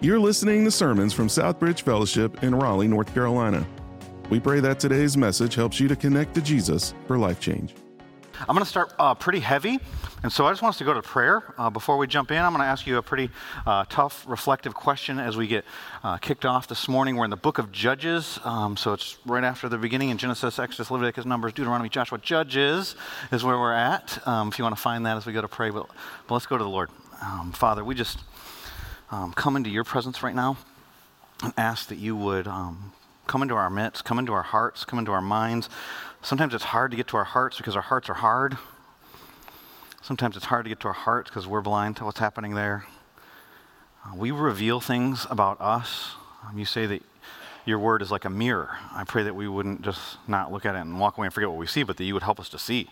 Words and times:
You're 0.00 0.18
listening 0.18 0.64
to 0.64 0.70
sermons 0.70 1.14
from 1.14 1.28
Southbridge 1.28 1.80
Fellowship 1.80 2.42
in 2.42 2.54
Raleigh, 2.54 2.88
North 2.88 3.12
Carolina. 3.14 3.66
We 4.28 4.38
pray 4.38 4.60
that 4.60 4.78
today's 4.78 5.16
message 5.16 5.54
helps 5.54 5.80
you 5.80 5.88
to 5.88 5.96
connect 5.96 6.34
to 6.34 6.42
Jesus 6.42 6.92
for 7.06 7.16
life 7.16 7.40
change. 7.40 7.74
I'm 8.40 8.54
going 8.54 8.64
to 8.64 8.70
start 8.70 8.92
uh, 8.98 9.14
pretty 9.14 9.38
heavy, 9.38 9.78
and 10.22 10.30
so 10.30 10.44
I 10.44 10.50
just 10.50 10.60
want 10.60 10.74
us 10.74 10.78
to 10.78 10.84
go 10.84 10.92
to 10.92 11.00
prayer. 11.00 11.54
Uh, 11.56 11.70
before 11.70 11.96
we 11.96 12.06
jump 12.06 12.32
in, 12.32 12.38
I'm 12.38 12.52
going 12.52 12.60
to 12.60 12.66
ask 12.66 12.86
you 12.86 12.98
a 12.98 13.02
pretty 13.02 13.30
uh, 13.64 13.84
tough, 13.88 14.24
reflective 14.28 14.74
question 14.74 15.18
as 15.18 15.36
we 15.36 15.46
get 15.46 15.64
uh, 16.02 16.18
kicked 16.18 16.44
off 16.44 16.66
this 16.66 16.86
morning. 16.88 17.16
We're 17.16 17.24
in 17.24 17.30
the 17.30 17.36
book 17.36 17.58
of 17.58 17.72
Judges, 17.72 18.38
um, 18.44 18.76
so 18.76 18.92
it's 18.92 19.16
right 19.24 19.44
after 19.44 19.68
the 19.68 19.78
beginning 19.78 20.10
in 20.10 20.18
Genesis, 20.18 20.58
Exodus, 20.58 20.90
Leviticus, 20.90 21.24
Numbers, 21.24 21.52
Deuteronomy, 21.54 21.88
Joshua. 21.88 22.18
Judges 22.18 22.96
is 23.32 23.44
where 23.44 23.58
we're 23.58 23.72
at, 23.72 24.26
um, 24.26 24.48
if 24.48 24.58
you 24.58 24.64
want 24.64 24.76
to 24.76 24.82
find 24.82 25.06
that 25.06 25.16
as 25.16 25.24
we 25.24 25.32
go 25.32 25.40
to 25.40 25.48
pray. 25.48 25.70
But, 25.70 25.86
but 26.26 26.34
let's 26.34 26.46
go 26.46 26.58
to 26.58 26.64
the 26.64 26.68
Lord. 26.68 26.90
Um, 27.22 27.52
Father, 27.52 27.84
we 27.84 27.94
just 27.94 28.18
um, 29.14 29.32
come 29.32 29.54
into 29.54 29.70
your 29.70 29.84
presence 29.84 30.24
right 30.24 30.34
now 30.34 30.56
and 31.42 31.54
ask 31.56 31.88
that 31.88 31.98
you 31.98 32.16
would 32.16 32.48
um, 32.48 32.92
come 33.28 33.42
into 33.42 33.54
our 33.54 33.70
midst, 33.70 34.04
come 34.04 34.18
into 34.18 34.32
our 34.32 34.42
hearts, 34.42 34.84
come 34.84 34.98
into 34.98 35.12
our 35.12 35.20
minds. 35.20 35.68
Sometimes 36.20 36.52
it's 36.52 36.64
hard 36.64 36.90
to 36.90 36.96
get 36.96 37.06
to 37.08 37.16
our 37.16 37.24
hearts 37.24 37.56
because 37.56 37.76
our 37.76 37.82
hearts 37.82 38.08
are 38.08 38.14
hard. 38.14 38.58
Sometimes 40.02 40.36
it's 40.36 40.46
hard 40.46 40.64
to 40.64 40.68
get 40.68 40.80
to 40.80 40.88
our 40.88 40.94
hearts 40.94 41.30
because 41.30 41.46
we're 41.46 41.60
blind 41.60 41.96
to 41.98 42.04
what's 42.04 42.18
happening 42.18 42.54
there. 42.54 42.86
Uh, 44.04 44.16
we 44.16 44.32
reveal 44.32 44.80
things 44.80 45.28
about 45.30 45.60
us. 45.60 46.14
Um, 46.46 46.58
you 46.58 46.64
say 46.64 46.86
that 46.86 47.02
your 47.64 47.78
word 47.78 48.02
is 48.02 48.10
like 48.10 48.24
a 48.24 48.30
mirror. 48.30 48.76
I 48.92 49.04
pray 49.04 49.22
that 49.22 49.36
we 49.36 49.46
wouldn't 49.46 49.82
just 49.82 50.18
not 50.26 50.52
look 50.52 50.66
at 50.66 50.74
it 50.74 50.80
and 50.80 50.98
walk 50.98 51.16
away 51.16 51.28
and 51.28 51.32
forget 51.32 51.48
what 51.48 51.58
we 51.58 51.68
see, 51.68 51.84
but 51.84 51.98
that 51.98 52.04
you 52.04 52.14
would 52.14 52.24
help 52.24 52.40
us 52.40 52.48
to 52.48 52.58
see. 52.58 52.90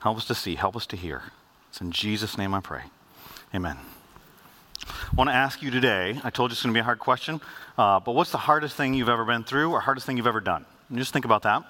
Help 0.00 0.16
us 0.16 0.24
to 0.24 0.34
see, 0.34 0.54
help 0.54 0.74
us 0.74 0.86
to 0.86 0.96
hear. 0.96 1.22
It's 1.68 1.82
in 1.82 1.92
Jesus' 1.92 2.38
name 2.38 2.54
I 2.54 2.60
pray. 2.60 2.84
Amen. 3.54 3.76
I 4.86 5.14
want 5.16 5.30
to 5.30 5.34
ask 5.34 5.62
you 5.62 5.70
today, 5.70 6.20
I 6.22 6.30
told 6.30 6.50
you 6.50 6.54
it's 6.54 6.62
going 6.62 6.72
to 6.72 6.76
be 6.76 6.80
a 6.80 6.84
hard 6.84 6.98
question, 6.98 7.40
uh, 7.78 8.00
but 8.00 8.12
what's 8.12 8.30
the 8.30 8.38
hardest 8.38 8.76
thing 8.76 8.94
you've 8.94 9.08
ever 9.08 9.24
been 9.24 9.44
through 9.44 9.70
or 9.70 9.80
hardest 9.80 10.06
thing 10.06 10.16
you've 10.16 10.26
ever 10.26 10.40
done? 10.40 10.64
And 10.88 10.98
just 10.98 11.12
think 11.12 11.24
about 11.24 11.42
that. 11.42 11.62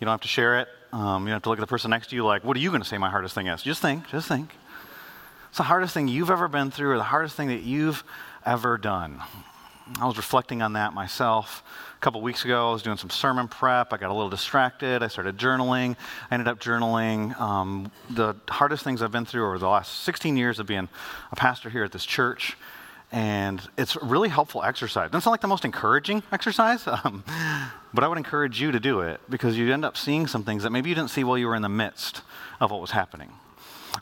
You 0.00 0.04
don't 0.04 0.12
have 0.12 0.20
to 0.22 0.28
share 0.28 0.60
it. 0.60 0.68
Um, 0.92 1.22
you 1.22 1.28
don't 1.28 1.36
have 1.36 1.42
to 1.42 1.48
look 1.48 1.58
at 1.58 1.62
the 1.62 1.66
person 1.66 1.90
next 1.90 2.10
to 2.10 2.16
you 2.16 2.24
like, 2.24 2.44
what 2.44 2.56
are 2.56 2.60
you 2.60 2.70
going 2.70 2.82
to 2.82 2.88
say 2.88 2.98
my 2.98 3.10
hardest 3.10 3.34
thing 3.34 3.46
is? 3.46 3.62
Just 3.62 3.80
think, 3.80 4.08
just 4.08 4.28
think. 4.28 4.50
It's 5.48 5.58
the 5.58 5.64
hardest 5.64 5.94
thing 5.94 6.08
you've 6.08 6.30
ever 6.30 6.48
been 6.48 6.70
through 6.70 6.92
or 6.92 6.96
the 6.96 7.04
hardest 7.04 7.36
thing 7.36 7.48
that 7.48 7.62
you've 7.62 8.04
ever 8.44 8.78
done. 8.78 9.20
I 10.00 10.06
was 10.06 10.16
reflecting 10.16 10.62
on 10.62 10.74
that 10.74 10.94
myself. 10.94 11.62
Couple 12.02 12.20
weeks 12.20 12.44
ago, 12.44 12.68
I 12.68 12.72
was 12.72 12.82
doing 12.82 12.96
some 12.96 13.10
sermon 13.10 13.46
prep. 13.46 13.92
I 13.92 13.96
got 13.96 14.10
a 14.10 14.12
little 14.12 14.28
distracted. 14.28 15.04
I 15.04 15.06
started 15.06 15.38
journaling. 15.38 15.94
I 16.28 16.34
ended 16.34 16.48
up 16.48 16.58
journaling 16.58 17.40
um, 17.40 17.92
the 18.10 18.34
hardest 18.48 18.82
things 18.82 19.02
I've 19.02 19.12
been 19.12 19.24
through 19.24 19.46
over 19.46 19.56
the 19.56 19.68
last 19.68 20.00
16 20.00 20.36
years 20.36 20.58
of 20.58 20.66
being 20.66 20.88
a 21.30 21.36
pastor 21.36 21.70
here 21.70 21.84
at 21.84 21.92
this 21.92 22.04
church. 22.04 22.56
And 23.12 23.62
it's 23.78 23.94
a 23.94 24.04
really 24.04 24.30
helpful 24.30 24.64
exercise. 24.64 25.06
It 25.06 25.12
doesn't 25.12 25.22
sound 25.22 25.32
like 25.34 25.42
the 25.42 25.46
most 25.46 25.64
encouraging 25.64 26.24
exercise, 26.32 26.84
um, 27.04 27.22
but 27.94 28.02
I 28.02 28.08
would 28.08 28.18
encourage 28.18 28.60
you 28.60 28.72
to 28.72 28.80
do 28.80 29.02
it 29.02 29.20
because 29.30 29.56
you 29.56 29.72
end 29.72 29.84
up 29.84 29.96
seeing 29.96 30.26
some 30.26 30.42
things 30.42 30.64
that 30.64 30.70
maybe 30.70 30.88
you 30.88 30.96
didn't 30.96 31.10
see 31.10 31.22
while 31.22 31.38
you 31.38 31.46
were 31.46 31.54
in 31.54 31.62
the 31.62 31.68
midst 31.68 32.22
of 32.60 32.72
what 32.72 32.80
was 32.80 32.90
happening. 32.90 33.30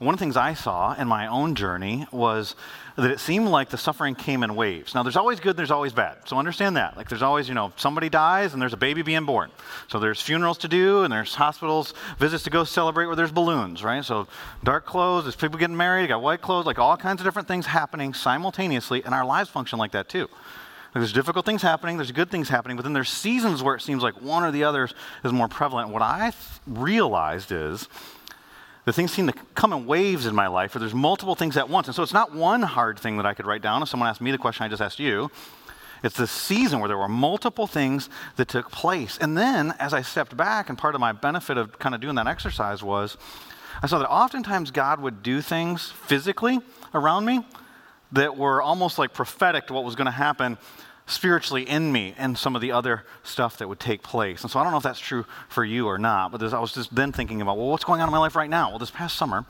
One 0.01 0.15
of 0.15 0.19
the 0.19 0.25
things 0.25 0.39
I 0.39 0.55
saw 0.55 0.95
in 0.95 1.07
my 1.09 1.27
own 1.27 1.55
journey 1.55 2.07
was 2.11 2.57
that 2.97 3.11
it 3.11 3.21
seemed 3.21 3.49
like 3.49 3.69
the 3.69 3.77
suffering 3.77 4.15
came 4.15 4.43
in 4.43 4.57
waves. 4.57 4.95
Now, 4.95 5.03
there's 5.03 5.15
always 5.17 5.41
good, 5.41 5.59
there's 5.59 5.71
always 5.71 5.93
bad. 5.93 6.27
So 6.27 6.39
understand 6.39 6.79
that. 6.79 6.97
Like, 6.97 7.11
there's 7.11 7.21
always, 7.21 7.51
you 7.51 7.55
know, 7.55 7.71
somebody 7.77 8.09
dies 8.09 8.55
and 8.55 8.63
there's 8.63 8.73
a 8.73 8.79
baby 8.79 9.03
being 9.03 9.27
born. 9.27 9.51
So 9.89 9.99
there's 9.99 10.23
funerals 10.23 10.57
to 10.59 10.69
do 10.69 11.03
and 11.05 11.13
there's 11.13 11.35
hospitals, 11.35 11.93
visits 12.19 12.45
to 12.45 12.51
go 12.51 12.65
celebrate 12.65 13.09
where 13.09 13.17
there's 13.17 13.31
balloons, 13.31 13.85
right? 13.85 14.03
So 14.03 14.27
dark 14.65 14.87
clothes, 14.87 15.25
there's 15.25 15.37
people 15.37 15.59
getting 15.59 15.77
married, 15.77 16.09
got 16.09 16.23
white 16.23 16.41
clothes, 16.41 16.65
like 16.65 16.79
all 16.79 16.97
kinds 16.97 17.21
of 17.21 17.27
different 17.27 17.47
things 17.47 17.67
happening 17.67 18.15
simultaneously, 18.15 19.05
and 19.05 19.13
our 19.13 19.27
lives 19.27 19.51
function 19.51 19.79
like 19.79 19.93
that 19.93 20.09
too. 20.09 20.29
There's 20.95 21.13
difficult 21.13 21.45
things 21.45 21.61
happening, 21.61 21.99
there's 21.99 22.11
good 22.11 22.31
things 22.31 22.49
happening, 22.49 22.79
but 22.79 22.85
then 22.85 22.95
there's 22.95 23.11
seasons 23.11 23.63
where 23.63 23.75
it 23.75 23.83
seems 23.83 24.03
like 24.03 24.23
one 24.23 24.45
or 24.45 24.51
the 24.51 24.65
other 24.65 24.89
is 25.23 25.33
more 25.33 25.47
prevalent. 25.47 25.91
What 25.91 26.01
I 26.01 26.33
realized 26.67 27.53
is 27.53 27.87
the 28.91 28.95
things 28.95 29.13
seem 29.13 29.29
to 29.29 29.33
come 29.55 29.73
in 29.73 29.87
waves 29.87 30.27
in 30.27 30.35
my 30.35 30.49
life, 30.49 30.75
or 30.75 30.81
there's 30.81 30.95
multiple 30.95 31.37
things 31.37 31.57
at 31.57 31.69
once. 31.69 31.87
And 31.87 31.95
so 31.95 32.03
it's 32.03 32.13
not 32.13 32.35
one 32.35 32.61
hard 32.63 32.99
thing 32.99 33.19
that 33.19 33.27
I 33.27 33.35
could 33.35 33.47
write 33.47 33.63
down. 33.63 33.83
If 33.83 33.89
someone 33.89 34.09
asked 34.09 34.21
me 34.21 34.33
the 34.33 34.39
question 34.39 34.65
I 34.65 34.69
just 34.69 34.83
asked 34.83 34.99
you, 34.99 35.31
it's 36.03 36.17
this 36.17 36.33
season 36.33 36.81
where 36.81 36.89
there 36.89 36.99
were 36.99 37.07
multiple 37.07 37.69
things 37.69 38.09
that 38.35 38.49
took 38.49 38.73
place. 38.73 39.17
And 39.19 39.39
then 39.39 39.75
as 39.79 39.95
I 39.95 40.03
stepped 40.03 40.37
back, 40.37 40.69
and 40.69 40.77
part 40.77 40.97
of 40.97 41.01
my 41.01 41.13
benefit 41.13 41.57
of 41.57 41.79
kind 41.79 41.95
of 41.95 42.01
doing 42.01 42.17
that 42.17 42.27
exercise 42.27 42.83
was 42.83 43.17
I 43.81 43.87
saw 43.87 44.01
that 44.01 44.11
oftentimes 44.11 44.73
God 44.73 45.01
would 45.01 45.23
do 45.23 45.41
things 45.41 45.93
physically 45.93 46.59
around 46.93 47.27
me 47.27 47.47
that 48.11 48.37
were 48.37 48.61
almost 48.61 48.99
like 48.99 49.15
prophetic 49.15 49.69
to 49.69 49.73
what 49.73 49.85
was 49.85 49.95
going 49.95 50.07
to 50.07 50.11
happen 50.11 50.59
spiritually 51.11 51.69
in 51.69 51.93
me 51.93 52.15
and 52.17 52.39
some 52.39 52.55
of 52.55 52.63
the 52.63 52.73
other 52.73 53.05
stuff 53.23 53.59
that 53.59 53.69
would 53.69 53.81
take 53.81 54.03
place. 54.03 54.43
And 54.43 54.51
so 54.51 54.59
I 54.59 54.63
don't 54.63 54.73
know 54.73 54.79
if 54.79 54.83
that's 54.83 55.01
true 55.01 55.27
for 55.49 55.65
you 55.65 55.87
or 55.87 55.99
not, 55.99 56.33
but 56.33 56.43
I 56.43 56.59
was 56.59 56.73
just 56.73 56.95
then 56.95 57.13
thinking 57.13 57.41
about, 57.43 57.57
well, 57.59 57.69
what's 57.69 57.85
going 57.85 58.01
on 58.01 58.09
in 58.09 58.13
my 58.13 58.19
life 58.19 58.37
right 58.37 58.49
now? 58.49 58.71
Well, 58.71 58.79
this 58.79 58.91
past 58.91 59.17
summer, 59.17 59.45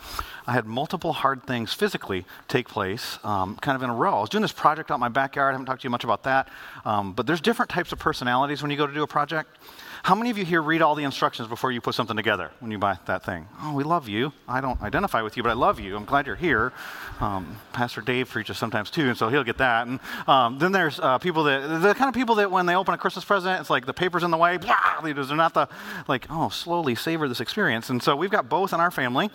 I 0.47 0.53
had 0.53 0.67
multiple 0.67 1.13
hard 1.13 1.45
things 1.45 1.73
physically 1.73 2.25
take 2.49 2.69
place 2.69 3.19
um, 3.25 3.57
kind 3.57 3.77
of 3.77 3.83
in 3.83 3.91
a 3.91 3.95
row. 3.95 4.19
I 4.19 4.21
was 4.21 4.31
doing 4.31 4.43
this 4.43 4.53
project 4.53 4.91
out 4.91 4.95
in 4.95 5.01
my 5.01 5.09
backyard. 5.09 5.51
I 5.51 5.53
haven't 5.53 5.67
talked 5.67 5.83
to 5.83 5.87
you 5.87 5.91
much 5.91 6.05
about 6.05 6.23
that. 6.25 6.49
Um, 6.85 7.13
but 7.13 7.27
there's 7.27 7.41
different 7.41 7.71
types 7.71 7.93
of 7.93 7.99
personalities 7.99 8.63
when 8.63 8.71
you 8.71 8.77
go 8.77 8.87
to 8.87 8.95
do 8.95 9.03
a 9.03 9.07
project. 9.07 9.57
How 10.03 10.15
many 10.15 10.31
of 10.31 10.39
you 10.39 10.45
here 10.45 10.63
read 10.63 10.81
all 10.81 10.95
the 10.95 11.05
instructions 11.05 11.47
before 11.47 11.73
you 11.73 11.81
put 11.81 11.95
something 11.95 12.17
together 12.17 12.51
when 12.61 12.71
you 12.71 12.79
buy 12.79 12.99
that 13.07 13.23
thing? 13.23 13.47
Oh, 13.61 13.75
we 13.75 13.85
love 13.85 14.09
you. 14.09 14.33
I 14.49 14.61
don't 14.61 14.81
identify 14.81 15.21
with 15.21 15.37
you, 15.37 15.43
but 15.43 15.51
I 15.51 15.55
love 15.55 15.79
you. 15.79 15.95
I'm 15.95 16.07
glad 16.07 16.27
you're 16.27 16.37
here. 16.37 16.73
Um, 17.21 17.59
Pastor 17.73 18.01
Dave 18.01 18.31
preaches 18.31 18.57
sometimes 18.57 18.91
too, 18.91 19.09
and 19.09 19.17
so 19.17 19.29
he'll 19.29 19.45
get 19.45 19.59
that. 19.59 19.87
And 19.87 20.01
um, 20.27 20.59
then 20.59 20.73
there's 20.73 20.99
uh, 20.99 21.19
people 21.19 21.45
that, 21.45 21.83
the 21.83 21.95
kind 21.95 22.09
of 22.09 22.15
people 22.15 22.37
that 22.37 22.51
when 22.51 22.65
they 22.65 22.75
open 22.75 22.95
a 22.95 22.99
Christmas 22.99 23.25
present, 23.25 23.61
it's 23.61 23.71
like 23.71 23.85
the 23.85 23.93
paper's 23.93 24.23
in 24.23 24.31
the 24.31 24.39
way. 24.39 24.57
Blah, 24.57 25.01
they're 25.03 25.37
not 25.37 25.53
the, 25.53 25.69
like, 26.09 26.27
oh, 26.31 26.49
slowly 26.49 26.95
savor 26.95 27.29
this 27.29 27.41
experience. 27.41 27.91
And 27.91 28.03
so 28.03 28.17
we've 28.17 28.31
got 28.31 28.49
both 28.49 28.73
in 28.73 28.81
our 28.81 28.91
family. 28.91 29.31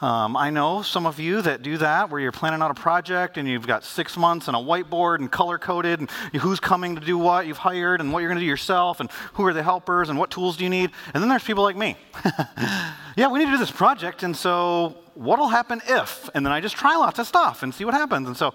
Um, 0.00 0.34
I 0.34 0.48
know 0.48 0.80
some 0.80 1.04
of 1.04 1.20
you 1.20 1.42
that 1.42 1.62
do 1.62 1.76
that 1.76 2.08
where 2.10 2.20
you're 2.20 2.32
planning 2.32 2.62
out 2.62 2.70
a 2.70 2.74
project 2.74 3.36
and 3.36 3.46
you've 3.46 3.66
got 3.66 3.84
six 3.84 4.16
months 4.16 4.48
and 4.48 4.56
a 4.56 4.60
whiteboard 4.60 5.18
and 5.18 5.30
color 5.30 5.58
coded 5.58 6.00
and 6.00 6.10
who's 6.40 6.58
coming 6.58 6.94
to 6.94 7.02
do 7.02 7.18
what 7.18 7.46
you've 7.46 7.58
hired 7.58 8.00
and 8.00 8.10
what 8.10 8.20
you're 8.20 8.28
going 8.28 8.38
to 8.38 8.44
do 8.44 8.48
yourself 8.48 9.00
and 9.00 9.10
who 9.34 9.44
are 9.44 9.52
the 9.52 9.62
helpers 9.62 10.08
and 10.08 10.18
what 10.18 10.30
tools 10.30 10.56
do 10.56 10.64
you 10.64 10.70
need. 10.70 10.90
And 11.12 11.22
then 11.22 11.28
there's 11.28 11.44
people 11.44 11.62
like 11.62 11.76
me. 11.76 11.98
yeah, 13.16 13.28
we 13.28 13.40
need 13.40 13.46
to 13.46 13.50
do 13.52 13.58
this 13.58 13.70
project, 13.70 14.22
and 14.22 14.34
so 14.34 14.96
what'll 15.14 15.48
happen 15.48 15.82
if? 15.86 16.30
And 16.34 16.46
then 16.46 16.52
I 16.52 16.60
just 16.60 16.76
try 16.76 16.96
lots 16.96 17.18
of 17.18 17.26
stuff 17.26 17.62
and 17.62 17.74
see 17.74 17.84
what 17.84 17.92
happens. 17.92 18.26
And 18.26 18.36
so 18.36 18.54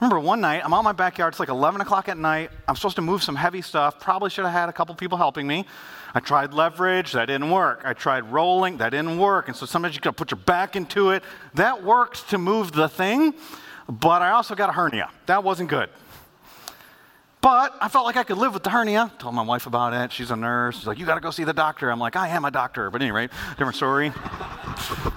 remember 0.00 0.20
one 0.20 0.40
night, 0.40 0.62
I'm 0.64 0.72
out 0.74 0.84
my 0.84 0.92
backyard, 0.92 1.32
it's 1.32 1.40
like 1.40 1.48
11 1.48 1.80
o'clock 1.80 2.08
at 2.08 2.18
night. 2.18 2.50
I'm 2.68 2.76
supposed 2.76 2.96
to 2.96 3.02
move 3.02 3.22
some 3.22 3.36
heavy 3.36 3.62
stuff. 3.62 4.00
Probably 4.00 4.30
should 4.30 4.44
have 4.44 4.52
had 4.52 4.68
a 4.68 4.72
couple 4.72 4.94
people 4.94 5.18
helping 5.18 5.46
me. 5.46 5.66
I 6.14 6.20
tried 6.20 6.54
leverage, 6.54 7.12
that 7.12 7.26
didn't 7.26 7.50
work. 7.50 7.82
I 7.84 7.92
tried 7.92 8.30
rolling, 8.30 8.78
that 8.78 8.90
didn't 8.90 9.18
work. 9.18 9.48
And 9.48 9.56
so 9.56 9.66
sometimes 9.66 9.94
you 9.94 10.00
gotta 10.00 10.14
put 10.14 10.30
your 10.30 10.38
back 10.38 10.76
into 10.76 11.10
it. 11.10 11.22
That 11.54 11.82
worked 11.82 12.30
to 12.30 12.38
move 12.38 12.72
the 12.72 12.88
thing, 12.88 13.34
but 13.88 14.22
I 14.22 14.30
also 14.30 14.54
got 14.54 14.68
a 14.68 14.72
hernia. 14.72 15.10
That 15.26 15.42
wasn't 15.42 15.70
good. 15.70 15.90
But 17.44 17.76
I 17.78 17.88
felt 17.88 18.06
like 18.06 18.16
I 18.16 18.22
could 18.22 18.38
live 18.38 18.54
with 18.54 18.62
the 18.62 18.70
hernia. 18.70 19.12
Told 19.18 19.34
my 19.34 19.42
wife 19.42 19.66
about 19.66 19.92
it. 19.92 20.10
She's 20.12 20.30
a 20.30 20.36
nurse. 20.36 20.78
She's 20.78 20.86
like, 20.86 20.98
"You 20.98 21.04
got 21.04 21.16
to 21.16 21.20
go 21.20 21.30
see 21.30 21.44
the 21.44 21.52
doctor." 21.52 21.90
I'm 21.90 22.00
like, 22.00 22.16
"I 22.16 22.28
am 22.28 22.46
a 22.46 22.50
doctor." 22.50 22.90
But 22.90 23.02
anyway, 23.02 23.28
different 23.58 23.76
story. 23.76 24.14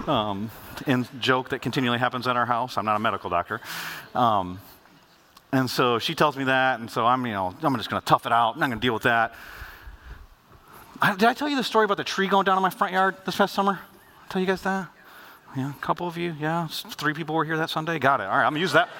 Um, 0.06 0.50
and 0.86 1.08
joke 1.20 1.50
that 1.50 1.62
continually 1.62 1.98
happens 1.98 2.26
at 2.26 2.36
our 2.36 2.46
house. 2.46 2.78
I'm 2.78 2.84
not 2.84 2.96
a 2.96 3.00
medical 3.00 3.30
doctor. 3.30 3.60
Um, 4.14 4.60
and 5.52 5.68
so 5.68 5.98
she 5.98 6.14
tells 6.14 6.36
me 6.36 6.44
that, 6.44 6.80
and 6.80 6.90
so 6.90 7.06
I'm, 7.06 7.24
you 7.24 7.32
know, 7.32 7.54
I'm 7.62 7.76
just 7.76 7.88
going 7.88 8.00
to 8.00 8.06
tough 8.06 8.26
it 8.26 8.32
out. 8.32 8.54
I'm 8.54 8.60
not 8.60 8.68
going 8.68 8.80
to 8.80 8.84
deal 8.84 8.94
with 8.94 9.04
that. 9.04 9.34
I, 11.00 11.12
did 11.12 11.24
I 11.24 11.34
tell 11.34 11.48
you 11.48 11.56
the 11.56 11.64
story 11.64 11.84
about 11.84 11.96
the 11.96 12.04
tree 12.04 12.26
going 12.26 12.44
down 12.44 12.56
in 12.56 12.62
my 12.62 12.70
front 12.70 12.92
yard 12.92 13.16
this 13.24 13.36
past 13.36 13.54
summer? 13.54 13.78
Tell 14.28 14.40
you 14.40 14.46
guys 14.46 14.62
that? 14.62 14.88
Yeah, 15.56 15.70
a 15.70 15.80
couple 15.80 16.06
of 16.06 16.18
you. 16.18 16.34
Yeah, 16.38 16.66
three 16.68 17.14
people 17.14 17.34
were 17.34 17.44
here 17.44 17.56
that 17.56 17.70
Sunday. 17.70 17.98
Got 17.98 18.20
it. 18.20 18.24
All 18.24 18.36
right, 18.36 18.44
I'm 18.44 18.52
gonna 18.52 18.60
use 18.60 18.74
that. 18.74 18.90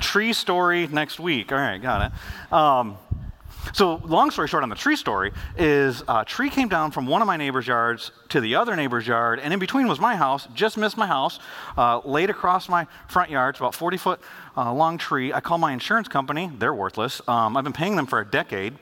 tree 0.00 0.32
story 0.32 0.86
next 0.86 1.18
week. 1.18 1.50
All 1.50 1.58
right, 1.58 1.82
got 1.82 2.12
it. 2.12 2.52
Um, 2.52 2.96
so, 3.72 3.96
long 4.04 4.30
story 4.30 4.48
short 4.48 4.62
on 4.62 4.68
the 4.68 4.74
tree 4.74 4.96
story 4.96 5.32
is 5.56 6.02
a 6.08 6.24
tree 6.24 6.50
came 6.50 6.68
down 6.68 6.90
from 6.90 7.06
one 7.06 7.22
of 7.22 7.26
my 7.26 7.36
neighbor's 7.36 7.66
yards 7.66 8.12
to 8.30 8.40
the 8.40 8.54
other 8.54 8.76
neighbor's 8.76 9.06
yard, 9.06 9.40
and 9.40 9.52
in 9.52 9.58
between 9.58 9.88
was 9.88 10.00
my 10.00 10.16
house, 10.16 10.48
just 10.54 10.76
missed 10.76 10.96
my 10.96 11.06
house, 11.06 11.38
uh, 11.76 12.00
laid 12.04 12.30
across 12.30 12.68
my 12.68 12.86
front 13.08 13.30
yard. 13.30 13.54
It's 13.54 13.60
about 13.60 13.74
40 13.74 13.96
foot 13.96 14.20
uh, 14.56 14.72
long 14.72 14.98
tree. 14.98 15.32
I 15.32 15.40
call 15.40 15.58
my 15.58 15.72
insurance 15.72 16.08
company, 16.08 16.50
they're 16.58 16.74
worthless. 16.74 17.20
Um, 17.28 17.56
I've 17.56 17.64
been 17.64 17.72
paying 17.72 17.96
them 17.96 18.06
for 18.06 18.20
a 18.20 18.26
decade 18.26 18.74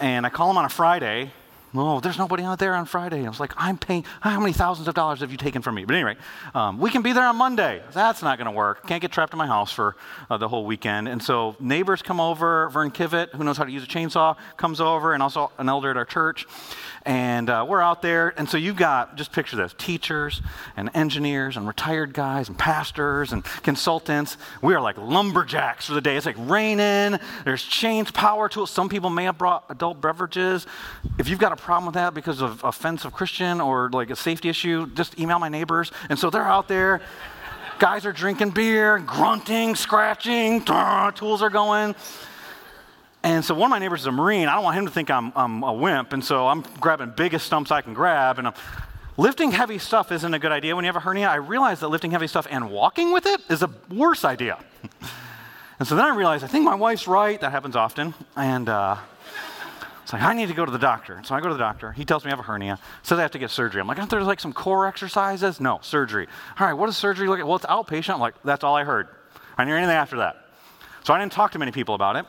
and 0.00 0.26
I 0.26 0.28
call 0.28 0.48
them 0.48 0.58
on 0.58 0.64
a 0.64 0.68
Friday, 0.68 1.32
Oh, 1.74 2.00
there's 2.00 2.16
nobody 2.16 2.44
out 2.44 2.58
there 2.58 2.74
on 2.74 2.86
Friday. 2.86 3.26
I 3.26 3.28
was 3.28 3.40
like, 3.40 3.52
I'm 3.56 3.76
paying, 3.76 4.04
how 4.20 4.40
many 4.40 4.54
thousands 4.54 4.88
of 4.88 4.94
dollars 4.94 5.20
have 5.20 5.30
you 5.30 5.36
taken 5.36 5.60
from 5.60 5.74
me? 5.74 5.84
But 5.84 5.96
anyway, 5.96 6.16
um, 6.54 6.78
we 6.78 6.90
can 6.90 7.02
be 7.02 7.12
there 7.12 7.26
on 7.26 7.36
Monday. 7.36 7.82
That's 7.92 8.22
not 8.22 8.38
going 8.38 8.46
to 8.46 8.52
work. 8.52 8.86
Can't 8.86 9.02
get 9.02 9.12
trapped 9.12 9.34
in 9.34 9.38
my 9.38 9.46
house 9.46 9.70
for 9.70 9.94
uh, 10.30 10.38
the 10.38 10.48
whole 10.48 10.64
weekend. 10.64 11.08
And 11.08 11.22
so 11.22 11.56
neighbors 11.60 12.00
come 12.00 12.20
over. 12.20 12.70
Vern 12.70 12.90
Kivett, 12.90 13.34
who 13.34 13.44
knows 13.44 13.58
how 13.58 13.64
to 13.64 13.70
use 13.70 13.84
a 13.84 13.86
chainsaw, 13.86 14.36
comes 14.56 14.80
over, 14.80 15.12
and 15.12 15.22
also 15.22 15.52
an 15.58 15.68
elder 15.68 15.90
at 15.90 15.98
our 15.98 16.06
church. 16.06 16.46
And 17.08 17.48
uh, 17.48 17.64
we're 17.66 17.80
out 17.80 18.02
there. 18.02 18.34
And 18.36 18.46
so 18.46 18.58
you've 18.58 18.76
got, 18.76 19.16
just 19.16 19.32
picture 19.32 19.56
this 19.56 19.74
teachers 19.78 20.42
and 20.76 20.90
engineers 20.92 21.56
and 21.56 21.66
retired 21.66 22.12
guys 22.12 22.50
and 22.50 22.58
pastors 22.58 23.32
and 23.32 23.42
consultants. 23.62 24.36
We 24.60 24.74
are 24.74 24.80
like 24.82 24.98
lumberjacks 24.98 25.86
for 25.86 25.94
the 25.94 26.02
day. 26.02 26.18
It's 26.18 26.26
like 26.26 26.36
raining. 26.38 27.18
There's 27.46 27.62
chains, 27.62 28.10
power 28.10 28.50
tools. 28.50 28.70
Some 28.70 28.90
people 28.90 29.08
may 29.08 29.24
have 29.24 29.38
brought 29.38 29.64
adult 29.70 30.02
beverages. 30.02 30.66
If 31.18 31.30
you've 31.30 31.38
got 31.38 31.52
a 31.52 31.56
problem 31.56 31.86
with 31.86 31.94
that 31.94 32.12
because 32.12 32.42
of 32.42 32.62
offensive 32.62 33.14
Christian 33.14 33.62
or 33.62 33.88
like 33.90 34.10
a 34.10 34.16
safety 34.16 34.50
issue, 34.50 34.86
just 34.88 35.18
email 35.18 35.38
my 35.38 35.48
neighbors. 35.48 35.90
And 36.10 36.18
so 36.18 36.28
they're 36.28 36.42
out 36.44 36.68
there. 36.68 37.00
Guys 37.78 38.04
are 38.04 38.12
drinking 38.12 38.50
beer, 38.50 38.98
grunting, 38.98 39.76
scratching, 39.76 40.62
tools 40.62 41.40
are 41.40 41.48
going. 41.48 41.94
And 43.22 43.44
so 43.44 43.54
one 43.54 43.66
of 43.66 43.70
my 43.70 43.78
neighbors 43.78 44.00
is 44.00 44.06
a 44.06 44.12
Marine. 44.12 44.48
I 44.48 44.54
don't 44.54 44.64
want 44.64 44.76
him 44.76 44.86
to 44.86 44.92
think 44.92 45.10
I'm, 45.10 45.32
I'm 45.34 45.62
a 45.62 45.72
wimp. 45.72 46.12
And 46.12 46.24
so 46.24 46.46
I'm 46.46 46.62
grabbing 46.80 47.12
biggest 47.16 47.46
stumps 47.46 47.70
I 47.70 47.80
can 47.82 47.94
grab. 47.94 48.38
And 48.38 48.48
I'm, 48.48 48.54
lifting 49.18 49.50
heavy 49.50 49.78
stuff 49.78 50.10
isn't 50.12 50.32
a 50.32 50.38
good 50.38 50.52
idea 50.52 50.74
when 50.74 50.84
you 50.84 50.88
have 50.88 50.96
a 50.96 51.00
hernia. 51.00 51.28
I 51.28 51.34
realized 51.34 51.82
that 51.82 51.88
lifting 51.88 52.12
heavy 52.12 52.28
stuff 52.28 52.46
and 52.48 52.70
walking 52.70 53.12
with 53.12 53.26
it 53.26 53.42
is 53.50 53.62
a 53.62 53.70
worse 53.90 54.24
idea. 54.24 54.58
and 55.78 55.86
so 55.86 55.96
then 55.96 56.04
I 56.04 56.14
realized, 56.14 56.44
I 56.44 56.46
think 56.46 56.64
my 56.64 56.76
wife's 56.76 57.06
right. 57.06 57.38
That 57.40 57.50
happens 57.50 57.76
often. 57.76 58.14
And 58.36 58.68
uh, 58.68 58.96
it's 60.04 60.12
like, 60.12 60.22
I 60.22 60.32
need 60.32 60.48
to 60.48 60.54
go 60.54 60.64
to 60.64 60.70
the 60.70 60.78
doctor. 60.78 61.20
So 61.24 61.34
I 61.34 61.40
go 61.40 61.48
to 61.48 61.54
the 61.54 61.58
doctor. 61.58 61.92
He 61.92 62.04
tells 62.04 62.24
me 62.24 62.30
I 62.30 62.32
have 62.32 62.38
a 62.38 62.44
hernia. 62.44 62.78
Says 63.02 63.18
I 63.18 63.22
have 63.22 63.32
to 63.32 63.38
get 63.38 63.50
surgery. 63.50 63.80
I'm 63.80 63.88
like, 63.88 63.98
aren't 63.98 64.10
there 64.10 64.22
like 64.22 64.40
some 64.40 64.52
core 64.52 64.86
exercises? 64.86 65.60
No, 65.60 65.80
surgery. 65.82 66.28
All 66.58 66.66
right, 66.66 66.72
what 66.72 66.86
does 66.86 66.96
surgery 66.96 67.28
look 67.28 67.38
like? 67.38 67.46
Well, 67.46 67.56
it's 67.56 67.66
outpatient. 67.66 68.14
I'm 68.14 68.20
like, 68.20 68.34
that's 68.44 68.62
all 68.62 68.76
I 68.76 68.84
heard. 68.84 69.08
I 69.56 69.62
didn't 69.62 69.70
hear 69.70 69.76
anything 69.78 69.96
after 69.96 70.18
that. 70.18 70.46
So 71.02 71.12
I 71.12 71.18
didn't 71.18 71.32
talk 71.32 71.52
to 71.52 71.58
many 71.58 71.72
people 71.72 71.96
about 71.96 72.16
it. 72.16 72.24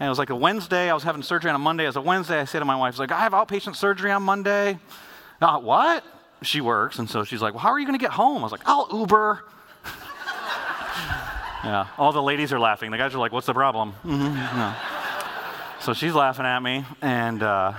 And 0.00 0.06
it 0.06 0.08
was 0.08 0.18
like 0.18 0.30
a 0.30 0.36
Wednesday. 0.36 0.90
I 0.90 0.94
was 0.94 1.02
having 1.02 1.22
surgery 1.22 1.50
on 1.50 1.56
a 1.56 1.58
Monday. 1.58 1.84
It 1.84 1.88
was 1.88 1.96
a 1.96 2.00
Wednesday. 2.00 2.40
I 2.40 2.44
say 2.44 2.58
to 2.58 2.64
my 2.64 2.76
wife, 2.76 2.98
like, 2.98 3.10
I 3.10 3.20
have 3.20 3.32
outpatient 3.32 3.76
surgery 3.76 4.12
on 4.12 4.22
Monday. 4.22 4.78
Not 5.40 5.64
what? 5.64 6.04
She 6.42 6.60
works. 6.60 6.98
And 6.98 7.10
so 7.10 7.24
she's 7.24 7.42
like, 7.42 7.54
well, 7.54 7.62
how 7.62 7.70
are 7.70 7.78
you 7.78 7.86
going 7.86 7.98
to 7.98 8.02
get 8.02 8.12
home? 8.12 8.38
I 8.38 8.42
was 8.42 8.52
like, 8.52 8.62
I'll 8.64 8.88
Uber. 8.92 9.44
yeah. 11.64 11.88
All 11.98 12.12
the 12.12 12.22
ladies 12.22 12.52
are 12.52 12.60
laughing. 12.60 12.92
The 12.92 12.98
guys 12.98 13.14
are 13.14 13.18
like, 13.18 13.32
what's 13.32 13.46
the 13.46 13.54
problem? 13.54 13.94
Mm-hmm. 14.04 15.82
So 15.82 15.94
she's 15.94 16.14
laughing 16.14 16.46
at 16.46 16.60
me. 16.60 16.84
And, 17.02 17.42
uh, 17.42 17.72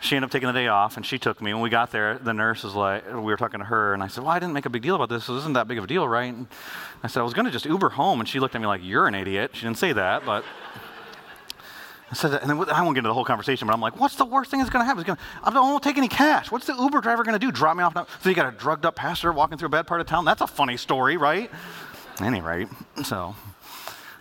she 0.00 0.14
ended 0.14 0.28
up 0.28 0.32
taking 0.32 0.46
the 0.46 0.52
day 0.52 0.68
off 0.68 0.96
and 0.96 1.04
she 1.04 1.18
took 1.18 1.40
me. 1.40 1.52
When 1.52 1.62
we 1.62 1.70
got 1.70 1.90
there, 1.90 2.18
the 2.18 2.32
nurse 2.32 2.62
was 2.62 2.74
like, 2.74 3.06
we 3.06 3.22
were 3.22 3.36
talking 3.36 3.60
to 3.60 3.66
her, 3.66 3.94
and 3.94 4.02
I 4.02 4.08
said, 4.08 4.22
Well, 4.22 4.32
I 4.32 4.38
didn't 4.38 4.52
make 4.52 4.66
a 4.66 4.70
big 4.70 4.82
deal 4.82 4.94
about 4.94 5.08
this. 5.08 5.26
This 5.26 5.36
isn't 5.38 5.54
that 5.54 5.66
big 5.66 5.78
of 5.78 5.84
a 5.84 5.86
deal, 5.86 6.06
right? 6.06 6.32
And 6.32 6.46
I 7.02 7.08
said, 7.08 7.20
I 7.20 7.22
was 7.24 7.34
going 7.34 7.46
to 7.46 7.50
just 7.50 7.64
Uber 7.64 7.88
home. 7.90 8.20
And 8.20 8.28
she 8.28 8.38
looked 8.38 8.54
at 8.54 8.60
me 8.60 8.66
like, 8.66 8.82
You're 8.84 9.08
an 9.08 9.14
idiot. 9.14 9.52
She 9.54 9.62
didn't 9.62 9.78
say 9.78 9.92
that, 9.92 10.24
but 10.24 10.44
I 12.10 12.14
said, 12.14 12.34
and 12.34 12.48
then 12.48 12.70
I 12.70 12.82
won't 12.82 12.94
get 12.94 13.00
into 13.00 13.08
the 13.08 13.14
whole 13.14 13.24
conversation, 13.24 13.66
but 13.66 13.74
I'm 13.74 13.80
like, 13.80 13.98
what's 13.98 14.14
the 14.14 14.24
worst 14.24 14.50
thing 14.50 14.60
that's 14.60 14.70
going 14.70 14.82
to 14.82 14.86
happen? 14.86 15.02
Gonna, 15.02 15.18
I 15.42 15.50
won't 15.50 15.82
take 15.82 15.98
any 15.98 16.08
cash. 16.08 16.52
What's 16.52 16.66
the 16.66 16.74
Uber 16.74 17.00
driver 17.00 17.24
going 17.24 17.38
to 17.38 17.44
do? 17.44 17.50
Drop 17.50 17.76
me 17.76 17.82
off? 17.82 17.94
Now? 17.94 18.06
So 18.22 18.28
you 18.28 18.36
got 18.36 18.52
a 18.52 18.56
drugged 18.56 18.86
up 18.86 18.94
pastor 18.94 19.32
walking 19.32 19.58
through 19.58 19.66
a 19.66 19.70
bad 19.70 19.88
part 19.88 20.00
of 20.00 20.06
town? 20.06 20.24
That's 20.24 20.40
a 20.40 20.46
funny 20.46 20.76
story, 20.76 21.16
right? 21.16 21.50
Any 22.20 22.40
rate, 22.40 22.68
so 23.02 23.34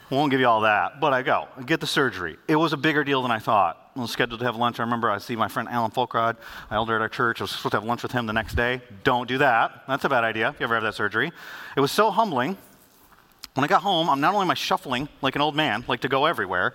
won't 0.10 0.32
give 0.32 0.40
you 0.40 0.48
all 0.48 0.62
that, 0.62 1.00
but 1.00 1.14
I 1.14 1.22
go, 1.22 1.48
get 1.66 1.80
the 1.80 1.88
surgery. 1.88 2.38
It 2.48 2.56
was 2.56 2.74
a 2.74 2.78
bigger 2.78 3.04
deal 3.04 3.22
than 3.22 3.32
I 3.32 3.40
thought. 3.40 3.92
I 3.96 4.02
was 4.02 4.12
scheduled 4.12 4.40
to 4.40 4.46
have 4.46 4.56
lunch. 4.56 4.80
I 4.80 4.84
remember 4.84 5.10
I 5.10 5.18
see 5.18 5.36
my 5.36 5.48
friend 5.48 5.68
Alan 5.70 5.92
Folkrod, 5.92 6.38
my 6.70 6.76
elder 6.76 6.96
at 6.96 7.02
our 7.02 7.10
church. 7.10 7.42
I 7.42 7.46
was 7.46 7.52
supposed 7.52 7.72
to 7.72 7.78
have 7.78 7.86
lunch 7.86 8.04
with 8.04 8.12
him 8.12 8.26
the 8.26 8.34
next 8.34 8.56
day. 8.56 8.82
Don't 9.04 9.28
do 9.28 9.38
that. 9.40 9.84
That's 9.88 10.04
a 10.04 10.10
bad 10.10 10.24
idea 10.24 10.50
if 10.50 10.60
you 10.60 10.66
ever 10.66 10.76
have 10.76 10.84
that 10.84 10.96
surgery. 10.96 11.32
It 11.76 11.80
was 11.80 11.92
so 11.92 12.12
humbling. 12.12 12.58
When 13.54 13.64
I 13.64 13.68
got 13.68 13.82
home, 13.84 14.10
I'm 14.10 14.20
not 14.20 14.34
only 14.34 14.44
am 14.44 14.52
I 14.52 14.56
shuffling 14.56 15.08
like 15.22 15.36
an 15.36 15.42
old 15.42 15.56
man, 15.56 15.86
like 15.88 16.02
to 16.02 16.10
go 16.10 16.26
everywhere, 16.26 16.74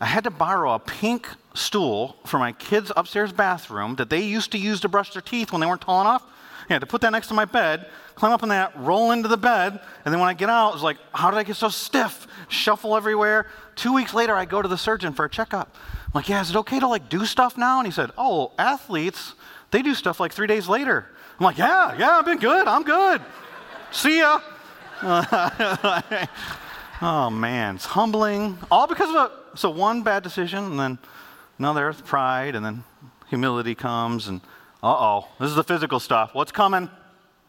I 0.00 0.06
had 0.06 0.24
to 0.24 0.30
borrow 0.30 0.74
a 0.74 0.78
pink 0.78 1.28
stool 1.54 2.16
for 2.24 2.38
my 2.38 2.52
kids' 2.52 2.92
upstairs 2.96 3.32
bathroom 3.32 3.96
that 3.96 4.10
they 4.10 4.22
used 4.22 4.52
to 4.52 4.58
use 4.58 4.80
to 4.80 4.88
brush 4.88 5.12
their 5.12 5.22
teeth 5.22 5.50
when 5.50 5.60
they 5.60 5.66
weren't 5.66 5.80
tall 5.80 6.00
enough. 6.00 6.24
I 6.68 6.74
had 6.74 6.80
to 6.80 6.86
put 6.86 7.00
that 7.00 7.10
next 7.10 7.28
to 7.28 7.34
my 7.34 7.46
bed, 7.46 7.86
climb 8.14 8.32
up 8.32 8.42
on 8.42 8.50
that, 8.50 8.78
roll 8.78 9.10
into 9.10 9.26
the 9.28 9.38
bed, 9.38 9.80
and 10.04 10.12
then 10.12 10.20
when 10.20 10.28
I 10.28 10.34
get 10.34 10.50
out, 10.50 10.74
it's 10.74 10.82
like, 10.82 10.98
how 11.12 11.30
did 11.30 11.38
I 11.38 11.42
get 11.42 11.56
so 11.56 11.68
stiff? 11.70 12.26
Shuffle 12.48 12.94
everywhere. 12.96 13.46
Two 13.74 13.94
weeks 13.94 14.12
later, 14.12 14.34
I 14.34 14.44
go 14.44 14.60
to 14.60 14.68
the 14.68 14.76
surgeon 14.76 15.14
for 15.14 15.24
a 15.24 15.30
checkup. 15.30 15.74
I'm 16.04 16.12
like, 16.14 16.28
yeah, 16.28 16.40
is 16.42 16.50
it 16.50 16.56
okay 16.56 16.78
to 16.78 16.86
like 16.86 17.08
do 17.08 17.24
stuff 17.24 17.56
now? 17.56 17.78
And 17.78 17.86
he 17.86 17.92
said, 17.92 18.10
oh, 18.18 18.52
athletes, 18.58 19.34
they 19.70 19.82
do 19.82 19.94
stuff 19.94 20.20
like 20.20 20.32
three 20.32 20.46
days 20.46 20.68
later. 20.68 21.06
I'm 21.38 21.44
like, 21.44 21.58
yeah, 21.58 21.96
yeah, 21.98 22.18
I've 22.18 22.24
been 22.24 22.38
good. 22.38 22.68
I'm 22.68 22.82
good. 22.82 23.22
See 23.90 24.18
ya. 24.18 24.40
oh 27.02 27.30
man, 27.30 27.76
it's 27.76 27.86
humbling. 27.86 28.58
All 28.70 28.86
because 28.86 29.10
of 29.10 29.16
a 29.16 29.56
so 29.56 29.70
one 29.70 30.02
bad 30.02 30.22
decision, 30.22 30.64
and 30.64 30.78
then 30.78 30.98
another 31.58 31.92
pride, 31.92 32.54
and 32.54 32.64
then 32.64 32.84
humility 33.28 33.74
comes, 33.74 34.28
and 34.28 34.40
uh 34.82 34.86
oh, 34.86 35.28
this 35.40 35.50
is 35.50 35.56
the 35.56 35.64
physical 35.64 36.00
stuff. 36.00 36.34
What's 36.34 36.52
coming? 36.52 36.88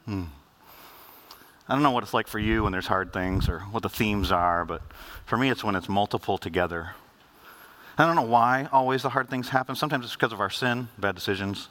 Hmm. 0.06 0.25
I 1.68 1.74
don't 1.74 1.84
know 1.84 1.92
what 1.92 2.04
it's 2.04 2.16
like 2.16 2.28
for 2.28 2.40
you 2.40 2.63
when 2.63 2.72
there's 2.72 2.88
hard 2.88 3.13
things 3.13 3.48
or 3.48 3.60
what 3.60 3.84
the 3.84 3.90
themes 3.90 4.31
are, 4.31 4.66
but 4.66 4.81
for 5.28 5.38
me, 5.38 5.52
it's 5.52 5.63
when 5.63 5.75
it's 5.75 5.88
multiple 5.88 6.40
together. 6.40 6.92
I 7.95 8.07
don't 8.07 8.16
know 8.16 8.24
why 8.24 8.68
always 8.72 9.04
the 9.04 9.10
hard 9.10 9.30
things 9.30 9.50
happen. 9.50 9.75
Sometimes 9.75 10.06
it's 10.06 10.16
because 10.16 10.34
of 10.34 10.40
our 10.40 10.50
sin, 10.50 10.88
bad 10.98 11.13
decisions. 11.13 11.68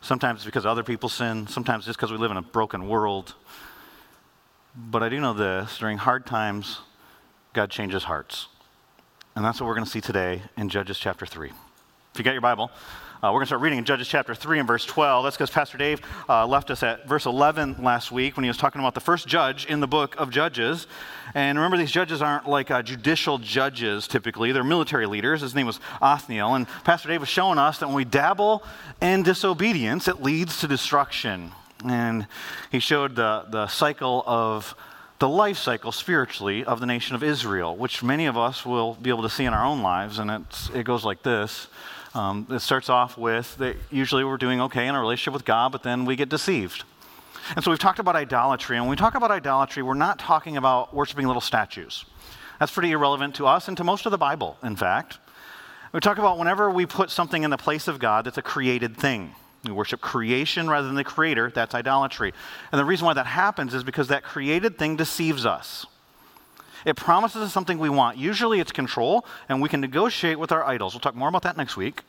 Sometimes 0.00 0.40
it's 0.40 0.44
because 0.44 0.64
other 0.64 0.84
people 0.84 1.08
sin. 1.08 1.48
Sometimes 1.48 1.88
it's 1.88 1.96
because 1.96 2.12
we 2.12 2.18
live 2.18 2.30
in 2.30 2.36
a 2.36 2.42
broken 2.42 2.88
world. 2.88 3.34
But 4.76 5.02
I 5.02 5.08
do 5.08 5.18
know 5.18 5.32
this 5.32 5.78
during 5.78 5.98
hard 5.98 6.24
times, 6.24 6.80
God 7.52 7.70
changes 7.70 8.04
hearts. 8.04 8.48
And 9.36 9.44
that's 9.44 9.60
what 9.60 9.66
we're 9.66 9.74
going 9.74 9.84
to 9.84 9.90
see 9.90 10.00
today 10.00 10.42
in 10.56 10.70
Judges 10.70 10.98
chapter 10.98 11.26
3. 11.26 11.48
If 11.50 12.18
you 12.18 12.24
got 12.24 12.32
your 12.32 12.40
Bible, 12.40 12.70
uh, 13.22 13.28
we're 13.28 13.32
going 13.32 13.42
to 13.42 13.46
start 13.46 13.60
reading 13.60 13.78
in 13.78 13.84
Judges 13.84 14.08
chapter 14.08 14.34
3 14.34 14.60
and 14.60 14.66
verse 14.66 14.86
12. 14.86 15.24
That's 15.24 15.36
because 15.36 15.50
Pastor 15.50 15.76
Dave 15.76 16.00
uh, 16.30 16.46
left 16.46 16.70
us 16.70 16.82
at 16.82 17.06
verse 17.06 17.26
11 17.26 17.76
last 17.82 18.10
week 18.10 18.36
when 18.38 18.44
he 18.44 18.48
was 18.48 18.56
talking 18.56 18.80
about 18.80 18.94
the 18.94 19.00
first 19.00 19.28
judge 19.28 19.66
in 19.66 19.80
the 19.80 19.86
book 19.86 20.14
of 20.16 20.30
Judges. 20.30 20.86
And 21.34 21.58
remember, 21.58 21.76
these 21.76 21.92
judges 21.92 22.22
aren't 22.22 22.48
like 22.48 22.70
uh, 22.70 22.82
judicial 22.82 23.36
judges 23.36 24.08
typically, 24.08 24.52
they're 24.52 24.64
military 24.64 25.06
leaders. 25.06 25.42
His 25.42 25.54
name 25.54 25.66
was 25.66 25.78
Othniel. 26.00 26.54
And 26.54 26.66
Pastor 26.84 27.08
Dave 27.08 27.20
was 27.20 27.28
showing 27.28 27.58
us 27.58 27.78
that 27.78 27.86
when 27.86 27.96
we 27.96 28.06
dabble 28.06 28.64
in 29.02 29.22
disobedience, 29.22 30.08
it 30.08 30.22
leads 30.22 30.58
to 30.60 30.68
destruction. 30.68 31.52
And 31.84 32.26
he 32.70 32.80
showed 32.80 33.14
the, 33.14 33.44
the 33.50 33.66
cycle 33.66 34.24
of 34.26 34.74
the 35.22 35.28
life 35.28 35.56
cycle 35.56 35.92
spiritually 35.92 36.64
of 36.64 36.80
the 36.80 36.86
nation 36.86 37.14
of 37.14 37.22
Israel, 37.22 37.76
which 37.76 38.02
many 38.02 38.26
of 38.26 38.36
us 38.36 38.66
will 38.66 38.94
be 38.94 39.08
able 39.08 39.22
to 39.22 39.30
see 39.30 39.44
in 39.44 39.54
our 39.54 39.64
own 39.64 39.80
lives. 39.80 40.18
And 40.18 40.44
it 40.74 40.82
goes 40.82 41.04
like 41.04 41.22
this 41.22 41.68
um, 42.12 42.44
It 42.50 42.58
starts 42.58 42.90
off 42.90 43.16
with 43.16 43.56
that 43.58 43.76
usually 43.88 44.24
we're 44.24 44.36
doing 44.36 44.60
okay 44.62 44.88
in 44.88 44.96
our 44.96 45.00
relationship 45.00 45.32
with 45.32 45.44
God, 45.44 45.70
but 45.70 45.84
then 45.84 46.06
we 46.06 46.16
get 46.16 46.28
deceived. 46.28 46.82
And 47.54 47.64
so 47.64 47.70
we've 47.70 47.78
talked 47.78 48.00
about 48.00 48.16
idolatry. 48.16 48.76
And 48.76 48.84
when 48.84 48.90
we 48.90 48.96
talk 48.96 49.14
about 49.14 49.30
idolatry, 49.30 49.84
we're 49.84 49.94
not 49.94 50.18
talking 50.18 50.56
about 50.56 50.92
worshiping 50.92 51.28
little 51.28 51.40
statues. 51.40 52.04
That's 52.58 52.72
pretty 52.72 52.90
irrelevant 52.90 53.36
to 53.36 53.46
us 53.46 53.68
and 53.68 53.76
to 53.76 53.84
most 53.84 54.06
of 54.06 54.10
the 54.10 54.18
Bible, 54.18 54.58
in 54.60 54.74
fact. 54.74 55.18
We 55.92 56.00
talk 56.00 56.18
about 56.18 56.36
whenever 56.36 56.68
we 56.68 56.84
put 56.84 57.10
something 57.10 57.44
in 57.44 57.50
the 57.50 57.56
place 57.56 57.86
of 57.86 58.00
God 58.00 58.24
that's 58.24 58.38
a 58.38 58.42
created 58.42 58.96
thing. 58.96 59.36
We 59.64 59.70
worship 59.70 60.00
creation 60.00 60.68
rather 60.68 60.86
than 60.86 60.96
the 60.96 61.04
creator. 61.04 61.50
That's 61.54 61.74
idolatry. 61.74 62.32
And 62.72 62.78
the 62.78 62.84
reason 62.84 63.06
why 63.06 63.14
that 63.14 63.26
happens 63.26 63.74
is 63.74 63.84
because 63.84 64.08
that 64.08 64.24
created 64.24 64.76
thing 64.76 64.96
deceives 64.96 65.46
us. 65.46 65.86
It 66.84 66.96
promises 66.96 67.42
us 67.42 67.52
something 67.52 67.78
we 67.78 67.88
want. 67.88 68.18
Usually 68.18 68.58
it's 68.58 68.72
control, 68.72 69.24
and 69.48 69.62
we 69.62 69.68
can 69.68 69.80
negotiate 69.80 70.38
with 70.38 70.50
our 70.50 70.64
idols. 70.64 70.94
We'll 70.94 71.00
talk 71.00 71.14
more 71.14 71.28
about 71.28 71.42
that 71.42 71.56
next 71.56 71.76
week. 71.76 72.02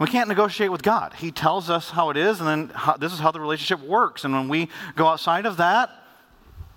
We 0.00 0.08
can't 0.08 0.28
negotiate 0.28 0.72
with 0.72 0.82
God. 0.82 1.14
He 1.14 1.30
tells 1.30 1.70
us 1.70 1.90
how 1.90 2.10
it 2.10 2.16
is, 2.16 2.40
and 2.40 2.48
then 2.48 2.72
how, 2.74 2.96
this 2.96 3.12
is 3.12 3.20
how 3.20 3.30
the 3.30 3.38
relationship 3.38 3.86
works. 3.86 4.24
And 4.24 4.34
when 4.34 4.48
we 4.48 4.68
go 4.96 5.06
outside 5.06 5.46
of 5.46 5.58
that, 5.58 5.90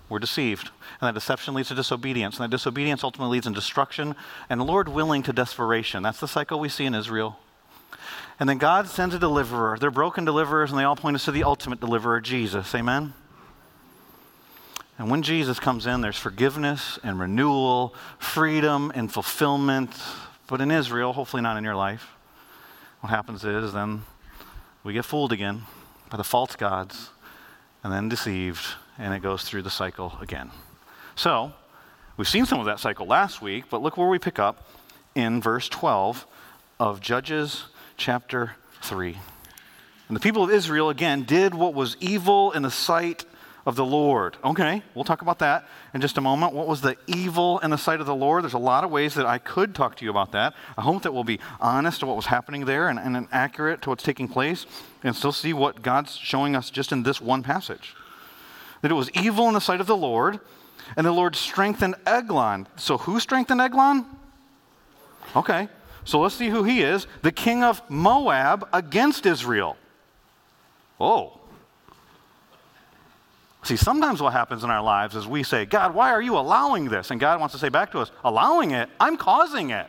we're 0.08 0.20
deceived. 0.20 0.70
And 1.00 1.08
that 1.08 1.14
deception 1.14 1.54
leads 1.54 1.68
to 1.70 1.74
disobedience. 1.74 2.38
And 2.38 2.44
that 2.44 2.54
disobedience 2.54 3.02
ultimately 3.02 3.38
leads 3.38 3.48
in 3.48 3.52
destruction, 3.52 4.14
and 4.48 4.62
Lord 4.62 4.88
willing 4.88 5.24
to 5.24 5.32
desperation. 5.32 6.04
That's 6.04 6.20
the 6.20 6.28
cycle 6.28 6.60
we 6.60 6.68
see 6.68 6.84
in 6.84 6.94
Israel. 6.94 7.40
And 8.38 8.48
then 8.48 8.58
God 8.58 8.86
sends 8.86 9.14
a 9.14 9.18
deliverer. 9.18 9.78
They're 9.78 9.90
broken 9.90 10.24
deliverers, 10.24 10.70
and 10.70 10.78
they 10.78 10.84
all 10.84 10.96
point 10.96 11.14
us 11.14 11.24
to 11.24 11.32
the 11.32 11.44
ultimate 11.44 11.80
deliverer, 11.80 12.20
Jesus. 12.20 12.74
Amen? 12.74 13.14
And 14.98 15.10
when 15.10 15.22
Jesus 15.22 15.58
comes 15.58 15.86
in, 15.86 16.00
there's 16.00 16.18
forgiveness 16.18 16.98
and 17.02 17.18
renewal, 17.18 17.94
freedom 18.18 18.92
and 18.94 19.12
fulfillment. 19.12 19.90
But 20.46 20.60
in 20.60 20.70
Israel, 20.70 21.12
hopefully 21.12 21.42
not 21.42 21.56
in 21.56 21.64
your 21.64 21.74
life, 21.74 22.08
what 23.00 23.10
happens 23.10 23.44
is 23.44 23.72
then 23.72 24.02
we 24.84 24.92
get 24.92 25.04
fooled 25.04 25.32
again 25.32 25.62
by 26.10 26.16
the 26.16 26.24
false 26.24 26.56
gods 26.56 27.10
and 27.82 27.92
then 27.92 28.08
deceived, 28.08 28.64
and 28.98 29.12
it 29.12 29.20
goes 29.20 29.42
through 29.42 29.62
the 29.62 29.70
cycle 29.70 30.16
again. 30.20 30.50
So, 31.14 31.52
we've 32.16 32.28
seen 32.28 32.46
some 32.46 32.60
of 32.60 32.66
that 32.66 32.80
cycle 32.80 33.06
last 33.06 33.40
week, 33.42 33.64
but 33.70 33.82
look 33.82 33.96
where 33.96 34.08
we 34.08 34.18
pick 34.18 34.38
up 34.38 34.68
in 35.14 35.40
verse 35.40 35.68
12 35.68 36.26
of 36.78 37.00
Judges 37.00 37.64
chapter 37.96 38.52
3. 38.82 39.16
And 40.08 40.16
the 40.16 40.20
people 40.20 40.44
of 40.44 40.50
Israel, 40.50 40.90
again, 40.90 41.24
did 41.24 41.54
what 41.54 41.74
was 41.74 41.96
evil 42.00 42.52
in 42.52 42.62
the 42.62 42.70
sight 42.70 43.24
of 43.66 43.74
the 43.74 43.84
Lord. 43.84 44.36
Okay, 44.44 44.82
we'll 44.94 45.04
talk 45.04 45.22
about 45.22 45.40
that 45.40 45.66
in 45.92 46.00
just 46.00 46.16
a 46.16 46.20
moment. 46.20 46.54
What 46.54 46.68
was 46.68 46.80
the 46.80 46.96
evil 47.08 47.58
in 47.58 47.70
the 47.70 47.76
sight 47.76 47.98
of 47.98 48.06
the 48.06 48.14
Lord? 48.14 48.44
There's 48.44 48.52
a 48.52 48.58
lot 48.58 48.84
of 48.84 48.92
ways 48.92 49.14
that 49.14 49.26
I 49.26 49.38
could 49.38 49.74
talk 49.74 49.96
to 49.96 50.04
you 50.04 50.10
about 50.10 50.30
that. 50.32 50.54
I 50.78 50.82
hope 50.82 51.02
that 51.02 51.12
we'll 51.12 51.24
be 51.24 51.40
honest 51.60 52.00
to 52.00 52.06
what 52.06 52.14
was 52.14 52.26
happening 52.26 52.64
there 52.64 52.88
and, 52.88 53.00
and 53.00 53.26
accurate 53.32 53.82
to 53.82 53.90
what's 53.90 54.04
taking 54.04 54.28
place 54.28 54.66
and 55.02 55.16
still 55.16 55.32
see 55.32 55.52
what 55.52 55.82
God's 55.82 56.14
showing 56.16 56.54
us 56.54 56.70
just 56.70 56.92
in 56.92 57.02
this 57.02 57.20
one 57.20 57.42
passage. 57.42 57.96
That 58.82 58.92
it 58.92 58.94
was 58.94 59.10
evil 59.10 59.48
in 59.48 59.54
the 59.54 59.60
sight 59.60 59.80
of 59.80 59.88
the 59.88 59.96
Lord, 59.96 60.38
and 60.96 61.04
the 61.04 61.10
Lord 61.10 61.34
strengthened 61.34 61.96
Eglon. 62.06 62.68
So 62.76 62.98
who 62.98 63.18
strengthened 63.18 63.60
Eglon? 63.60 64.06
Okay, 65.34 65.68
so 66.06 66.20
let's 66.20 66.34
see 66.34 66.48
who 66.48 66.64
he 66.64 66.80
is 66.80 67.06
the 67.20 67.32
king 67.32 67.62
of 67.62 67.82
Moab 67.90 68.66
against 68.72 69.26
Israel. 69.26 69.76
Oh, 70.98 71.38
See, 73.66 73.74
sometimes 73.76 74.22
what 74.22 74.32
happens 74.32 74.62
in 74.62 74.70
our 74.70 74.80
lives 74.80 75.16
is 75.16 75.26
we 75.26 75.42
say, 75.42 75.64
God, 75.64 75.92
why 75.92 76.12
are 76.12 76.22
you 76.22 76.38
allowing 76.38 76.84
this? 76.84 77.10
And 77.10 77.18
God 77.18 77.40
wants 77.40 77.52
to 77.52 77.58
say 77.58 77.68
back 77.68 77.90
to 77.90 77.98
us, 77.98 78.12
allowing 78.22 78.70
it? 78.70 78.88
I'm 79.00 79.16
causing 79.16 79.70
it. 79.70 79.88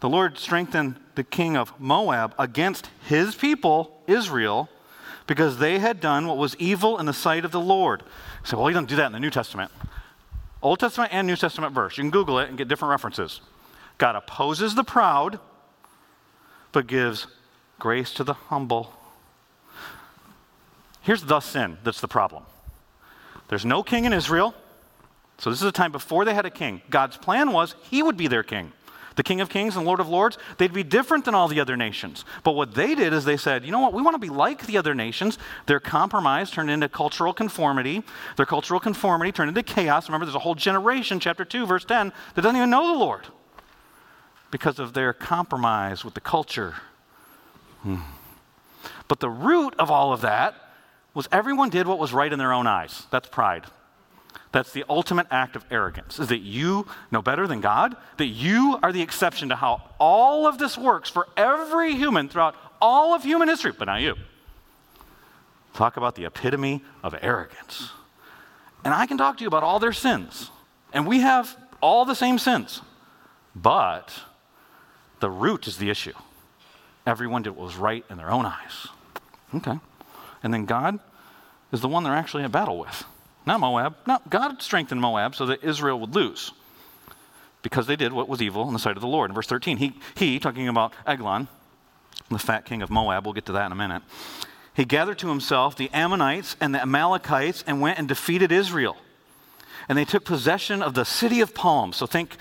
The 0.00 0.08
Lord 0.08 0.38
strengthened 0.38 0.96
the 1.16 1.24
king 1.24 1.54
of 1.54 1.78
Moab 1.78 2.34
against 2.38 2.88
his 3.06 3.34
people, 3.34 4.00
Israel, 4.06 4.70
because 5.26 5.58
they 5.58 5.80
had 5.80 6.00
done 6.00 6.26
what 6.26 6.38
was 6.38 6.56
evil 6.58 6.98
in 6.98 7.04
the 7.04 7.12
sight 7.12 7.44
of 7.44 7.52
the 7.52 7.60
Lord. 7.60 8.04
So, 8.42 8.56
well, 8.56 8.68
he 8.68 8.72
doesn't 8.72 8.88
do 8.88 8.96
that 8.96 9.08
in 9.08 9.12
the 9.12 9.20
New 9.20 9.28
Testament. 9.28 9.70
Old 10.62 10.80
Testament 10.80 11.12
and 11.12 11.26
New 11.26 11.36
Testament 11.36 11.74
verse. 11.74 11.98
You 11.98 12.04
can 12.04 12.10
Google 12.10 12.38
it 12.38 12.48
and 12.48 12.56
get 12.56 12.68
different 12.68 12.88
references. 12.90 13.42
God 13.98 14.14
opposes 14.14 14.74
the 14.76 14.84
proud, 14.84 15.40
but 16.72 16.86
gives 16.86 17.26
grace 17.78 18.12
to 18.14 18.24
the 18.24 18.34
humble. 18.34 18.92
Here's 21.00 21.24
the 21.24 21.40
sin 21.40 21.78
that's 21.84 22.00
the 22.00 22.08
problem 22.08 22.44
there's 23.48 23.64
no 23.64 23.82
king 23.82 24.04
in 24.04 24.12
Israel. 24.12 24.54
So, 25.38 25.50
this 25.50 25.60
is 25.60 25.68
a 25.68 25.72
time 25.72 25.92
before 25.92 26.24
they 26.24 26.34
had 26.34 26.46
a 26.46 26.50
king. 26.50 26.82
God's 26.90 27.16
plan 27.16 27.52
was 27.52 27.76
he 27.82 28.02
would 28.02 28.16
be 28.16 28.26
their 28.26 28.42
king. 28.42 28.72
The 29.14 29.22
King 29.24 29.40
of 29.40 29.48
Kings 29.48 29.74
and 29.74 29.84
Lord 29.84 29.98
of 29.98 30.08
Lords, 30.08 30.38
they'd 30.58 30.72
be 30.72 30.84
different 30.84 31.24
than 31.24 31.34
all 31.34 31.48
the 31.48 31.58
other 31.58 31.76
nations. 31.76 32.24
But 32.44 32.52
what 32.52 32.74
they 32.74 32.94
did 32.94 33.12
is 33.12 33.24
they 33.24 33.36
said, 33.36 33.64
you 33.64 33.72
know 33.72 33.80
what, 33.80 33.92
we 33.92 34.00
want 34.00 34.14
to 34.14 34.20
be 34.20 34.28
like 34.28 34.66
the 34.66 34.78
other 34.78 34.94
nations. 34.94 35.38
Their 35.66 35.80
compromise 35.80 36.52
turned 36.52 36.70
into 36.70 36.88
cultural 36.88 37.32
conformity. 37.32 38.04
Their 38.36 38.46
cultural 38.46 38.78
conformity 38.78 39.32
turned 39.32 39.48
into 39.48 39.64
chaos. 39.64 40.08
Remember, 40.08 40.24
there's 40.24 40.36
a 40.36 40.40
whole 40.40 40.54
generation, 40.54 41.18
chapter 41.18 41.44
2, 41.44 41.66
verse 41.66 41.84
10, 41.84 42.12
that 42.34 42.42
doesn't 42.42 42.56
even 42.56 42.70
know 42.70 42.86
the 42.86 42.98
Lord 42.98 43.26
because 44.50 44.78
of 44.78 44.94
their 44.94 45.12
compromise 45.12 46.04
with 46.04 46.14
the 46.14 46.20
culture. 46.20 46.74
Hmm. 47.82 47.96
But 49.06 49.20
the 49.20 49.30
root 49.30 49.74
of 49.78 49.90
all 49.90 50.12
of 50.12 50.20
that 50.22 50.54
was 51.14 51.28
everyone 51.32 51.70
did 51.70 51.86
what 51.86 51.98
was 51.98 52.12
right 52.12 52.32
in 52.32 52.38
their 52.38 52.52
own 52.52 52.66
eyes. 52.66 53.06
That's 53.10 53.28
pride. 53.28 53.64
That's 54.52 54.72
the 54.72 54.84
ultimate 54.88 55.26
act 55.30 55.56
of 55.56 55.64
arrogance, 55.70 56.18
is 56.18 56.28
that 56.28 56.40
you 56.40 56.86
know 57.10 57.20
better 57.20 57.46
than 57.46 57.60
God, 57.60 57.96
that 58.16 58.26
you 58.26 58.78
are 58.82 58.92
the 58.92 59.02
exception 59.02 59.50
to 59.50 59.56
how 59.56 59.82
all 59.98 60.46
of 60.46 60.58
this 60.58 60.78
works 60.78 61.10
for 61.10 61.28
every 61.36 61.94
human 61.94 62.28
throughout 62.28 62.54
all 62.80 63.14
of 63.14 63.24
human 63.24 63.48
history, 63.48 63.72
but 63.76 63.86
not 63.86 64.00
you. 64.00 64.14
Talk 65.74 65.96
about 65.96 66.14
the 66.14 66.24
epitome 66.24 66.82
of 67.02 67.14
arrogance. 67.20 67.90
And 68.84 68.94
I 68.94 69.06
can 69.06 69.18
talk 69.18 69.36
to 69.38 69.42
you 69.42 69.48
about 69.48 69.62
all 69.62 69.78
their 69.78 69.92
sins, 69.92 70.50
and 70.92 71.06
we 71.06 71.20
have 71.20 71.56
all 71.82 72.04
the 72.04 72.14
same 72.14 72.38
sins, 72.38 72.80
but 73.54 74.12
the 75.20 75.30
root 75.30 75.66
is 75.66 75.78
the 75.78 75.90
issue. 75.90 76.14
Everyone 77.06 77.42
did 77.42 77.50
what 77.50 77.64
was 77.64 77.76
right 77.76 78.04
in 78.10 78.16
their 78.16 78.30
own 78.30 78.46
eyes. 78.46 78.88
Okay. 79.54 79.78
And 80.42 80.52
then 80.52 80.66
God 80.66 80.98
is 81.72 81.80
the 81.80 81.88
one 81.88 82.04
they're 82.04 82.14
actually 82.14 82.44
at 82.44 82.52
battle 82.52 82.78
with. 82.78 83.04
Not 83.46 83.60
Moab. 83.60 83.96
Not 84.06 84.28
God 84.28 84.60
strengthened 84.62 85.00
Moab 85.00 85.34
so 85.34 85.46
that 85.46 85.64
Israel 85.64 85.98
would 86.00 86.14
lose 86.14 86.52
because 87.62 87.86
they 87.86 87.96
did 87.96 88.12
what 88.12 88.28
was 88.28 88.42
evil 88.42 88.66
in 88.66 88.72
the 88.72 88.78
sight 88.78 88.96
of 88.96 89.00
the 89.00 89.08
Lord. 89.08 89.30
In 89.30 89.34
verse 89.34 89.46
13, 89.46 89.78
he, 89.78 89.94
he 90.16 90.38
talking 90.38 90.68
about 90.68 90.92
Eglon, 91.06 91.48
the 92.30 92.38
fat 92.38 92.64
king 92.64 92.82
of 92.82 92.90
Moab, 92.90 93.24
we'll 93.24 93.34
get 93.34 93.46
to 93.46 93.52
that 93.52 93.66
in 93.66 93.72
a 93.72 93.76
minute. 93.76 94.02
He 94.74 94.84
gathered 94.84 95.18
to 95.20 95.28
himself 95.28 95.76
the 95.76 95.90
Ammonites 95.92 96.56
and 96.60 96.74
the 96.74 96.80
Amalekites 96.80 97.64
and 97.66 97.80
went 97.80 97.98
and 97.98 98.06
defeated 98.06 98.52
Israel. 98.52 98.96
And 99.88 99.98
they 99.98 100.04
took 100.04 100.24
possession 100.24 100.82
of 100.82 100.94
the 100.94 101.04
city 101.04 101.40
of 101.40 101.54
palms. 101.54 101.96
So 101.96 102.06
think 102.06 102.36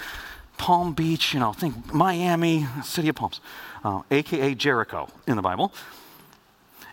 Palm 0.58 0.94
Beach, 0.94 1.34
you 1.34 1.40
know, 1.40 1.54
think 1.54 1.94
Miami, 1.94 2.66
city 2.84 3.10
of 3.10 3.16
palms, 3.16 3.40
uh, 3.84 4.02
aka 4.12 4.56
Jericho 4.56 5.08
in 5.28 5.36
the 5.36 5.42
Bible. 5.42 5.74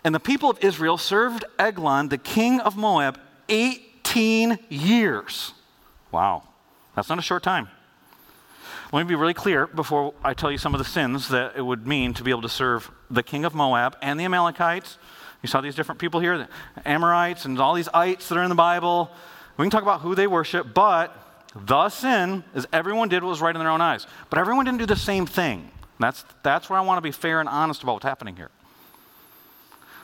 And 0.03 0.13
the 0.13 0.19
people 0.19 0.49
of 0.49 0.63
Israel 0.63 0.97
served 0.97 1.45
Eglon, 1.57 2.09
the 2.09 2.17
king 2.17 2.59
of 2.59 2.77
Moab, 2.77 3.19
18 3.49 4.59
years. 4.69 5.53
Wow, 6.11 6.43
that's 6.95 7.09
not 7.09 7.17
a 7.17 7.23
short 7.23 7.43
time. 7.43 7.69
Let 8.93 9.03
me 9.03 9.09
be 9.09 9.15
really 9.15 9.33
clear 9.33 9.67
before 9.67 10.13
I 10.23 10.33
tell 10.33 10.51
you 10.51 10.59
some 10.59 10.73
of 10.73 10.77
the 10.77 10.85
sins 10.85 11.29
that 11.29 11.57
it 11.57 11.61
would 11.61 11.87
mean 11.87 12.13
to 12.13 12.23
be 12.23 12.29
able 12.29 12.43
to 12.43 12.49
serve 12.49 12.91
the 13.09 13.23
king 13.23 13.43
of 13.45 13.55
Moab 13.55 13.97
and 14.01 14.19
the 14.19 14.25
Amalekites. 14.25 14.97
You 15.41 15.47
saw 15.47 15.59
these 15.59 15.75
different 15.75 15.99
people 15.99 16.19
here, 16.19 16.37
the 16.37 16.47
Amorites 16.85 17.45
and 17.45 17.59
all 17.59 17.73
these 17.73 17.89
ites 17.89 18.29
that 18.29 18.37
are 18.37 18.43
in 18.43 18.49
the 18.49 18.55
Bible. 18.55 19.11
We 19.57 19.63
can 19.63 19.71
talk 19.71 19.81
about 19.81 20.01
who 20.01 20.15
they 20.15 20.27
worship, 20.27 20.73
but 20.73 21.24
the 21.55 21.89
sin 21.89 22.43
is 22.53 22.67
everyone 22.73 23.07
did 23.07 23.23
what 23.23 23.29
was 23.29 23.41
right 23.41 23.55
in 23.55 23.59
their 23.59 23.69
own 23.69 23.81
eyes. 23.81 24.05
But 24.29 24.39
everyone 24.39 24.65
didn't 24.65 24.79
do 24.79 24.85
the 24.85 24.95
same 24.95 25.25
thing. 25.25 25.71
That's, 25.99 26.25
that's 26.43 26.69
where 26.69 26.77
I 26.77 26.81
want 26.81 26.97
to 26.97 27.01
be 27.01 27.11
fair 27.11 27.39
and 27.39 27.47
honest 27.47 27.81
about 27.81 27.93
what's 27.93 28.05
happening 28.05 28.35
here. 28.35 28.51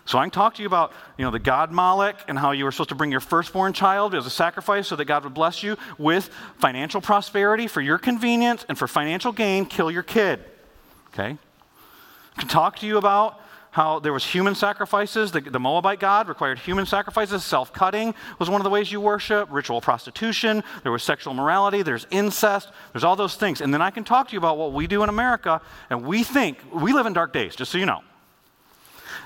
So 0.05 0.17
I 0.17 0.23
can 0.23 0.31
talk 0.31 0.55
to 0.55 0.61
you 0.61 0.67
about, 0.67 0.93
you 1.17 1.25
know, 1.25 1.31
the 1.31 1.39
god 1.39 1.71
Moloch 1.71 2.15
and 2.27 2.39
how 2.39 2.51
you 2.51 2.63
were 2.63 2.71
supposed 2.71 2.89
to 2.89 2.95
bring 2.95 3.11
your 3.11 3.19
firstborn 3.19 3.73
child 3.73 4.15
as 4.15 4.25
a 4.25 4.29
sacrifice 4.29 4.87
so 4.87 4.95
that 4.95 5.05
God 5.05 5.23
would 5.23 5.33
bless 5.33 5.61
you 5.61 5.77
with 5.97 6.29
financial 6.57 7.01
prosperity 7.01 7.67
for 7.67 7.81
your 7.81 7.97
convenience 7.97 8.65
and 8.67 8.77
for 8.77 8.87
financial 8.87 9.31
gain, 9.31 9.65
kill 9.65 9.91
your 9.91 10.03
kid. 10.03 10.39
Okay? 11.13 11.37
I 12.35 12.39
can 12.39 12.49
talk 12.49 12.79
to 12.79 12.87
you 12.87 12.97
about 12.97 13.39
how 13.71 13.99
there 13.99 14.13
was 14.13 14.25
human 14.25 14.53
sacrifices. 14.53 15.31
The, 15.31 15.41
the 15.41 15.59
Moabite 15.59 15.99
god 15.99 16.27
required 16.27 16.59
human 16.59 16.85
sacrifices. 16.85 17.43
Self-cutting 17.43 18.13
was 18.37 18.49
one 18.49 18.61
of 18.61 18.63
the 18.63 18.69
ways 18.69 18.91
you 18.91 19.01
worship. 19.01 19.47
Ritual 19.51 19.81
prostitution. 19.81 20.63
There 20.83 20.91
was 20.91 21.03
sexual 21.03 21.33
morality. 21.33 21.81
There's 21.81 22.05
incest. 22.11 22.69
There's 22.93 23.03
all 23.03 23.15
those 23.15 23.35
things. 23.35 23.61
And 23.61 23.73
then 23.73 23.81
I 23.81 23.89
can 23.89 24.03
talk 24.03 24.27
to 24.27 24.33
you 24.33 24.39
about 24.39 24.57
what 24.57 24.73
we 24.73 24.87
do 24.87 25.03
in 25.03 25.09
America. 25.09 25.61
And 25.89 26.05
we 26.05 26.23
think, 26.23 26.57
we 26.73 26.93
live 26.93 27.05
in 27.05 27.13
dark 27.13 27.33
days, 27.33 27.55
just 27.55 27.71
so 27.71 27.77
you 27.77 27.85
know. 27.85 28.01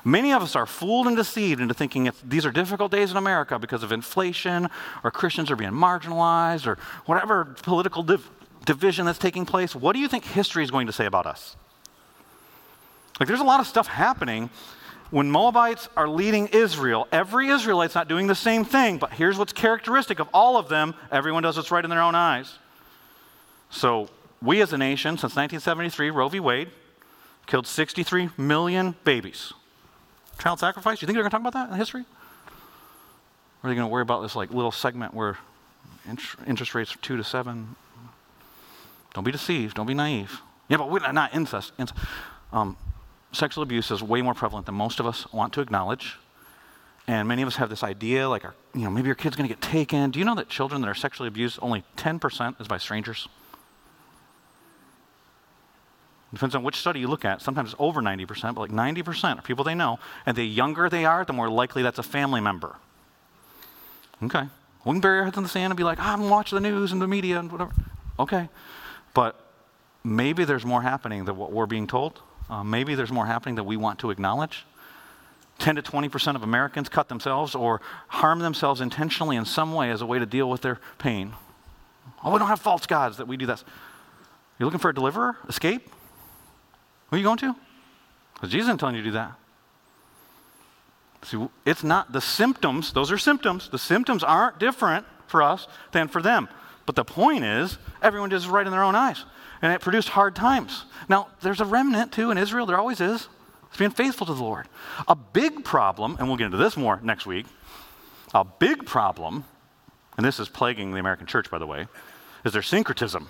Many 0.03 0.33
of 0.33 0.43
us 0.43 0.55
are 0.55 0.67
fooled 0.67 1.07
and 1.07 1.17
deceived 1.17 1.59
into 1.59 1.73
thinking 1.73 2.11
these 2.23 2.45
are 2.45 2.51
difficult 2.51 2.91
days 2.91 3.09
in 3.09 3.17
America 3.17 3.57
because 3.57 3.81
of 3.81 3.91
inflation 3.91 4.69
or 5.03 5.09
Christians 5.09 5.49
are 5.49 5.55
being 5.55 5.71
marginalized 5.71 6.67
or 6.67 6.77
whatever 7.07 7.45
political 7.63 8.03
div- 8.03 8.29
division 8.65 9.07
that's 9.07 9.17
taking 9.17 9.47
place. 9.47 9.75
What 9.75 9.93
do 9.93 9.99
you 9.99 10.07
think 10.07 10.23
history 10.23 10.63
is 10.63 10.69
going 10.69 10.85
to 10.85 10.93
say 10.93 11.07
about 11.07 11.25
us? 11.25 11.55
Like, 13.19 13.27
there's 13.27 13.39
a 13.39 13.45
lot 13.45 13.59
of 13.59 13.67
stuff 13.67 13.87
happening 13.87 14.49
when 15.11 15.31
Moabites 15.31 15.87
are 15.95 16.09
leading 16.09 16.47
Israel. 16.47 17.07
Every 17.11 17.47
Israelite's 17.49 17.95
not 17.95 18.07
doing 18.07 18.27
the 18.27 18.35
same 18.35 18.65
thing, 18.65 18.97
but 18.97 19.13
here's 19.13 19.37
what's 19.37 19.53
characteristic 19.53 20.19
of 20.19 20.27
all 20.33 20.57
of 20.57 20.67
them 20.67 20.95
everyone 21.11 21.43
does 21.43 21.57
what's 21.57 21.71
right 21.71 21.83
in 21.83 21.89
their 21.89 22.01
own 22.01 22.15
eyes. 22.15 22.57
So, 23.69 24.09
we 24.41 24.61
as 24.61 24.73
a 24.73 24.77
nation, 24.77 25.11
since 25.11 25.35
1973, 25.35 26.09
Roe 26.11 26.29
v. 26.29 26.39
Wade, 26.39 26.69
killed 27.45 27.67
63 27.67 28.29
million 28.37 28.95
babies. 29.03 29.53
Child 30.39 30.59
sacrifice? 30.59 30.99
Do 30.99 31.03
you 31.03 31.07
think 31.07 31.15
they're 31.15 31.23
going 31.23 31.31
to 31.31 31.37
talk 31.37 31.41
about 31.41 31.53
that 31.53 31.71
in 31.71 31.77
history? 31.77 32.01
Or 32.01 33.67
are 33.67 33.69
they 33.69 33.75
going 33.75 33.87
to 33.87 33.91
worry 33.91 34.01
about 34.01 34.21
this 34.21 34.35
like 34.35 34.51
little 34.51 34.71
segment 34.71 35.13
where 35.13 35.37
interest 36.45 36.75
rates 36.75 36.93
are 36.93 36.99
two 36.99 37.17
to 37.17 37.23
seven? 37.23 37.75
Don't 39.13 39.23
be 39.23 39.31
deceived. 39.31 39.77
Don't 39.77 39.85
be 39.85 39.93
naive. 39.93 40.41
Yeah, 40.67 40.77
but 40.77 40.91
we're 40.91 41.11
not 41.11 41.33
incest. 41.33 41.71
incest. 41.79 41.99
Um, 42.51 42.75
sexual 43.35 43.63
abuse 43.63 43.91
is 43.91 44.01
way 44.01 44.21
more 44.21 44.33
prevalent 44.33 44.65
than 44.65 44.75
most 44.75 44.99
of 44.99 45.05
us 45.05 45.31
want 45.31 45.53
to 45.53 45.61
acknowledge. 45.61 46.17
And 47.07 47.27
many 47.27 47.43
of 47.43 47.47
us 47.47 47.57
have 47.57 47.69
this 47.69 47.83
idea, 47.83 48.27
like, 48.27 48.43
our, 48.45 48.55
you 48.73 48.81
know, 48.81 48.89
maybe 48.89 49.05
your 49.05 49.15
kid's 49.15 49.35
going 49.35 49.47
to 49.47 49.53
get 49.53 49.61
taken. 49.61 50.09
Do 50.09 50.17
you 50.17 50.25
know 50.25 50.35
that 50.35 50.49
children 50.49 50.81
that 50.81 50.87
are 50.87 50.95
sexually 50.95 51.27
abused, 51.27 51.59
only 51.61 51.83
10% 51.97 52.59
is 52.59 52.67
by 52.67 52.79
strangers? 52.79 53.27
Depends 56.33 56.55
on 56.55 56.63
which 56.63 56.75
study 56.75 56.99
you 56.99 57.07
look 57.07 57.23
at. 57.23 57.41
Sometimes 57.41 57.71
it's 57.71 57.79
over 57.79 58.01
90%, 58.01 58.55
but 58.55 58.61
like 58.61 58.71
90% 58.71 59.39
are 59.39 59.41
people 59.41 59.63
they 59.63 59.75
know. 59.75 59.99
And 60.25 60.35
the 60.35 60.43
younger 60.43 60.89
they 60.89 61.05
are, 61.05 61.23
the 61.23 61.31
more 61.31 61.49
likely 61.49 61.83
that's 61.83 61.99
a 61.99 62.03
family 62.03 62.41
member. 62.41 62.75
Okay. 64.23 64.47
We 64.83 64.91
can 64.91 64.99
bury 64.99 65.19
our 65.19 65.25
heads 65.25 65.37
in 65.37 65.43
the 65.43 65.49
sand 65.49 65.71
and 65.71 65.77
be 65.77 65.83
like, 65.83 65.99
oh, 65.99 66.03
I'm 66.03 66.29
watching 66.29 66.61
the 66.61 66.67
news 66.67 66.91
and 66.91 67.01
the 67.01 67.07
media 67.07 67.39
and 67.39 67.51
whatever. 67.51 67.71
Okay. 68.19 68.49
But 69.13 69.39
maybe 70.03 70.43
there's 70.43 70.65
more 70.65 70.81
happening 70.81 71.25
than 71.25 71.37
what 71.37 71.51
we're 71.51 71.65
being 71.67 71.87
told. 71.87 72.19
Uh, 72.49 72.63
maybe 72.63 72.95
there's 72.95 73.11
more 73.11 73.25
happening 73.25 73.55
that 73.55 73.63
we 73.63 73.77
want 73.77 73.99
to 73.99 74.11
acknowledge. 74.11 74.65
10 75.59 75.75
to 75.75 75.81
20% 75.81 76.35
of 76.35 76.43
Americans 76.43 76.89
cut 76.89 77.07
themselves 77.07 77.55
or 77.55 77.81
harm 78.09 78.39
themselves 78.39 78.81
intentionally 78.81 79.35
in 79.35 79.45
some 79.45 79.73
way 79.73 79.89
as 79.89 80.01
a 80.01 80.05
way 80.05 80.19
to 80.19 80.25
deal 80.25 80.49
with 80.49 80.61
their 80.61 80.79
pain. 80.97 81.33
Oh, 82.23 82.31
we 82.31 82.39
don't 82.39 82.47
have 82.47 82.59
false 82.59 82.85
gods 82.85 83.17
that 83.17 83.27
we 83.27 83.37
do 83.37 83.45
this. 83.45 83.63
You're 84.59 84.65
looking 84.65 84.79
for 84.79 84.89
a 84.89 84.93
deliverer? 84.93 85.37
Escape? 85.47 85.89
Who 87.09 87.15
are 87.15 87.19
you 87.19 87.23
going 87.23 87.37
to? 87.37 87.55
Because 88.33 88.49
Jesus 88.49 88.67
isn't 88.67 88.79
telling 88.79 88.95
you 88.95 89.01
to 89.01 89.07
do 89.07 89.13
that. 89.13 89.33
See, 91.23 91.47
it's 91.65 91.83
not 91.83 92.11
the 92.11 92.21
symptoms, 92.21 92.93
those 92.93 93.11
are 93.11 93.17
symptoms. 93.17 93.69
The 93.69 93.79
symptoms 93.79 94.23
aren't 94.23 94.59
different 94.59 95.05
for 95.27 95.41
us 95.41 95.67
than 95.91 96.07
for 96.07 96.21
them. 96.21 96.47
But 96.85 96.95
the 96.95 97.05
point 97.05 97.43
is, 97.43 97.77
everyone 98.01 98.29
does 98.29 98.47
right 98.47 98.65
in 98.65 98.71
their 98.71 98.83
own 98.83 98.95
eyes. 98.95 99.23
And 99.61 99.73
it 99.73 99.81
produced 99.81 100.09
hard 100.09 100.35
times. 100.35 100.85
Now, 101.09 101.29
there's 101.41 101.61
a 101.61 101.65
remnant 101.65 102.11
too 102.11 102.31
in 102.31 102.37
Israel, 102.37 102.65
there 102.65 102.77
always 102.77 103.01
is. 103.01 103.27
It's 103.67 103.77
being 103.77 103.91
faithful 103.91 104.27
to 104.27 104.33
the 104.33 104.43
Lord. 104.43 104.67
A 105.07 105.15
big 105.15 105.65
problem, 105.65 106.17
and 106.19 106.27
we'll 106.27 106.37
get 106.37 106.45
into 106.45 106.57
this 106.57 106.77
more 106.77 106.99
next 107.03 107.25
week, 107.25 107.45
a 108.33 108.43
big 108.43 108.85
problem, 108.85 109.43
and 110.17 110.25
this 110.25 110.39
is 110.39 110.47
plaguing 110.47 110.91
the 110.91 110.99
American 110.99 111.27
church, 111.27 111.49
by 111.49 111.57
the 111.57 111.67
way, 111.67 111.87
is 112.43 112.53
their 112.53 112.61
syncretism. 112.61 113.27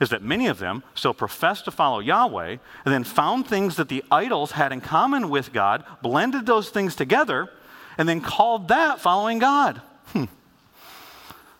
Is 0.00 0.10
that 0.10 0.22
many 0.22 0.46
of 0.46 0.58
them 0.58 0.82
still 0.94 1.14
profess 1.14 1.62
to 1.62 1.70
follow 1.70 1.98
Yahweh 1.98 2.50
and 2.84 2.94
then 2.94 3.04
found 3.04 3.46
things 3.46 3.76
that 3.76 3.88
the 3.88 4.04
idols 4.10 4.52
had 4.52 4.72
in 4.72 4.80
common 4.80 5.28
with 5.28 5.52
God, 5.52 5.84
blended 6.02 6.46
those 6.46 6.70
things 6.70 6.94
together, 6.94 7.48
and 7.96 8.08
then 8.08 8.20
called 8.20 8.68
that 8.68 9.00
following 9.00 9.38
God. 9.38 9.80
Hmm. 10.08 10.24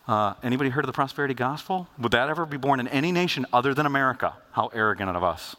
Uh, 0.09 0.33
anybody 0.43 0.71
heard 0.71 0.85
of 0.85 0.87
the 0.87 0.95
prosperity 0.95 1.35
gospel? 1.35 1.87
Would 1.99 2.13
that 2.13 2.31
ever 2.31 2.47
be 2.47 2.57
born 2.57 2.81
in 2.81 2.89
any 2.89 3.13
nation 3.13 3.45
other 3.53 3.75
than 3.75 3.85
America? 3.85 4.33
How 4.53 4.69
arrogant 4.69 5.15
of 5.15 5.23
us. 5.23 5.55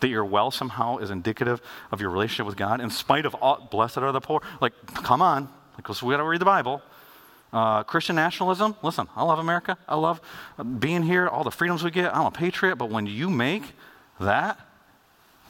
That 0.00 0.08
your 0.08 0.24
wealth 0.24 0.54
somehow 0.54 0.98
is 0.98 1.10
indicative 1.10 1.62
of 1.92 2.00
your 2.00 2.10
relationship 2.10 2.46
with 2.46 2.56
God, 2.56 2.80
in 2.80 2.90
spite 2.90 3.24
of 3.24 3.34
all, 3.36 3.68
blessed 3.70 3.98
are 3.98 4.10
the 4.10 4.20
poor. 4.20 4.42
Like, 4.60 4.72
come 4.86 5.22
on. 5.22 5.48
Like, 5.78 5.88
we 6.02 6.12
got 6.12 6.16
to 6.16 6.24
read 6.24 6.40
the 6.40 6.44
Bible. 6.44 6.82
Uh, 7.52 7.84
Christian 7.84 8.16
nationalism, 8.16 8.74
listen, 8.82 9.06
I 9.14 9.22
love 9.22 9.38
America. 9.38 9.78
I 9.88 9.94
love 9.94 10.20
being 10.80 11.04
here, 11.04 11.28
all 11.28 11.44
the 11.44 11.52
freedoms 11.52 11.84
we 11.84 11.92
get. 11.92 12.14
I'm 12.14 12.26
a 12.26 12.32
patriot, 12.32 12.76
but 12.76 12.90
when 12.90 13.06
you 13.06 13.30
make 13.30 13.62
that 14.18 14.58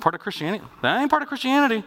part 0.01 0.15
of 0.15 0.21
Christianity, 0.21 0.63
that 0.83 1.01
ain't 1.01 1.09
part 1.09 1.23
of 1.23 1.29
Christianity. 1.29 1.83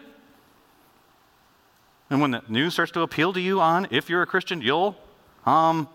And 2.09 2.19
when 2.19 2.31
the 2.31 2.41
news 2.47 2.73
starts 2.73 2.91
to 2.93 3.01
appeal 3.01 3.31
to 3.33 3.39
you 3.39 3.61
on 3.61 3.87
if 3.91 4.09
you're 4.09 4.23
a 4.23 4.25
Christian, 4.25 4.59
you'll 4.59 4.97
um, 5.47 5.87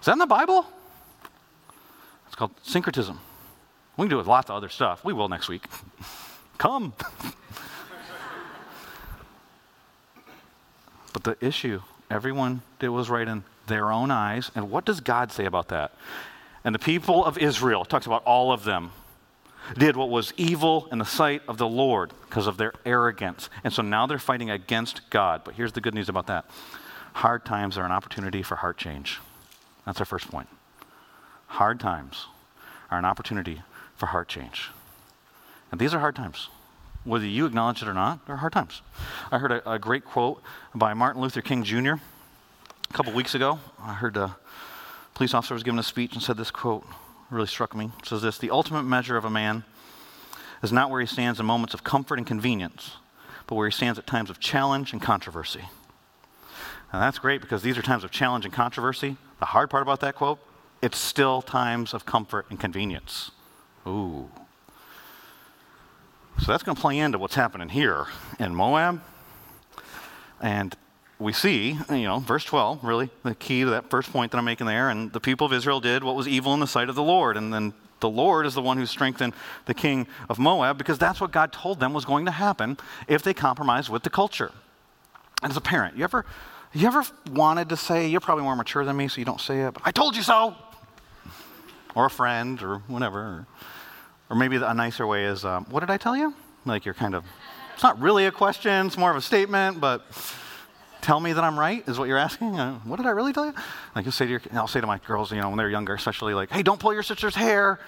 is 0.00 0.06
that 0.06 0.12
in 0.12 0.18
the 0.18 0.26
Bible? 0.26 0.66
It's 2.26 2.34
called 2.34 2.52
syncretism. 2.62 3.20
We 3.96 4.04
can 4.04 4.10
do 4.10 4.16
it 4.16 4.18
with 4.18 4.26
lots 4.26 4.48
of 4.48 4.56
other 4.56 4.70
stuff. 4.70 5.04
We 5.04 5.12
will 5.12 5.28
next 5.28 5.48
week. 5.48 5.66
Come. 6.58 6.94
but 11.12 11.24
the 11.24 11.36
issue, 11.40 11.82
everyone 12.10 12.62
did 12.78 12.88
was 12.88 13.10
right 13.10 13.28
in 13.28 13.44
their 13.66 13.92
own 13.92 14.10
eyes. 14.10 14.50
And 14.54 14.70
what 14.70 14.86
does 14.86 15.00
God 15.00 15.30
say 15.30 15.44
about 15.44 15.68
that? 15.68 15.92
And 16.64 16.74
the 16.74 16.78
people 16.78 17.24
of 17.24 17.36
Israel, 17.36 17.84
talks 17.84 18.06
about 18.06 18.24
all 18.24 18.52
of 18.52 18.64
them, 18.64 18.92
did 19.76 19.96
what 19.96 20.08
was 20.08 20.32
evil 20.38 20.88
in 20.90 20.98
the 20.98 21.04
sight 21.04 21.42
of 21.46 21.58
the 21.58 21.68
Lord 21.68 22.12
because 22.22 22.46
of 22.46 22.56
their 22.56 22.72
arrogance. 22.86 23.50
And 23.62 23.72
so 23.72 23.82
now 23.82 24.06
they're 24.06 24.18
fighting 24.18 24.50
against 24.50 25.02
God. 25.10 25.42
But 25.44 25.54
here's 25.54 25.72
the 25.72 25.80
good 25.82 25.94
news 25.94 26.08
about 26.08 26.26
that 26.28 26.46
hard 27.14 27.44
times 27.44 27.78
are 27.78 27.84
an 27.84 27.92
opportunity 27.92 28.42
for 28.42 28.56
heart 28.56 28.76
change. 28.76 29.20
That's 29.86 30.00
our 30.00 30.06
first 30.06 30.30
point. 30.30 30.48
Hard 31.46 31.80
times 31.80 32.26
are 32.90 32.98
an 32.98 33.04
opportunity 33.04 33.62
for 33.96 34.06
heart 34.06 34.28
change. 34.28 34.70
And 35.70 35.80
these 35.80 35.94
are 35.94 35.98
hard 35.98 36.16
times. 36.16 36.48
Whether 37.04 37.26
you 37.26 37.46
acknowledge 37.46 37.82
it 37.82 37.88
or 37.88 37.94
not, 37.94 38.26
they're 38.26 38.36
hard 38.36 38.52
times. 38.52 38.82
I 39.30 39.38
heard 39.38 39.50
a, 39.50 39.72
a 39.72 39.78
great 39.78 40.04
quote 40.04 40.42
by 40.74 40.94
Martin 40.94 41.20
Luther 41.20 41.40
King 41.40 41.64
Jr. 41.64 41.94
a 41.94 42.92
couple 42.92 43.12
weeks 43.12 43.34
ago. 43.34 43.58
I 43.80 43.94
heard 43.94 44.16
a 44.16 44.36
police 45.14 45.34
officer 45.34 45.54
was 45.54 45.62
giving 45.62 45.80
a 45.80 45.82
speech 45.82 46.12
and 46.14 46.22
said 46.22 46.36
this 46.36 46.50
quote 46.50 46.86
really 47.30 47.46
struck 47.46 47.74
me. 47.74 47.90
It 47.98 48.06
says 48.06 48.22
this 48.22 48.38
The 48.38 48.50
ultimate 48.50 48.84
measure 48.84 49.16
of 49.16 49.24
a 49.24 49.30
man 49.30 49.64
is 50.62 50.72
not 50.72 50.90
where 50.90 51.00
he 51.00 51.06
stands 51.06 51.40
in 51.40 51.46
moments 51.46 51.74
of 51.74 51.82
comfort 51.82 52.18
and 52.18 52.26
convenience, 52.26 52.92
but 53.46 53.56
where 53.56 53.66
he 53.66 53.72
stands 53.72 53.98
at 53.98 54.06
times 54.06 54.30
of 54.30 54.38
challenge 54.38 54.92
and 54.92 55.02
controversy. 55.02 55.64
And 56.92 57.00
that's 57.00 57.18
great 57.18 57.40
because 57.40 57.62
these 57.62 57.78
are 57.78 57.82
times 57.82 58.04
of 58.04 58.10
challenge 58.10 58.44
and 58.44 58.52
controversy. 58.52 59.16
The 59.40 59.46
hard 59.46 59.70
part 59.70 59.82
about 59.82 60.00
that 60.00 60.14
quote, 60.14 60.38
it's 60.82 60.98
still 60.98 61.40
times 61.40 61.94
of 61.94 62.04
comfort 62.04 62.46
and 62.50 62.60
convenience. 62.60 63.30
Ooh. 63.86 64.28
So 66.38 66.52
that's 66.52 66.62
going 66.62 66.76
to 66.76 66.80
play 66.80 66.98
into 66.98 67.18
what's 67.18 67.34
happening 67.34 67.70
here 67.70 68.06
in 68.38 68.54
Moab. 68.54 69.00
And 70.40 70.76
we 71.18 71.32
see, 71.32 71.78
you 71.88 72.02
know, 72.02 72.18
verse 72.18 72.44
12, 72.44 72.82
really 72.82 73.10
the 73.22 73.34
key 73.34 73.62
to 73.62 73.70
that 73.70 73.88
first 73.88 74.12
point 74.12 74.32
that 74.32 74.38
I'm 74.38 74.44
making 74.44 74.66
there. 74.66 74.90
And 74.90 75.12
the 75.12 75.20
people 75.20 75.46
of 75.46 75.52
Israel 75.52 75.80
did 75.80 76.04
what 76.04 76.16
was 76.16 76.28
evil 76.28 76.52
in 76.52 76.60
the 76.60 76.66
sight 76.66 76.88
of 76.88 76.94
the 76.94 77.02
Lord. 77.02 77.36
And 77.36 77.54
then 77.54 77.72
the 78.00 78.10
Lord 78.10 78.44
is 78.44 78.54
the 78.54 78.62
one 78.62 78.76
who 78.76 78.86
strengthened 78.86 79.32
the 79.66 79.74
king 79.74 80.08
of 80.28 80.38
Moab 80.38 80.76
because 80.76 80.98
that's 80.98 81.20
what 81.20 81.30
God 81.30 81.52
told 81.52 81.80
them 81.80 81.92
was 81.92 82.04
going 82.04 82.26
to 82.26 82.32
happen 82.32 82.76
if 83.06 83.22
they 83.22 83.32
compromised 83.32 83.88
with 83.88 84.02
the 84.02 84.10
culture. 84.10 84.50
And 85.42 85.50
as 85.50 85.56
a 85.56 85.60
parent, 85.60 85.96
you 85.96 86.04
ever 86.04 86.26
you 86.74 86.86
ever 86.86 87.04
wanted 87.30 87.68
to 87.70 87.76
say, 87.76 88.08
you're 88.08 88.20
probably 88.20 88.44
more 88.44 88.56
mature 88.56 88.84
than 88.84 88.96
me, 88.96 89.08
so 89.08 89.18
you 89.18 89.24
don't 89.24 89.40
say 89.40 89.60
it, 89.60 89.74
but 89.74 89.82
I 89.84 89.90
told 89.90 90.16
you 90.16 90.22
so? 90.22 90.54
Or 91.94 92.06
a 92.06 92.10
friend, 92.10 92.62
or 92.62 92.78
whatever. 92.88 93.46
Or, 94.30 94.36
maybe 94.36 94.56
a 94.56 94.72
nicer 94.72 95.06
way 95.06 95.26
is, 95.26 95.44
um, 95.44 95.66
what 95.68 95.80
did 95.80 95.90
I 95.90 95.98
tell 95.98 96.16
you? 96.16 96.34
Like 96.64 96.86
you're 96.86 96.94
kind 96.94 97.14
of, 97.14 97.24
it's 97.74 97.82
not 97.82 98.00
really 98.00 98.24
a 98.24 98.32
question, 98.32 98.86
it's 98.86 98.96
more 98.96 99.10
of 99.10 99.16
a 99.16 99.20
statement, 99.20 99.78
but 99.78 100.06
tell 101.02 101.20
me 101.20 101.34
that 101.34 101.44
I'm 101.44 101.58
right 101.58 101.86
is 101.86 101.98
what 101.98 102.08
you're 102.08 102.16
asking. 102.16 102.58
Uh, 102.58 102.78
what 102.80 102.96
did 102.96 103.04
I 103.04 103.10
really 103.10 103.34
tell 103.34 103.44
you? 103.44 103.52
Like 103.94 104.06
you 104.06 104.10
say 104.10 104.24
to 104.24 104.30
your, 104.30 104.40
I'll 104.54 104.66
say 104.66 104.80
to 104.80 104.86
my 104.86 104.98
girls, 104.98 105.32
you 105.32 105.40
know, 105.40 105.48
when 105.48 105.58
they're 105.58 105.68
younger, 105.68 105.92
especially 105.92 106.32
like, 106.32 106.50
hey, 106.50 106.62
don't 106.62 106.80
pull 106.80 106.94
your 106.94 107.02
sister's 107.02 107.34
hair. 107.34 107.78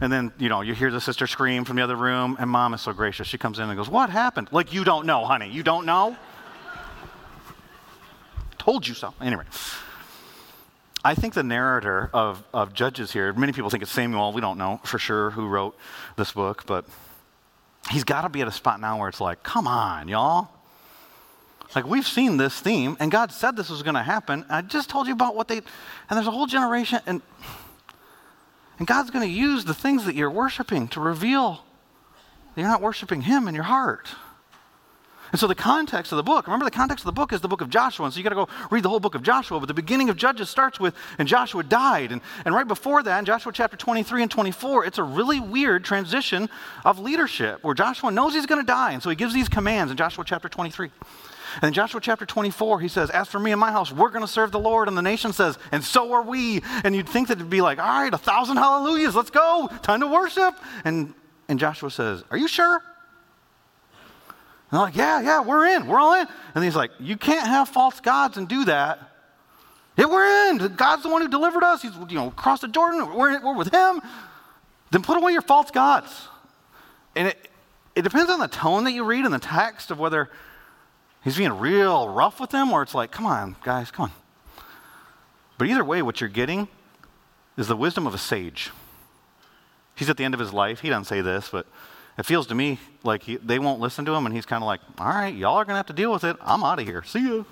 And 0.00 0.12
then, 0.12 0.32
you 0.38 0.50
know, 0.50 0.60
you 0.60 0.74
hear 0.74 0.90
the 0.90 1.00
sister 1.00 1.26
scream 1.26 1.64
from 1.64 1.76
the 1.76 1.82
other 1.82 1.96
room, 1.96 2.36
and 2.38 2.50
mom 2.50 2.74
is 2.74 2.82
so 2.82 2.92
gracious. 2.92 3.28
She 3.28 3.38
comes 3.38 3.58
in 3.60 3.70
and 3.70 3.76
goes, 3.78 3.88
What 3.88 4.10
happened? 4.10 4.48
Like, 4.50 4.74
you 4.74 4.82
don't 4.82 5.06
know, 5.06 5.24
honey. 5.24 5.48
You 5.48 5.62
don't 5.62 5.86
know? 5.86 6.16
Told 8.64 8.88
you 8.88 8.94
so. 8.94 9.12
Anyway, 9.20 9.44
I 11.04 11.14
think 11.14 11.34
the 11.34 11.42
narrator 11.42 12.08
of, 12.14 12.42
of 12.54 12.72
Judges 12.72 13.12
here, 13.12 13.32
many 13.34 13.52
people 13.52 13.68
think 13.68 13.82
it's 13.82 13.92
Samuel. 13.92 14.32
We 14.32 14.40
don't 14.40 14.56
know 14.56 14.80
for 14.84 14.98
sure 14.98 15.30
who 15.30 15.48
wrote 15.48 15.76
this 16.16 16.32
book, 16.32 16.64
but 16.66 16.86
he's 17.90 18.04
got 18.04 18.22
to 18.22 18.30
be 18.30 18.40
at 18.40 18.48
a 18.48 18.52
spot 18.52 18.80
now 18.80 18.98
where 18.98 19.08
it's 19.08 19.20
like, 19.20 19.42
come 19.42 19.66
on, 19.66 20.08
y'all. 20.08 20.48
Like, 21.74 21.86
we've 21.86 22.06
seen 22.06 22.36
this 22.36 22.58
theme, 22.58 22.96
and 23.00 23.10
God 23.10 23.32
said 23.32 23.56
this 23.56 23.68
was 23.68 23.82
going 23.82 23.96
to 23.96 24.02
happen. 24.02 24.46
I 24.48 24.62
just 24.62 24.88
told 24.88 25.08
you 25.08 25.12
about 25.12 25.34
what 25.34 25.48
they, 25.48 25.56
and 25.58 25.64
there's 26.10 26.26
a 26.26 26.30
whole 26.30 26.46
generation, 26.46 27.00
and, 27.04 27.20
and 28.78 28.86
God's 28.86 29.10
going 29.10 29.26
to 29.26 29.32
use 29.32 29.64
the 29.64 29.74
things 29.74 30.04
that 30.04 30.14
you're 30.14 30.30
worshiping 30.30 30.88
to 30.88 31.00
reveal 31.00 31.64
that 32.54 32.60
you're 32.60 32.70
not 32.70 32.80
worshiping 32.80 33.22
Him 33.22 33.48
in 33.48 33.54
your 33.54 33.64
heart. 33.64 34.08
And 35.34 35.40
so 35.40 35.48
the 35.48 35.54
context 35.56 36.12
of 36.12 36.16
the 36.16 36.22
book, 36.22 36.46
remember 36.46 36.64
the 36.64 36.70
context 36.70 37.02
of 37.02 37.06
the 37.06 37.12
book 37.20 37.32
is 37.32 37.40
the 37.40 37.48
book 37.48 37.60
of 37.60 37.68
Joshua. 37.68 38.04
And 38.04 38.14
so 38.14 38.18
you 38.18 38.22
got 38.22 38.28
to 38.28 38.36
go 38.36 38.48
read 38.70 38.84
the 38.84 38.88
whole 38.88 39.00
book 39.00 39.16
of 39.16 39.24
Joshua. 39.24 39.58
But 39.58 39.66
the 39.66 39.74
beginning 39.74 40.08
of 40.08 40.16
Judges 40.16 40.48
starts 40.48 40.78
with, 40.78 40.94
and 41.18 41.26
Joshua 41.26 41.64
died. 41.64 42.12
And, 42.12 42.20
and 42.44 42.54
right 42.54 42.68
before 42.68 43.02
that, 43.02 43.18
in 43.18 43.24
Joshua 43.24 43.50
chapter 43.52 43.76
23 43.76 44.22
and 44.22 44.30
24, 44.30 44.84
it's 44.84 44.98
a 44.98 45.02
really 45.02 45.40
weird 45.40 45.84
transition 45.84 46.48
of 46.84 47.00
leadership 47.00 47.64
where 47.64 47.74
Joshua 47.74 48.12
knows 48.12 48.34
he's 48.34 48.46
going 48.46 48.60
to 48.60 48.64
die. 48.64 48.92
And 48.92 49.02
so 49.02 49.10
he 49.10 49.16
gives 49.16 49.34
these 49.34 49.48
commands 49.48 49.90
in 49.90 49.96
Joshua 49.96 50.22
chapter 50.24 50.48
23. 50.48 50.92
And 51.56 51.64
in 51.64 51.72
Joshua 51.72 52.00
chapter 52.00 52.24
24, 52.24 52.78
he 52.78 52.86
says, 52.86 53.10
As 53.10 53.26
for 53.26 53.40
me 53.40 53.50
and 53.50 53.58
my 53.58 53.72
house, 53.72 53.90
we're 53.90 54.10
going 54.10 54.24
to 54.24 54.28
serve 54.28 54.52
the 54.52 54.60
Lord. 54.60 54.86
And 54.86 54.96
the 54.96 55.02
nation 55.02 55.32
says, 55.32 55.58
And 55.72 55.82
so 55.82 56.12
are 56.12 56.22
we. 56.22 56.62
And 56.84 56.94
you'd 56.94 57.08
think 57.08 57.26
that 57.26 57.38
it'd 57.38 57.50
be 57.50 57.60
like, 57.60 57.80
All 57.80 58.02
right, 58.02 58.14
a 58.14 58.18
thousand 58.18 58.58
hallelujahs, 58.58 59.16
let's 59.16 59.30
go, 59.30 59.68
time 59.82 59.98
to 59.98 60.06
worship. 60.06 60.54
And, 60.84 61.12
and 61.48 61.58
Joshua 61.58 61.90
says, 61.90 62.22
Are 62.30 62.38
you 62.38 62.46
sure? 62.46 62.80
They're 64.70 64.80
like, 64.80 64.96
yeah, 64.96 65.20
yeah, 65.20 65.40
we're 65.40 65.66
in. 65.66 65.86
We're 65.86 65.98
all 65.98 66.14
in. 66.14 66.26
And 66.54 66.64
he's 66.64 66.76
like, 66.76 66.90
you 66.98 67.16
can't 67.16 67.46
have 67.46 67.68
false 67.68 68.00
gods 68.00 68.36
and 68.36 68.48
do 68.48 68.64
that. 68.64 68.98
Yeah, 69.96 70.06
we're 70.06 70.50
in. 70.50 70.74
God's 70.74 71.04
the 71.04 71.08
one 71.08 71.22
who 71.22 71.28
delivered 71.28 71.62
us. 71.62 71.82
He's, 71.82 71.92
you 72.08 72.16
know, 72.16 72.28
across 72.28 72.60
the 72.60 72.68
Jordan. 72.68 73.14
We're, 73.14 73.40
we're 73.40 73.54
with 73.54 73.72
him. 73.72 74.00
Then 74.90 75.02
put 75.02 75.16
away 75.16 75.32
your 75.32 75.42
false 75.42 75.70
gods. 75.70 76.28
And 77.14 77.28
it, 77.28 77.48
it 77.94 78.02
depends 78.02 78.30
on 78.30 78.40
the 78.40 78.48
tone 78.48 78.84
that 78.84 78.92
you 78.92 79.04
read 79.04 79.24
in 79.24 79.30
the 79.30 79.38
text 79.38 79.90
of 79.90 79.98
whether 79.98 80.28
he's 81.22 81.36
being 81.36 81.52
real 81.52 82.08
rough 82.08 82.40
with 82.40 82.50
them 82.50 82.72
or 82.72 82.82
it's 82.82 82.94
like, 82.94 83.12
come 83.12 83.26
on, 83.26 83.56
guys, 83.62 83.90
come 83.90 84.04
on. 84.04 84.12
But 85.58 85.68
either 85.68 85.84
way, 85.84 86.02
what 86.02 86.20
you're 86.20 86.28
getting 86.28 86.66
is 87.56 87.68
the 87.68 87.76
wisdom 87.76 88.06
of 88.06 88.14
a 88.14 88.18
sage. 88.18 88.72
He's 89.94 90.10
at 90.10 90.16
the 90.16 90.24
end 90.24 90.34
of 90.34 90.40
his 90.40 90.52
life. 90.52 90.80
He 90.80 90.88
doesn't 90.88 91.04
say 91.04 91.20
this, 91.20 91.48
but 91.50 91.66
it 92.16 92.24
feels 92.24 92.46
to 92.48 92.54
me 92.54 92.78
like 93.02 93.24
he, 93.24 93.36
they 93.36 93.58
won't 93.58 93.80
listen 93.80 94.04
to 94.04 94.12
him, 94.12 94.26
and 94.26 94.34
he's 94.34 94.46
kind 94.46 94.62
of 94.62 94.66
like, 94.66 94.80
all 94.98 95.08
right, 95.08 95.34
y'all 95.34 95.56
are 95.56 95.64
going 95.64 95.74
to 95.74 95.78
have 95.78 95.86
to 95.86 95.92
deal 95.92 96.12
with 96.12 96.24
it. 96.24 96.36
I'm 96.40 96.62
out 96.62 96.78
of 96.78 96.86
here. 96.86 97.02
See 97.02 97.20
you. 97.20 97.44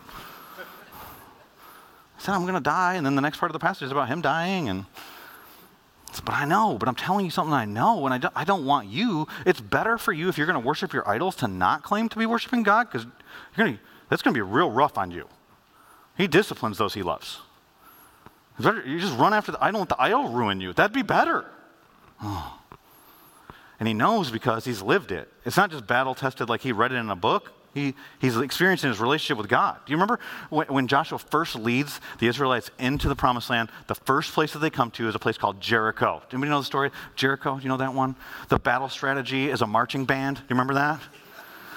I 0.59 2.25
said, 2.25 2.35
I'm 2.35 2.42
going 2.42 2.55
to 2.55 2.61
die. 2.61 2.94
And 2.94 3.05
then 3.05 3.16
the 3.16 3.20
next 3.20 3.38
part 3.38 3.51
of 3.51 3.55
the 3.55 3.59
passage 3.59 3.83
is 3.83 3.90
about 3.90 4.07
him 4.09 4.20
dying. 4.20 4.68
And 4.68 4.85
said, 6.12 6.25
but 6.25 6.35
I 6.35 6.44
know, 6.44 6.77
but 6.79 6.88
I'm 6.88 6.94
telling 6.94 7.25
you 7.25 7.31
something 7.31 7.53
I 7.53 7.64
know, 7.64 8.05
and 8.05 8.14
I 8.14 8.18
don't, 8.18 8.33
I 8.37 8.44
don't 8.44 8.64
want 8.64 8.88
you. 8.88 9.27
It's 9.44 9.61
better 9.61 9.98
for 9.98 10.12
you 10.12 10.29
if 10.29 10.38
you're 10.38 10.46
going 10.46 10.61
to 10.61 10.64
worship 10.64 10.92
your 10.92 11.09
idols 11.09 11.35
to 11.37 11.48
not 11.48 11.83
claim 11.83 12.09
to 12.11 12.18
be 12.18 12.27
worshiping 12.27 12.62
God, 12.62 12.88
because 12.90 13.07
gonna, 13.57 13.81
that's 14.09 14.22
going 14.22 14.35
to 14.35 14.38
be 14.38 14.42
real 14.42 14.70
rough 14.70 14.96
on 14.96 15.11
you. 15.11 15.27
He 16.16 16.29
disciplines 16.29 16.79
those 16.79 16.94
he 16.94 17.03
loves. 17.03 17.40
You 18.61 19.01
just 19.01 19.18
run 19.18 19.35
after 19.35 19.51
the 19.51 19.64
idol, 19.64 19.81
let 19.81 19.88
the 19.88 20.01
idol 20.01 20.29
ruin 20.29 20.61
you. 20.61 20.72
That'd 20.72 20.94
be 20.94 21.03
better. 21.03 21.46
Oh. 22.22 22.59
And 23.83 23.88
he 23.88 23.95
knows 23.95 24.31
because 24.31 24.64
he's 24.64 24.81
lived 24.81 25.11
it. 25.11 25.29
It's 25.45 25.57
not 25.57 25.73
just 25.73 25.88
battle 25.88 26.14
tested 26.14 26.49
like 26.49 26.61
he 26.61 26.71
read 26.71 26.92
it 26.92 26.99
in 26.99 27.11
a 27.11 27.16
book. 27.16 27.51
He, 27.75 27.95
he's 28.21 28.37
experiencing 28.37 28.90
his 28.90 29.01
relationship 29.01 29.38
with 29.38 29.49
God. 29.49 29.81
Do 29.85 29.90
you 29.90 29.97
remember 29.97 30.21
when, 30.51 30.68
when, 30.68 30.87
Joshua 30.87 31.18
first 31.18 31.57
leads 31.57 32.01
the 32.21 32.29
Israelites 32.29 32.71
into 32.79 33.09
the 33.09 33.16
promised 33.16 33.51
land? 33.51 33.71
The 33.88 33.97
first 33.97 34.35
place 34.35 34.53
that 34.53 34.61
they 34.61 34.71
come 34.71 34.92
to 34.92 35.09
is 35.09 35.16
a 35.16 35.18
place 35.18 35.37
called 35.37 35.61
Jericho. 35.61 36.23
Anybody 36.31 36.51
know 36.51 36.61
the 36.61 36.64
story? 36.64 36.92
Jericho, 37.16 37.59
you 37.59 37.68
know 37.68 37.79
that 37.79 37.92
one? 37.92 38.14
The 38.51 38.61
battle 38.61 38.88
strategy 38.88 39.51
is 39.51 39.62
a 39.62 39.66
marching 39.66 40.05
band. 40.05 40.37
Do 40.37 40.42
you 40.42 40.51
remember 40.51 40.75
that? 40.75 41.01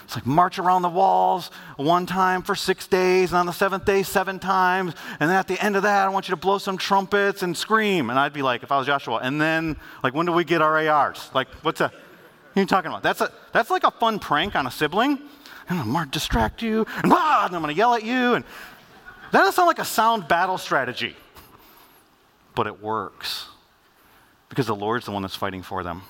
It's 0.05 0.15
like 0.15 0.25
march 0.25 0.57
around 0.57 0.83
the 0.83 0.89
walls 0.89 1.51
one 1.75 2.05
time 2.05 2.41
for 2.41 2.55
six 2.55 2.87
days, 2.87 3.31
and 3.31 3.39
on 3.39 3.45
the 3.45 3.53
seventh 3.53 3.85
day, 3.85 4.01
seven 4.01 4.39
times. 4.39 4.93
And 5.19 5.29
then 5.29 5.37
at 5.37 5.47
the 5.47 5.61
end 5.61 5.75
of 5.75 5.83
that, 5.83 6.05
I 6.05 6.09
want 6.09 6.29
you 6.29 6.33
to 6.33 6.39
blow 6.39 6.57
some 6.57 6.77
trumpets 6.77 7.43
and 7.43 7.57
scream. 7.57 8.09
And 8.09 8.17
I'd 8.17 8.33
be 8.33 8.41
like, 8.41 8.63
if 8.63 8.71
I 8.71 8.77
was 8.77 8.87
Joshua, 8.87 9.19
and 9.21 9.41
then, 9.41 9.77
like, 10.03 10.13
when 10.13 10.25
do 10.25 10.31
we 10.31 10.43
get 10.43 10.61
our 10.61 10.77
ARs? 10.87 11.29
Like, 11.33 11.49
what's 11.63 11.79
that? 11.79 11.91
what 11.91 12.61
are 12.61 12.63
you 12.63 12.67
talking 12.67 12.89
about? 12.89 13.03
That's, 13.03 13.19
a, 13.19 13.33
that's 13.51 13.69
like 13.69 13.83
a 13.83 13.91
fun 13.91 14.17
prank 14.17 14.55
on 14.55 14.65
a 14.65 14.71
sibling 14.71 15.19
and 15.69 15.79
I'm 15.79 15.91
going 15.91 16.05
to 16.05 16.11
distract 16.11 16.61
you, 16.61 16.85
and, 17.03 17.11
ah, 17.11 17.45
and 17.45 17.55
I'm 17.55 17.61
going 17.61 17.73
to 17.73 17.77
yell 17.77 17.93
at 17.93 18.03
you. 18.03 18.35
And 18.35 18.45
that 19.31 19.39
doesn't 19.39 19.53
sound 19.53 19.67
like 19.67 19.79
a 19.79 19.85
sound 19.85 20.27
battle 20.27 20.57
strategy, 20.57 21.15
but 22.53 22.67
it 22.67 22.81
works 22.81 23.47
because 24.49 24.67
the 24.67 24.75
Lord's 24.75 25.05
the 25.05 25.11
one 25.11 25.21
that's 25.21 25.35
fighting 25.35 25.63
for 25.63 25.83
them. 25.83 26.03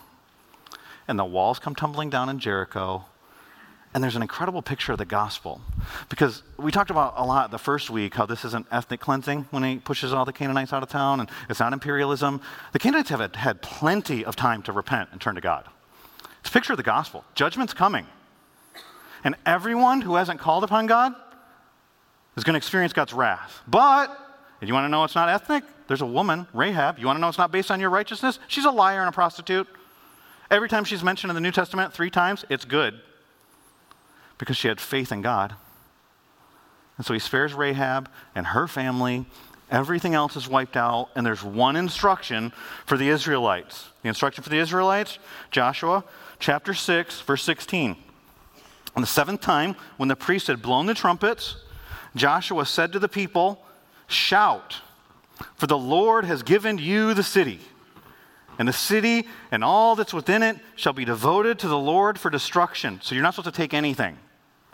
And 1.07 1.17
the 1.17 1.25
walls 1.25 1.59
come 1.59 1.75
tumbling 1.75 2.09
down 2.09 2.29
in 2.29 2.39
Jericho. 2.39 3.05
And 3.95 4.03
there's 4.03 4.17
an 4.17 4.21
incredible 4.21 4.61
picture 4.61 4.91
of 4.91 4.97
the 4.97 5.05
gospel. 5.05 5.61
Because 6.09 6.43
we 6.57 6.69
talked 6.69 6.89
about 6.89 7.13
a 7.15 7.23
lot 7.23 7.49
the 7.49 7.57
first 7.57 7.89
week 7.89 8.15
how 8.15 8.25
this 8.25 8.43
isn't 8.43 8.67
ethnic 8.69 8.99
cleansing 8.99 9.47
when 9.51 9.63
he 9.63 9.77
pushes 9.77 10.11
all 10.11 10.25
the 10.25 10.33
Canaanites 10.33 10.73
out 10.73 10.83
of 10.83 10.89
town, 10.89 11.21
and 11.21 11.29
it's 11.49 11.61
not 11.61 11.71
imperialism. 11.71 12.41
The 12.73 12.79
Canaanites 12.79 13.09
have 13.09 13.33
had 13.35 13.61
plenty 13.61 14.25
of 14.25 14.35
time 14.35 14.61
to 14.63 14.73
repent 14.73 15.11
and 15.13 15.21
turn 15.21 15.35
to 15.35 15.41
God. 15.41 15.65
It's 16.41 16.49
a 16.49 16.51
picture 16.51 16.73
of 16.73 16.77
the 16.77 16.83
gospel. 16.83 17.23
Judgment's 17.35 17.73
coming. 17.73 18.05
And 19.23 19.35
everyone 19.45 20.01
who 20.01 20.15
hasn't 20.15 20.41
called 20.41 20.65
upon 20.65 20.87
God 20.87 21.15
is 22.35 22.43
going 22.43 22.55
to 22.55 22.57
experience 22.57 22.91
God's 22.91 23.13
wrath. 23.13 23.61
But, 23.65 24.07
and 24.59 24.67
you 24.67 24.73
want 24.73 24.83
to 24.83 24.89
know 24.89 25.05
it's 25.05 25.15
not 25.15 25.29
ethnic? 25.29 25.63
There's 25.87 26.01
a 26.01 26.05
woman, 26.05 26.47
Rahab. 26.53 26.99
You 26.99 27.05
want 27.05 27.15
to 27.15 27.21
know 27.21 27.29
it's 27.29 27.37
not 27.37 27.53
based 27.53 27.71
on 27.71 27.79
your 27.79 27.91
righteousness? 27.91 28.39
She's 28.49 28.65
a 28.65 28.71
liar 28.71 28.99
and 28.99 29.07
a 29.07 29.13
prostitute. 29.13 29.67
Every 30.51 30.67
time 30.67 30.83
she's 30.83 31.01
mentioned 31.01 31.31
in 31.31 31.35
the 31.35 31.41
New 31.41 31.53
Testament, 31.53 31.93
three 31.93 32.09
times, 32.09 32.43
it's 32.49 32.65
good 32.65 32.99
because 34.37 34.57
she 34.57 34.67
had 34.67 34.81
faith 34.81 35.11
in 35.11 35.21
God. 35.21 35.55
And 36.97 37.05
so 37.05 37.13
he 37.13 37.19
spares 37.19 37.53
Rahab 37.53 38.09
and 38.33 38.47
her 38.47 38.67
family. 38.67 39.25
Everything 39.71 40.13
else 40.13 40.35
is 40.35 40.47
wiped 40.47 40.77
out, 40.77 41.09
and 41.15 41.25
there's 41.25 41.43
one 41.43 41.75
instruction 41.75 42.53
for 42.85 42.97
the 42.97 43.09
Israelites. 43.09 43.89
The 44.03 44.09
instruction 44.09 44.43
for 44.43 44.49
the 44.49 44.59
Israelites, 44.59 45.17
Joshua 45.51 46.03
chapter 46.39 46.73
6, 46.73 47.21
verse 47.21 47.43
16. 47.43 47.95
On 48.95 49.01
the 49.01 49.07
seventh 49.07 49.41
time, 49.41 49.75
when 49.97 50.07
the 50.07 50.15
priest 50.15 50.47
had 50.47 50.61
blown 50.61 50.85
the 50.85 50.93
trumpets, 50.93 51.57
Joshua 52.15 52.65
said 52.65 52.93
to 52.93 52.99
the 52.99 53.09
people, 53.09 53.61
Shout, 54.07 54.81
for 55.55 55.67
the 55.67 55.77
Lord 55.77 56.25
has 56.25 56.43
given 56.43 56.77
you 56.77 57.13
the 57.13 57.23
city. 57.23 57.59
And 58.57 58.67
the 58.67 58.73
city 58.73 59.27
and 59.51 59.63
all 59.63 59.95
that's 59.95 60.13
within 60.13 60.43
it 60.43 60.57
shall 60.75 60.93
be 60.93 61.03
devoted 61.03 61.59
to 61.59 61.67
the 61.67 61.77
Lord 61.77 62.17
for 62.17 62.29
destruction. 62.29 62.99
So 63.03 63.15
you're 63.15 63.23
not 63.23 63.33
supposed 63.33 63.53
to 63.53 63.61
take 63.61 63.73
anything. 63.73 64.17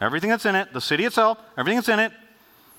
Everything 0.02 0.32
that's 0.32 0.46
in 0.46 0.56
it, 0.56 0.74
the 0.74 0.82
city 0.82 1.06
itself, 1.06 1.38
everything 1.58 1.78
that's 1.78 1.90
in 1.90 2.00
it, 2.00 2.12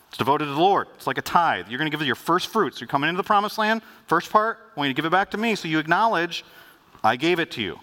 it's 0.09 0.19
devoted 0.19 0.45
to 0.45 0.51
the 0.51 0.61
Lord. 0.61 0.89
It's 0.97 1.07
like 1.07 1.17
a 1.17 1.23
tithe. 1.23 1.69
You're 1.69 1.79
going 1.79 1.91
to 1.91 1.97
give 1.97 2.03
it 2.03 2.07
your 2.07 2.17
first 2.17 2.49
fruits. 2.49 2.81
You're 2.81 2.89
coming 2.89 3.09
into 3.09 3.17
the 3.17 3.27
promised 3.27 3.57
land, 3.57 3.81
first 4.07 4.31
part, 4.31 4.59
I 4.77 4.81
want 4.81 4.89
you 4.89 4.95
to 4.95 4.97
give 4.97 5.07
it 5.07 5.11
back 5.11 5.31
to 5.31 5.39
me. 5.39 5.55
So 5.55 5.69
you 5.69 5.79
acknowledge, 5.79 6.45
I 7.03 7.17
gave 7.17 7.39
it 7.39 7.51
to 7.53 7.63
you. 7.63 7.79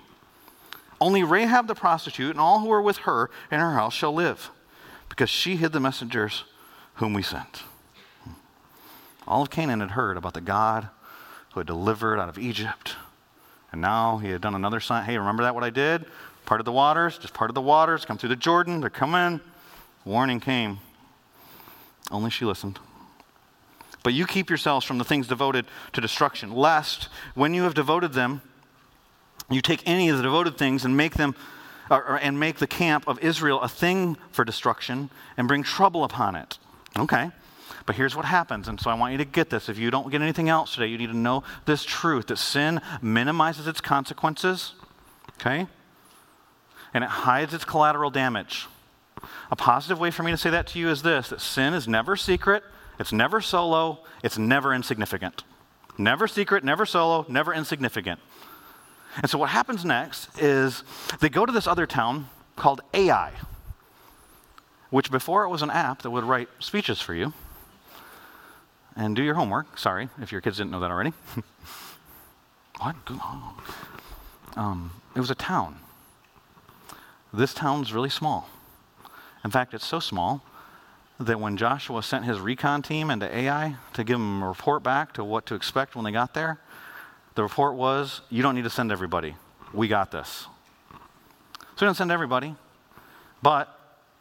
Only 1.02 1.24
Rahab 1.24 1.68
the 1.68 1.76
prostitute 1.76 2.32
and 2.32 2.40
all 2.40 2.60
who 2.60 2.70
are 2.72 2.82
with 2.82 2.98
her 2.98 3.32
in 3.50 3.60
her 3.60 3.74
house 3.74 3.94
shall 3.94 4.14
live, 4.14 4.52
because 5.08 5.30
she 5.30 5.56
hid 5.56 5.72
the 5.72 5.80
messengers 5.80 6.44
whom 6.96 7.14
we 7.14 7.24
sent. 7.24 7.64
All 9.26 9.42
of 9.42 9.50
Canaan 9.50 9.80
had 9.80 9.92
heard 9.92 10.18
about 10.18 10.34
the 10.34 10.42
God 10.42 10.90
who 11.54 11.62
had 11.62 11.68
delivered 11.68 12.20
out 12.20 12.30
of 12.30 12.38
Egypt. 12.38 12.96
And 13.72 13.80
now 13.80 14.18
he 14.18 14.30
had 14.30 14.42
done 14.42 14.56
another 14.56 14.80
sign. 14.80 15.06
Hey, 15.06 15.18
remember 15.18 15.44
that 15.44 15.56
what 15.56 15.64
I 15.64 15.70
did? 15.70 16.06
Part 16.50 16.60
of 16.62 16.66
the 16.66 16.72
waters, 16.72 17.20
just 17.20 17.36
part 17.36 17.52
of 17.52 17.54
the 17.54 17.62
waters, 17.62 18.06
come 18.06 18.18
through 18.18 18.30
the 18.30 18.36
Jordan, 18.36 18.82
they're 18.82 18.90
coming. 18.90 19.40
Warning 20.04 20.40
came. 20.40 20.80
Only 22.10 22.32
she 22.32 22.44
listened. 22.44 22.80
But 24.02 24.14
you 24.14 24.26
keep 24.26 24.50
yourselves 24.50 24.84
from 24.84 24.98
the 24.98 25.04
things 25.04 25.28
devoted 25.28 25.68
to 25.94 26.02
destruction, 26.02 26.52
lest 26.52 27.08
when 27.36 27.54
you 27.54 27.62
have 27.62 27.76
devoted 27.76 28.14
them, 28.14 28.42
you 29.52 29.62
take 29.62 29.84
any 29.86 30.10
of 30.10 30.18
the 30.18 30.24
devoted 30.24 30.58
things 30.58 30.84
and 30.86 30.98
make 30.98 31.14
them 31.14 31.36
or, 31.92 32.18
and 32.18 32.40
make 32.40 32.58
the 32.58 32.66
camp 32.66 33.08
of 33.08 33.20
Israel 33.20 33.62
a 33.62 33.70
thing 33.70 34.18
for 34.32 34.44
destruction 34.44 35.12
and 35.38 35.48
bring 35.48 35.62
trouble 35.62 36.04
upon 36.04 36.34
it. 36.34 36.58
Okay. 36.98 37.30
But 37.86 37.96
here's 37.96 38.16
what 38.16 38.26
happens, 38.26 38.68
and 38.68 38.82
so 38.82 38.90
I 38.90 38.96
want 38.96 39.12
you 39.12 39.20
to 39.20 39.26
get 39.26 39.52
this. 39.52 39.70
If 39.70 39.78
you 39.78 39.92
don't 39.92 40.10
get 40.10 40.24
anything 40.24 40.50
else 40.50 40.74
today, 40.74 40.88
you 40.88 40.98
need 40.98 41.12
to 41.12 41.16
know 41.16 41.44
this 41.66 41.84
truth 41.84 42.26
that 42.26 42.38
sin 42.38 42.82
minimizes 43.04 43.68
its 43.68 43.82
consequences, 43.82 44.74
okay? 45.40 45.68
And 46.94 47.04
it 47.04 47.10
hides 47.10 47.54
its 47.54 47.66
collateral 47.66 48.10
damage. 48.10 48.68
A 49.52 49.56
positive 49.56 50.00
way 50.00 50.12
for 50.12 50.24
me 50.24 50.32
to 50.32 50.38
say 50.38 50.50
that 50.50 50.68
to 50.68 50.80
you 50.80 50.90
is 50.90 51.02
this 51.02 51.30
that 51.30 51.42
sin 51.42 51.74
is 51.74 51.88
never 51.88 52.16
secret, 52.16 52.64
it's 53.00 53.12
never 53.12 53.42
solo, 53.42 54.00
it's 54.24 54.38
never 54.38 54.74
insignificant. 54.74 55.44
Never 55.98 56.28
secret, 56.28 56.64
never 56.64 56.86
solo, 56.86 57.26
never 57.28 57.54
insignificant. 57.54 58.20
And 59.18 59.30
so 59.30 59.38
what 59.38 59.50
happens 59.50 59.84
next 59.84 60.30
is 60.40 60.84
they 61.20 61.30
go 61.30 61.46
to 61.46 61.52
this 61.52 61.68
other 61.68 61.86
town 61.86 62.30
called 62.56 62.82
Ai, 62.94 63.32
which 64.90 65.12
before 65.12 65.44
it 65.44 65.50
was 65.50 65.62
an 65.62 65.72
app 65.72 66.04
that 66.04 66.12
would 66.12 66.24
write 66.24 66.48
speeches 66.60 67.02
for 67.02 67.14
you. 67.14 67.34
And 68.96 69.16
do 69.16 69.24
your 69.24 69.36
homework. 69.36 69.78
Sorry 69.78 70.10
if 70.22 70.32
your 70.32 70.42
kids 70.42 70.58
didn't 70.58 70.72
know 70.72 70.80
that 70.82 70.92
already. 70.92 71.14
what? 72.80 72.96
Um, 74.56 74.92
it 75.16 75.20
was 75.20 75.32
a 75.32 75.36
town. 75.36 75.80
This 77.32 77.54
town's 77.54 77.94
really 77.94 78.10
small. 78.10 78.50
In 79.44 79.52
fact, 79.52 79.74
it's 79.74 79.86
so 79.86 80.00
small 80.00 80.44
that 81.20 81.40
when 81.40 81.58
Joshua 81.58 82.02
sent 82.02 82.26
his 82.26 82.40
recon 82.40 82.82
team 82.82 83.10
into 83.12 83.34
Ai 83.34 83.76
to 83.94 84.04
give 84.04 84.18
them 84.18 84.42
a 84.42 84.48
report 84.48 84.84
back 84.84 85.14
to 85.14 85.24
what 85.24 85.46
to 85.48 85.56
expect 85.56 85.96
when 85.96 86.06
they 86.06 86.12
got 86.12 86.34
there, 86.34 86.60
the 87.36 87.44
report 87.44 87.76
was, 87.76 88.22
you 88.30 88.42
don't 88.42 88.56
need 88.56 88.64
to 88.64 88.70
send 88.70 88.92
everybody. 88.92 89.36
We 89.74 89.88
got 89.88 90.12
this. 90.12 90.48
So 90.92 91.82
we 91.82 91.86
don't 91.86 91.96
send 91.96 92.12
everybody, 92.12 92.56
but 93.42 93.78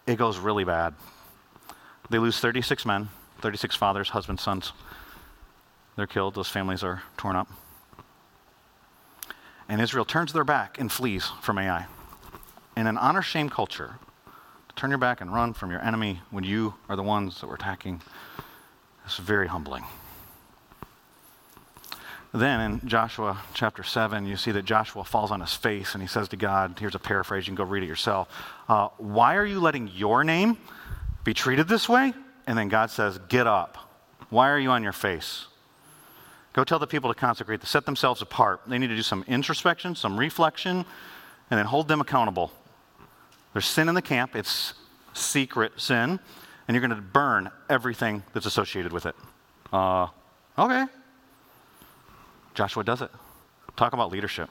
it 0.06 0.16
goes 0.16 0.38
really 0.38 0.64
bad. 0.64 0.94
They 2.10 2.18
lose 2.18 2.38
36 2.40 2.84
men, 2.86 3.08
36 3.40 3.76
fathers, 3.76 4.10
husbands, 4.10 4.42
sons. 4.42 4.72
They're 5.96 6.06
killed. 6.06 6.34
Those 6.34 6.48
families 6.48 6.84
are 6.84 7.02
torn 7.16 7.36
up. 7.36 7.48
And 9.68 9.80
Israel 9.80 10.04
turns 10.04 10.32
their 10.32 10.44
back 10.44 10.78
and 10.78 10.90
flees 10.90 11.30
from 11.42 11.58
Ai. 11.58 11.86
In 12.78 12.86
an 12.86 12.96
honor 12.96 13.22
shame 13.22 13.50
culture, 13.50 13.98
to 14.68 14.74
turn 14.76 14.90
your 14.90 15.00
back 15.00 15.20
and 15.20 15.34
run 15.34 15.52
from 15.52 15.72
your 15.72 15.84
enemy 15.84 16.20
when 16.30 16.44
you 16.44 16.74
are 16.88 16.94
the 16.94 17.02
ones 17.02 17.40
that 17.40 17.48
were 17.48 17.56
attacking 17.56 18.00
is 19.04 19.16
very 19.16 19.48
humbling. 19.48 19.82
Then 22.32 22.60
in 22.60 22.88
Joshua 22.88 23.42
chapter 23.52 23.82
7, 23.82 24.26
you 24.26 24.36
see 24.36 24.52
that 24.52 24.64
Joshua 24.64 25.02
falls 25.02 25.32
on 25.32 25.40
his 25.40 25.54
face 25.54 25.94
and 25.94 26.02
he 26.02 26.06
says 26.06 26.28
to 26.28 26.36
God, 26.36 26.76
here's 26.78 26.94
a 26.94 27.00
paraphrase, 27.00 27.48
you 27.48 27.50
can 27.50 27.56
go 27.56 27.64
read 27.64 27.82
it 27.82 27.88
yourself. 27.88 28.28
Uh, 28.68 28.90
Why 28.98 29.34
are 29.34 29.44
you 29.44 29.58
letting 29.58 29.88
your 29.88 30.22
name 30.22 30.56
be 31.24 31.34
treated 31.34 31.66
this 31.66 31.88
way? 31.88 32.12
And 32.46 32.56
then 32.56 32.68
God 32.68 32.92
says, 32.92 33.18
Get 33.28 33.48
up. 33.48 33.76
Why 34.30 34.50
are 34.50 34.58
you 34.58 34.70
on 34.70 34.84
your 34.84 34.92
face? 34.92 35.46
Go 36.52 36.62
tell 36.62 36.78
the 36.78 36.86
people 36.86 37.12
to 37.12 37.18
consecrate, 37.18 37.60
to 37.60 37.66
set 37.66 37.86
themselves 37.86 38.22
apart. 38.22 38.60
They 38.68 38.78
need 38.78 38.86
to 38.86 38.96
do 38.96 39.02
some 39.02 39.24
introspection, 39.26 39.96
some 39.96 40.16
reflection, 40.16 40.84
and 41.50 41.58
then 41.58 41.66
hold 41.66 41.88
them 41.88 42.00
accountable. 42.00 42.52
There's 43.52 43.66
sin 43.66 43.88
in 43.88 43.94
the 43.94 44.02
camp, 44.02 44.36
it's 44.36 44.74
secret 45.14 45.72
sin, 45.80 46.20
and 46.66 46.74
you're 46.74 46.86
going 46.86 46.96
to 46.96 47.02
burn 47.02 47.50
everything 47.68 48.22
that's 48.32 48.46
associated 48.46 48.92
with 48.92 49.06
it. 49.06 49.14
Uh, 49.72 50.08
okay. 50.58 50.86
Joshua 52.54 52.84
does 52.84 53.02
it. 53.02 53.10
Talk 53.76 53.92
about 53.92 54.10
leadership. 54.12 54.50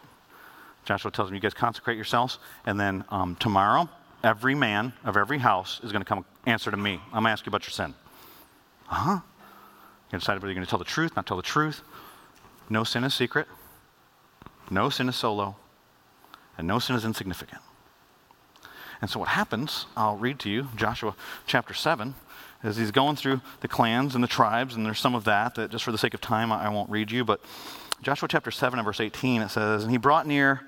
Joshua 0.86 1.12
tells 1.12 1.28
them, 1.28 1.36
You 1.36 1.42
guys 1.42 1.54
consecrate 1.54 1.98
yourselves, 1.98 2.40
and 2.66 2.80
then 2.80 3.04
um, 3.10 3.36
tomorrow, 3.36 3.90
every 4.24 4.56
man 4.56 4.94
of 5.04 5.18
every 5.18 5.38
house 5.38 5.82
is 5.84 5.92
going 5.92 6.02
to 6.02 6.08
come 6.08 6.26
answer 6.46 6.72
to 6.72 6.78
me. 6.78 6.94
I'm 7.08 7.12
going 7.12 7.26
to 7.26 7.30
ask 7.32 7.46
you 7.46 7.50
about 7.50 7.66
your 7.66 7.72
sin. 7.72 7.94
Uh 8.90 8.96
huh. 8.96 9.20
To 10.12 10.20
decide 10.20 10.36
whether 10.36 10.48
you're 10.48 10.56
going 10.56 10.66
to 10.66 10.70
tell 10.70 10.80
the 10.80 10.86
truth, 10.86 11.16
not 11.16 11.28
tell 11.28 11.38
the 11.38 11.44
truth. 11.44 11.82
No 12.70 12.84
sin 12.84 13.04
is 13.04 13.14
secret, 13.14 13.48
no 14.70 14.90
sin 14.90 15.10
is 15.10 15.16
solo, 15.16 15.56
and 16.58 16.68
no 16.68 16.80
sin 16.80 16.96
is 16.96 17.06
insignificant. 17.06 17.62
And 19.02 19.10
so 19.10 19.20
what 19.20 19.30
happens, 19.30 19.86
I'll 19.96 20.18
read 20.18 20.40
to 20.40 20.50
you 20.50 20.68
Joshua 20.76 21.16
chapter 21.46 21.74
7, 21.74 22.16
as 22.64 22.78
he's 22.78 22.92
going 22.92 23.16
through 23.16 23.42
the 23.62 23.68
clans 23.68 24.16
and 24.16 24.24
the 24.24 24.28
tribes, 24.28 24.76
and 24.76 24.86
there's 24.86 25.00
some 25.00 25.16
of 25.16 25.24
that 25.26 25.56
that 25.56 25.72
just 25.72 25.84
for 25.84 25.92
the 25.92 25.98
sake 25.98 26.14
of 26.14 26.22
time 26.22 26.52
I 26.52 26.70
won't 26.70 26.90
read 26.90 27.12
you, 27.12 27.24
but 27.24 27.42
Joshua 28.02 28.28
chapter 28.28 28.52
7 28.52 28.78
and 28.78 28.86
verse 28.86 29.00
18, 29.00 29.42
it 29.42 29.50
says, 29.50 29.84
And 29.84 29.92
he 29.92 29.98
brought 29.98 30.28
near 30.28 30.62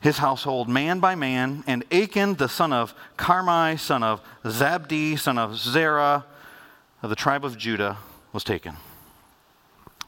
his 0.00 0.18
household, 0.18 0.68
man 0.68 1.00
by 1.00 1.14
man, 1.14 1.64
and 1.66 1.84
Achan, 1.90 2.34
the 2.34 2.48
son 2.48 2.72
of 2.72 2.94
Carmi, 3.16 3.78
son 3.78 4.02
of 4.02 4.20
Zabdi, 4.44 5.18
son 5.18 5.38
of 5.38 5.56
Zerah, 5.56 6.26
of 7.02 7.10
the 7.10 7.16
tribe 7.16 7.44
of 7.44 7.56
Judah, 7.56 7.96
was 8.32 8.44
taken. 8.44 8.76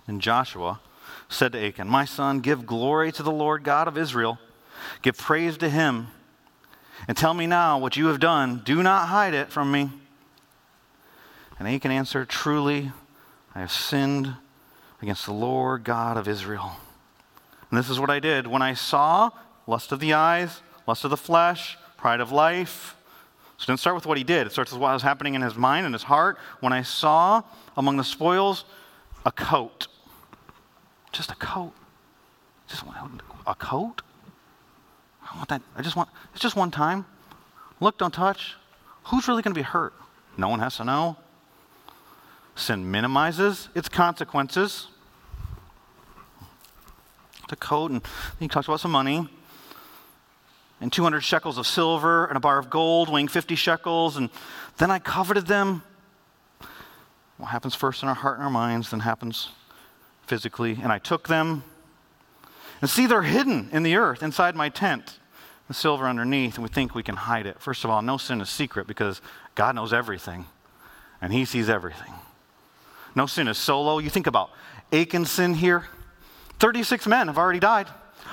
And 0.06 0.20
Joshua 0.20 0.80
said 1.28 1.52
to 1.52 1.66
Achan, 1.66 1.88
My 1.88 2.04
son, 2.04 2.40
give 2.40 2.66
glory 2.66 3.10
to 3.12 3.22
the 3.22 3.32
Lord 3.32 3.64
God 3.64 3.88
of 3.88 3.96
Israel, 3.96 4.38
give 5.00 5.16
praise 5.16 5.56
to 5.58 5.70
him, 5.70 6.08
and 7.08 7.16
tell 7.16 7.34
me 7.34 7.46
now 7.46 7.78
what 7.78 7.96
you 7.96 8.06
have 8.06 8.20
done. 8.20 8.62
Do 8.64 8.82
not 8.82 9.08
hide 9.08 9.34
it 9.34 9.50
from 9.50 9.70
me. 9.70 9.90
And 11.58 11.68
Achan 11.68 11.90
answered, 11.90 12.28
Truly, 12.28 12.92
I 13.54 13.60
have 13.60 13.72
sinned 13.72 14.34
against 15.00 15.26
the 15.26 15.32
Lord 15.32 15.84
God 15.84 16.16
of 16.16 16.28
Israel. 16.28 16.72
And 17.70 17.78
this 17.78 17.90
is 17.90 17.98
what 17.98 18.10
I 18.10 18.20
did. 18.20 18.46
When 18.46 18.62
I 18.62 18.74
saw 18.74 19.30
lust 19.66 19.92
of 19.92 20.00
the 20.00 20.12
eyes, 20.12 20.60
lust 20.86 21.04
of 21.04 21.10
the 21.10 21.16
flesh, 21.16 21.78
pride 21.96 22.20
of 22.20 22.32
life. 22.32 22.96
So 23.58 23.64
it 23.64 23.66
didn't 23.68 23.80
start 23.80 23.96
with 23.96 24.06
what 24.06 24.18
he 24.18 24.24
did. 24.24 24.46
It 24.46 24.52
starts 24.52 24.72
with 24.72 24.80
what 24.80 24.92
was 24.92 25.02
happening 25.02 25.34
in 25.34 25.42
his 25.42 25.56
mind 25.56 25.86
and 25.86 25.94
his 25.94 26.04
heart. 26.04 26.38
When 26.60 26.72
I 26.72 26.82
saw 26.82 27.42
among 27.76 27.96
the 27.96 28.04
spoils 28.04 28.64
a 29.24 29.32
coat, 29.32 29.88
just 31.12 31.30
a 31.30 31.34
coat, 31.34 31.72
just 32.68 32.84
a 33.46 33.54
coat. 33.54 34.02
I 35.30 35.36
want 35.36 35.48
that. 35.48 35.62
I 35.76 35.82
just 35.82 35.96
want. 35.96 36.08
It's 36.32 36.42
just 36.42 36.56
one 36.56 36.70
time. 36.70 37.04
Look, 37.80 37.98
don't 37.98 38.14
touch. 38.14 38.54
Who's 39.04 39.28
really 39.28 39.42
going 39.42 39.54
to 39.54 39.58
be 39.58 39.64
hurt? 39.64 39.92
No 40.36 40.48
one 40.48 40.60
has 40.60 40.76
to 40.76 40.84
know. 40.84 41.16
Sin 42.54 42.90
minimizes 42.90 43.68
its 43.74 43.88
consequences. 43.88 44.88
The 47.48 47.56
coat, 47.56 47.90
and 47.90 48.02
he 48.40 48.48
talks 48.48 48.66
about 48.66 48.80
some 48.80 48.90
money 48.90 49.28
and 50.80 50.92
200 50.92 51.20
shekels 51.20 51.58
of 51.58 51.66
silver 51.66 52.26
and 52.26 52.36
a 52.36 52.40
bar 52.40 52.58
of 52.58 52.68
gold 52.70 53.08
weighing 53.08 53.28
50 53.28 53.54
shekels. 53.54 54.16
And 54.16 54.30
then 54.78 54.90
I 54.90 54.98
coveted 54.98 55.46
them. 55.46 55.82
What 57.38 57.48
happens 57.48 57.74
first 57.74 58.02
in 58.02 58.08
our 58.08 58.14
heart 58.14 58.36
and 58.36 58.44
our 58.44 58.50
minds, 58.50 58.90
then 58.90 59.00
happens 59.00 59.50
physically. 60.26 60.78
And 60.82 60.92
I 60.92 60.98
took 60.98 61.28
them. 61.28 61.64
And 62.80 62.90
see, 62.90 63.06
they're 63.06 63.22
hidden 63.22 63.68
in 63.72 63.82
the 63.82 63.96
earth 63.96 64.22
inside 64.22 64.54
my 64.54 64.68
tent, 64.68 65.18
the 65.68 65.74
silver 65.74 66.06
underneath, 66.06 66.54
and 66.56 66.62
we 66.62 66.68
think 66.68 66.94
we 66.94 67.02
can 67.02 67.16
hide 67.16 67.46
it. 67.46 67.60
First 67.60 67.84
of 67.84 67.90
all, 67.90 68.02
no 68.02 68.18
sin 68.18 68.40
is 68.40 68.48
secret 68.48 68.86
because 68.86 69.20
God 69.54 69.74
knows 69.74 69.92
everything, 69.92 70.46
and 71.20 71.32
He 71.32 71.44
sees 71.44 71.68
everything. 71.68 72.12
No 73.14 73.26
sin 73.26 73.48
is 73.48 73.56
solo. 73.56 73.98
You 73.98 74.10
think 74.10 74.26
about 74.26 74.50
Achan's 74.92 75.30
sin 75.30 75.54
here 75.54 75.86
36 76.58 77.06
men 77.06 77.26
have 77.26 77.38
already 77.38 77.58
died. 77.58 77.88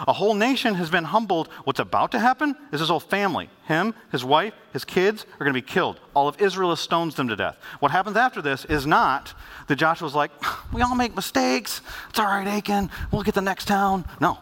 A 0.07 0.13
whole 0.13 0.33
nation 0.33 0.75
has 0.75 0.89
been 0.89 1.03
humbled. 1.03 1.49
What's 1.63 1.79
about 1.79 2.11
to 2.11 2.19
happen 2.19 2.55
is 2.71 2.79
his 2.79 2.89
whole 2.89 2.99
family, 2.99 3.49
him, 3.65 3.93
his 4.11 4.25
wife, 4.25 4.53
his 4.71 4.85
kids, 4.85 5.25
are 5.35 5.43
going 5.43 5.53
to 5.53 5.61
be 5.61 5.65
killed. 5.65 5.99
All 6.13 6.27
of 6.27 6.41
Israel 6.41 6.75
stones 6.75 7.15
them 7.15 7.27
to 7.27 7.35
death. 7.35 7.57
What 7.79 7.91
happens 7.91 8.17
after 8.17 8.41
this 8.41 8.65
is 8.65 8.85
not 8.85 9.33
that 9.67 9.75
Joshua's 9.75 10.15
like, 10.15 10.31
we 10.73 10.81
all 10.81 10.95
make 10.95 11.15
mistakes. 11.15 11.81
It's 12.09 12.19
all 12.19 12.25
right, 12.25 12.47
Achan. 12.47 12.89
We'll 13.11 13.23
get 13.23 13.35
the 13.35 13.41
next 13.41 13.65
town. 13.67 14.05
No. 14.19 14.39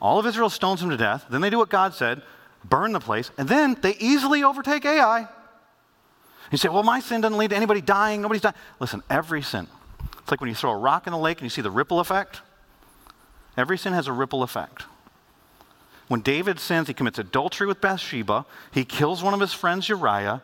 All 0.00 0.18
of 0.18 0.26
Israel 0.26 0.50
stones 0.50 0.80
them 0.80 0.90
to 0.90 0.96
death. 0.96 1.26
Then 1.30 1.40
they 1.40 1.50
do 1.50 1.58
what 1.58 1.70
God 1.70 1.94
said 1.94 2.22
burn 2.64 2.92
the 2.92 3.00
place. 3.00 3.30
And 3.38 3.48
then 3.48 3.76
they 3.80 3.96
easily 3.96 4.44
overtake 4.44 4.84
Ai. 4.84 5.28
You 6.50 6.58
say, 6.58 6.68
well, 6.68 6.82
my 6.82 7.00
sin 7.00 7.20
doesn't 7.20 7.38
lead 7.38 7.50
to 7.50 7.56
anybody 7.56 7.80
dying. 7.80 8.20
Nobody's 8.20 8.42
dying. 8.42 8.54
Listen, 8.78 9.02
every 9.08 9.42
sin. 9.42 9.66
It's 10.18 10.30
like 10.30 10.40
when 10.40 10.48
you 10.48 10.54
throw 10.54 10.70
a 10.70 10.76
rock 10.76 11.06
in 11.06 11.12
the 11.12 11.18
lake 11.18 11.38
and 11.38 11.44
you 11.44 11.50
see 11.50 11.62
the 11.62 11.70
ripple 11.70 11.98
effect. 11.98 12.42
Every 13.56 13.76
sin 13.78 13.92
has 13.92 14.06
a 14.06 14.12
ripple 14.12 14.42
effect. 14.42 14.84
When 16.08 16.20
David 16.20 16.60
sins, 16.60 16.88
he 16.88 16.94
commits 16.94 17.18
adultery 17.18 17.66
with 17.66 17.80
Bathsheba, 17.80 18.44
he 18.70 18.84
kills 18.84 19.22
one 19.22 19.34
of 19.34 19.40
his 19.40 19.52
friends, 19.52 19.88
Uriah, 19.88 20.42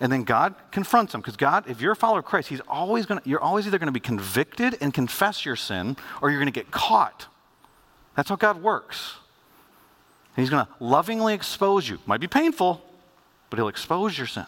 and 0.00 0.12
then 0.12 0.24
God 0.24 0.54
confronts 0.70 1.14
him. 1.14 1.20
Because 1.20 1.36
God, 1.36 1.68
if 1.68 1.80
you're 1.80 1.92
a 1.92 1.96
follower 1.96 2.20
of 2.20 2.24
Christ, 2.24 2.48
he's 2.48 2.60
always 2.68 3.06
gonna, 3.06 3.22
you're 3.24 3.40
always 3.40 3.66
either 3.66 3.78
going 3.78 3.86
to 3.86 3.92
be 3.92 4.00
convicted 4.00 4.76
and 4.80 4.92
confess 4.92 5.44
your 5.44 5.56
sin, 5.56 5.96
or 6.20 6.30
you're 6.30 6.40
going 6.40 6.52
to 6.52 6.58
get 6.60 6.70
caught. 6.70 7.26
That's 8.16 8.28
how 8.28 8.36
God 8.36 8.62
works. 8.62 9.14
And 10.36 10.42
he's 10.42 10.50
going 10.50 10.66
to 10.66 10.72
lovingly 10.80 11.34
expose 11.34 11.88
you. 11.88 11.98
Might 12.06 12.20
be 12.20 12.26
painful, 12.26 12.82
but 13.50 13.58
he'll 13.58 13.68
expose 13.68 14.18
your 14.18 14.26
sin. 14.26 14.46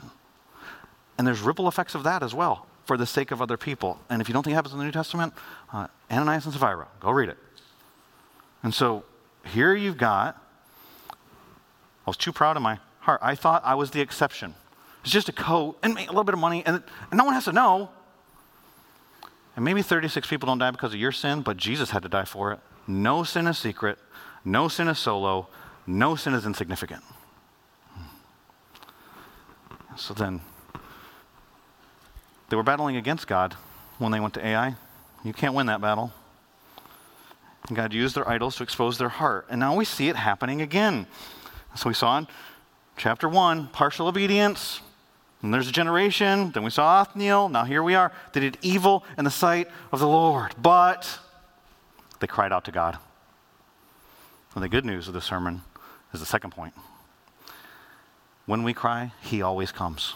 And 1.17 1.27
there's 1.27 1.41
ripple 1.41 1.69
effects 1.69 1.95
of 1.95 2.03
that 2.05 2.23
as 2.23 2.35
well 2.35 2.67
for 2.85 2.97
the 2.97 3.07
sake 3.07 3.31
of 3.31 3.41
other 3.41 3.57
people. 3.57 4.01
And 4.11 4.21
if 4.21 4.29
you 4.29 4.33
don't 4.33 4.43
think 4.43 4.53
it 4.53 4.57
happens 4.57 4.73
in 4.73 4.79
the 4.79 4.85
New 4.85 4.93
Testament, 4.93 5.33
uh, 5.73 5.87
Ananias 6.11 6.45
and 6.45 6.53
Sapphira, 6.53 6.89
go 7.01 7.11
read 7.11 7.29
it. 7.29 7.39
And 8.65 8.75
so 8.75 9.05
here 9.45 9.75
you've 9.75 9.99
got, 9.99 10.43
I 11.11 12.11
was 12.11 12.17
too 12.17 12.33
proud 12.33 12.57
of 12.57 12.63
my 12.63 12.79
heart. 13.01 13.21
I 13.23 13.35
thought 13.35 13.63
I 13.65 13.75
was 13.75 13.91
the 13.91 14.01
exception. 14.01 14.55
It's 15.03 15.13
just 15.13 15.29
a 15.29 15.33
coat 15.33 15.79
and 15.83 15.99
a 15.99 16.07
little 16.07 16.25
bit 16.25 16.33
of 16.33 16.41
money, 16.41 16.65
and, 16.65 16.83
and 17.11 17.19
no 17.19 17.25
one 17.25 17.35
has 17.35 17.45
to 17.45 17.53
know. 17.53 17.91
And 19.55 19.65
maybe 19.65 19.83
36 19.83 20.27
people 20.27 20.47
don't 20.47 20.59
die 20.59 20.71
because 20.71 20.95
of 20.95 20.99
your 20.99 21.13
sin, 21.13 21.43
but 21.43 21.59
Jesus 21.59 21.91
had 21.91 22.03
to 22.03 22.09
die 22.09 22.25
for 22.25 22.53
it. 22.53 22.59
No 22.87 23.23
sin 23.23 23.47
is 23.47 23.59
secret, 23.59 23.99
no 24.45 24.69
sin 24.69 24.89
is 24.89 24.99
solo, 24.99 25.47
no 25.87 26.17
sin 26.17 26.33
is 26.33 26.47
insignificant. 26.47 27.05
So 29.97 30.15
then, 30.15 30.41
they 32.49 32.57
were 32.57 32.63
battling 32.63 32.97
against 32.97 33.27
God 33.27 33.55
when 33.99 34.11
they 34.11 34.21
went 34.21 34.35
to 34.35 34.45
Ai. 34.45 34.75
You 35.23 35.35
can't 35.35 35.55
win 35.55 35.67
that 35.67 35.83
battle. 35.83 36.13
God 37.73 37.95
used 37.95 38.15
their 38.15 38.29
idols 38.29 38.57
to 38.57 38.63
expose 38.63 38.99
their 38.99 39.09
heart. 39.09 39.47
And 39.49 39.59
now 39.59 39.75
we 39.75 39.85
see 39.85 40.09
it 40.09 40.17
happening 40.17 40.61
again. 40.61 41.07
So 41.75 41.89
we 41.89 41.95
saw 41.95 42.19
in 42.19 42.29
chapter 42.97 43.29
1, 43.29 43.69
partial 43.69 44.07
obedience. 44.07 44.81
And 45.41 45.53
there's 45.53 45.69
a 45.69 45.73
generation. 45.73 46.51
Then 46.53 46.63
we 46.63 46.71
saw 46.71 47.01
Othniel. 47.01 47.49
Now 47.49 47.65
here 47.65 47.83
we 47.83 47.95
are. 47.95 48.13
They 48.33 48.41
did 48.41 48.59
evil 48.61 49.05
in 49.17 49.25
the 49.25 49.31
sight 49.31 49.69
of 49.93 50.01
the 50.01 50.09
Lord. 50.09 50.55
But 50.61 51.19
they 52.21 52.27
cried 52.27 52.53
out 52.53 52.65
to 52.67 52.73
God. 52.73 52.99
And 54.55 54.63
the 54.63 54.69
good 54.69 54.85
news 54.85 55.09
of 55.09 55.15
the 55.15 55.21
sermon 55.21 55.63
is 56.13 56.21
the 56.21 56.27
second 56.27 56.51
point. 56.51 56.75
When 58.47 58.63
we 58.63 58.75
cry, 58.75 59.13
He 59.23 59.41
always 59.43 59.73
comes. 59.73 60.15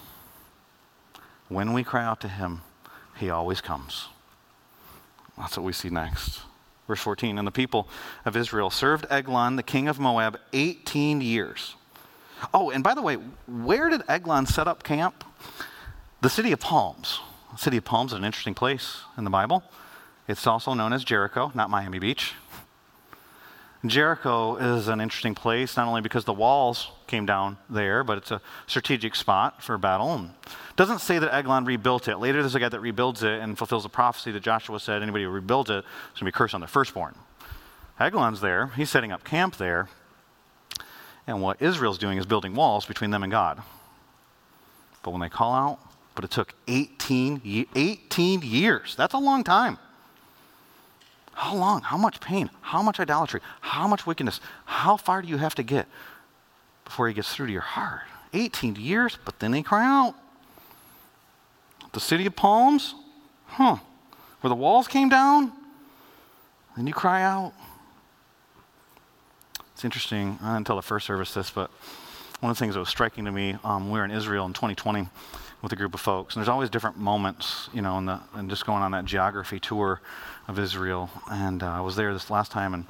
When 1.49 1.73
we 1.73 1.83
cry 1.83 2.05
out 2.05 2.21
to 2.21 2.29
Him, 2.29 2.61
He 3.17 3.31
always 3.31 3.61
comes. 3.61 4.09
That's 5.37 5.57
what 5.57 5.65
we 5.65 5.73
see 5.73 5.89
next. 5.89 6.43
Verse 6.89 7.01
14 7.01 7.39
And 7.39 7.47
the 7.47 7.53
people 7.53 7.87
of 8.25 8.37
Israel 8.37 8.71
served 8.71 9.07
Eglon, 9.09 9.55
the 9.55 9.63
king 9.63 9.87
of 9.87 10.01
Moab, 10.01 10.41
18 10.53 11.21
years. 11.21 11.77
Oh, 12.53 12.71
and 12.71 12.83
by 12.83 12.95
the 12.95 13.03
way, 13.03 13.17
where 13.47 13.89
did 13.89 14.03
Eglon 14.09 14.47
set 14.47 14.67
up 14.67 14.83
camp? 14.83 15.23
The 16.21 16.31
city 16.31 16.51
of 16.51 16.59
Palms. 16.59 17.21
The 17.53 17.59
city 17.59 17.77
of 17.77 17.85
Palms 17.85 18.13
is 18.13 18.19
an 18.19 18.25
interesting 18.25 18.55
place 18.55 19.03
in 19.17 19.23
the 19.25 19.31
Bible. 19.31 19.63
It's 20.27 20.47
also 20.47 20.75
known 20.75 20.93
as 20.93 21.05
Jericho, 21.05 21.53
not 21.55 21.71
Miami 21.71 21.99
Beach. 21.99 22.35
Jericho 23.87 24.57
is 24.57 24.89
an 24.89 25.01
interesting 25.01 25.37
place, 25.37 25.77
not 25.77 25.87
only 25.87 26.01
because 26.01 26.25
the 26.25 26.33
walls 26.33 26.91
came 27.07 27.27
down 27.27 27.59
there, 27.71 28.03
but 28.03 28.19
it's 28.19 28.33
a 28.33 28.41
strategic 28.67 29.15
spot 29.15 29.63
for 29.63 29.79
battle. 29.79 30.15
And 30.15 30.31
doesn't 30.75 30.99
say 30.99 31.19
that 31.21 31.33
Eglon 31.33 31.65
rebuilt 31.65 32.09
it. 32.09 32.19
Later, 32.19 32.41
there's 32.41 32.57
a 32.57 32.61
guy 32.61 32.69
that 32.69 32.81
rebuilds 32.81 33.23
it 33.23 33.41
and 33.41 33.57
fulfills 33.57 33.85
the 33.85 33.89
prophecy 33.89 34.33
that 34.33 34.41
Joshua 34.41 34.81
said 34.81 35.03
anybody 35.03 35.25
who 35.25 35.31
rebuilds 35.31 35.71
it 35.71 35.79
is 35.79 35.85
going 35.85 36.19
to 36.19 36.25
be 36.25 36.33
cursed 36.33 36.55
on 36.55 36.61
their 36.61 36.69
firstborn. 36.69 37.15
Eglon's 38.01 38.41
there. 38.41 38.69
He's 38.69 38.91
setting 38.91 39.13
up 39.13 39.23
camp 39.23 39.57
there. 39.57 39.89
And 41.27 41.41
what 41.41 41.63
Israel's 41.63 41.99
doing 41.99 42.19
is 42.19 42.27
building 42.27 42.55
walls 42.55 42.85
between 42.85 43.11
them 43.11 43.23
and 43.23 43.31
God. 43.31 43.63
But 45.03 45.13
when 45.13 45.21
they 45.21 45.29
call 45.29 45.55
out, 45.55 45.79
but 46.15 46.25
it 46.25 46.31
took 46.33 46.55
18, 46.67 47.67
18 47.77 48.43
years. 48.43 48.97
That's 48.97 49.15
a 49.15 49.19
long 49.19 49.45
time. 49.45 49.79
How 51.39 51.55
long? 51.55 51.83
How 51.83 51.97
much 51.97 52.21
pain? 52.21 52.51
How 52.63 52.83
much 52.83 52.99
idolatry? 52.99 53.41
How 53.61 53.87
much 53.87 54.05
wickedness? 54.05 54.41
How 54.65 54.97
far 54.97 55.23
do 55.23 55.29
you 55.29 55.37
have 55.37 55.55
to 55.55 55.63
get 55.63 55.87
before 56.85 57.07
he 57.07 57.15
gets 57.15 57.33
through 57.33 57.47
to 57.47 57.53
your 57.53 57.63
heart? 57.63 58.03
18 58.33 58.75
years, 58.75 59.17
but 59.25 59.39
then 59.39 59.53
they 59.53 59.63
cry 59.63 59.87
out. 59.87 60.17
The 61.93 62.01
city 62.01 62.27
of 62.27 62.35
palms? 62.35 62.97
Huh. 63.47 63.77
Where 64.41 64.49
the 64.49 64.57
walls 64.57 64.89
came 64.89 65.09
down? 65.09 65.53
Then 66.77 66.89
you 66.89 66.93
cry 66.93 67.23
out. 67.23 67.53
It's 69.75 69.85
interesting. 69.85 70.39
Tell 70.65 70.75
the 70.75 70.83
first 70.83 71.07
service 71.07 71.35
this, 71.35 71.51
but 71.51 71.71
one 72.41 72.51
of 72.51 72.57
the 72.57 72.61
things 72.61 72.75
that 72.75 72.81
was 72.81 72.89
striking 72.89 73.25
to 73.25 73.33
me, 73.33 73.57
um, 73.65 73.91
we 73.91 73.99
were 73.99 74.05
in 74.05 74.11
Israel 74.11 74.47
in 74.47 74.53
2020 74.53 75.09
with 75.61 75.73
a 75.73 75.77
group 75.77 75.93
of 75.93 76.01
folks, 76.01 76.35
and 76.35 76.41
there's 76.41 76.49
always 76.49 76.71
different 76.71 76.97
moments, 76.97 77.69
you 77.73 77.83
know, 77.83 77.99
in 77.99 78.07
the, 78.07 78.21
and 78.35 78.49
just 78.49 78.65
going 78.65 78.83
on 78.83 78.93
that 78.93 79.05
geography 79.05 79.59
tour 79.59 80.01
of 80.47 80.57
Israel. 80.59 81.11
And 81.31 81.63
uh, 81.65 81.67
I 81.67 81.81
was 81.81 81.97
there 81.97 82.13
this 82.13 82.31
last 82.31 82.53
time, 82.53 82.75
and 82.75 82.87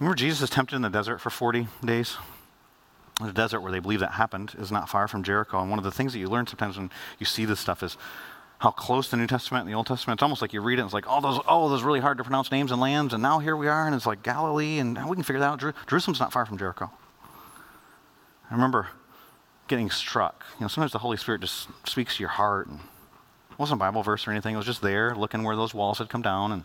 remember 0.00 0.16
Jesus 0.16 0.42
is 0.42 0.50
tempted 0.50 0.74
in 0.74 0.82
the 0.82 0.90
desert 0.90 1.18
for 1.20 1.30
40 1.30 1.68
days? 1.84 2.16
The 3.22 3.32
desert 3.32 3.60
where 3.60 3.70
they 3.70 3.78
believe 3.78 4.00
that 4.00 4.12
happened 4.12 4.54
is 4.58 4.72
not 4.72 4.88
far 4.88 5.06
from 5.06 5.22
Jericho. 5.22 5.60
And 5.60 5.70
one 5.70 5.78
of 5.78 5.84
the 5.84 5.90
things 5.92 6.12
that 6.14 6.18
you 6.18 6.26
learn 6.26 6.46
sometimes 6.46 6.78
when 6.78 6.90
you 7.18 7.26
see 7.26 7.44
this 7.44 7.60
stuff 7.60 7.82
is 7.82 7.96
how 8.60 8.70
close 8.70 9.10
the 9.10 9.16
New 9.16 9.26
Testament 9.26 9.62
and 9.62 9.70
the 9.70 9.76
Old 9.76 9.86
Testament. 9.86 10.18
It's 10.18 10.22
almost 10.22 10.42
like 10.42 10.52
you 10.52 10.62
read 10.62 10.78
it 10.78 10.82
and 10.82 10.86
it's 10.86 10.94
like, 10.94 11.04
oh, 11.06 11.20
those, 11.20 11.40
oh, 11.46 11.68
those 11.68 11.82
really 11.82 12.00
hard 12.00 12.18
to 12.18 12.24
pronounce 12.24 12.50
names 12.50 12.72
and 12.72 12.80
lands, 12.80 13.14
and 13.14 13.22
now 13.22 13.38
here 13.38 13.56
we 13.56 13.68
are, 13.68 13.86
and 13.86 13.94
it's 13.94 14.06
like 14.06 14.22
Galilee, 14.22 14.78
and 14.78 15.08
we 15.08 15.16
can 15.16 15.22
figure 15.22 15.40
that 15.40 15.46
out. 15.46 15.60
Jer- 15.60 15.74
Jerusalem's 15.86 16.20
not 16.20 16.32
far 16.32 16.44
from 16.44 16.58
Jericho. 16.58 16.90
I 18.50 18.54
remember 18.54 18.88
getting 19.68 19.90
struck. 19.90 20.44
You 20.58 20.64
know, 20.64 20.68
sometimes 20.68 20.92
the 20.92 20.98
Holy 20.98 21.16
Spirit 21.16 21.42
just 21.42 21.68
speaks 21.86 22.16
to 22.16 22.20
your 22.20 22.30
heart, 22.30 22.66
and 22.66 22.80
it 23.50 23.58
wasn't 23.58 23.78
a 23.78 23.84
Bible 23.84 24.02
verse 24.02 24.26
or 24.26 24.32
anything. 24.32 24.54
It 24.54 24.58
was 24.58 24.66
just 24.66 24.82
there, 24.82 25.14
looking 25.14 25.44
where 25.44 25.54
those 25.54 25.72
walls 25.72 25.98
had 25.98 26.08
come 26.08 26.22
down, 26.22 26.50
and 26.50 26.64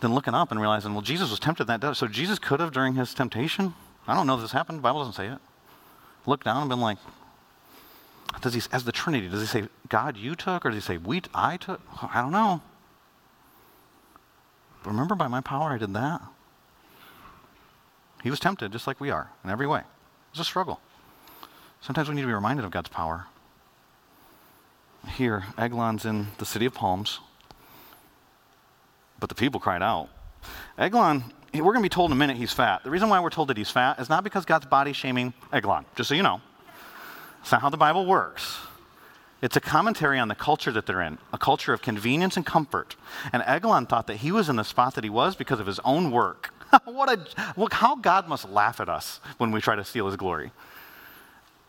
then 0.00 0.14
looking 0.14 0.34
up 0.34 0.50
and 0.50 0.60
realizing, 0.60 0.92
well, 0.92 1.02
Jesus 1.02 1.30
was 1.30 1.38
tempted 1.38 1.66
that 1.66 1.80
day. 1.80 1.92
So 1.94 2.08
Jesus 2.08 2.38
could 2.38 2.60
have 2.60 2.72
during 2.72 2.94
his 2.94 3.14
temptation. 3.14 3.74
I 4.08 4.14
don't 4.14 4.26
know 4.26 4.34
if 4.34 4.40
this 4.40 4.52
happened. 4.52 4.78
The 4.78 4.82
Bible 4.82 5.00
doesn't 5.00 5.14
say 5.14 5.28
it. 5.28 5.38
Looked 6.26 6.44
down 6.44 6.62
and 6.62 6.68
been 6.68 6.80
like, 6.80 6.98
does 8.40 8.54
he, 8.54 8.62
as 8.72 8.84
the 8.84 8.92
Trinity, 8.92 9.28
does 9.28 9.40
he 9.40 9.46
say, 9.46 9.68
God, 9.88 10.16
you 10.16 10.34
took, 10.34 10.66
or 10.66 10.70
does 10.70 10.84
he 10.84 10.94
say, 10.94 10.98
we, 10.98 11.22
I 11.32 11.56
took? 11.56 11.80
I 12.02 12.20
don't 12.20 12.32
know. 12.32 12.60
But 14.82 14.90
remember, 14.90 15.14
by 15.14 15.28
my 15.28 15.40
power, 15.40 15.70
I 15.70 15.78
did 15.78 15.94
that. 15.94 16.20
He 18.22 18.30
was 18.30 18.40
tempted 18.40 18.72
just 18.72 18.86
like 18.86 19.00
we 19.00 19.10
are 19.10 19.30
in 19.44 19.50
every 19.50 19.66
way. 19.66 19.82
It's 20.34 20.40
a 20.40 20.44
struggle. 20.44 20.80
Sometimes 21.80 22.08
we 22.08 22.16
need 22.16 22.22
to 22.22 22.26
be 22.26 22.32
reminded 22.32 22.64
of 22.64 22.72
God's 22.72 22.88
power. 22.88 23.26
Here, 25.16 25.44
Eglon's 25.56 26.04
in 26.04 26.26
the 26.38 26.44
city 26.44 26.66
of 26.66 26.74
Palms, 26.74 27.20
but 29.20 29.28
the 29.28 29.36
people 29.36 29.60
cried 29.60 29.80
out. 29.80 30.08
Eglon, 30.76 31.22
we're 31.52 31.62
going 31.62 31.76
to 31.76 31.82
be 31.82 31.88
told 31.88 32.10
in 32.10 32.16
a 32.16 32.18
minute 32.18 32.36
he's 32.36 32.52
fat. 32.52 32.82
The 32.82 32.90
reason 32.90 33.08
why 33.08 33.20
we're 33.20 33.30
told 33.30 33.46
that 33.46 33.56
he's 33.56 33.70
fat 33.70 34.00
is 34.00 34.08
not 34.08 34.24
because 34.24 34.44
God's 34.44 34.66
body 34.66 34.92
shaming 34.92 35.34
Eglon, 35.52 35.84
just 35.94 36.08
so 36.08 36.16
you 36.16 36.24
know. 36.24 36.40
It's 37.42 37.52
not 37.52 37.60
how 37.60 37.70
the 37.70 37.76
Bible 37.76 38.04
works. 38.04 38.58
It's 39.40 39.56
a 39.56 39.60
commentary 39.60 40.18
on 40.18 40.26
the 40.26 40.34
culture 40.34 40.72
that 40.72 40.84
they're 40.86 41.02
in, 41.02 41.18
a 41.32 41.38
culture 41.38 41.72
of 41.72 41.80
convenience 41.80 42.36
and 42.36 42.44
comfort. 42.44 42.96
And 43.32 43.40
Eglon 43.46 43.86
thought 43.86 44.08
that 44.08 44.16
he 44.16 44.32
was 44.32 44.48
in 44.48 44.56
the 44.56 44.64
spot 44.64 44.96
that 44.96 45.04
he 45.04 45.10
was 45.10 45.36
because 45.36 45.60
of 45.60 45.66
his 45.68 45.78
own 45.84 46.10
work. 46.10 46.52
what 46.84 47.10
a, 47.10 47.26
look, 47.56 47.72
how 47.72 47.96
God 47.96 48.28
must 48.28 48.48
laugh 48.48 48.80
at 48.80 48.88
us 48.88 49.20
when 49.38 49.50
we 49.50 49.60
try 49.60 49.76
to 49.76 49.84
steal 49.84 50.06
his 50.06 50.16
glory. 50.16 50.50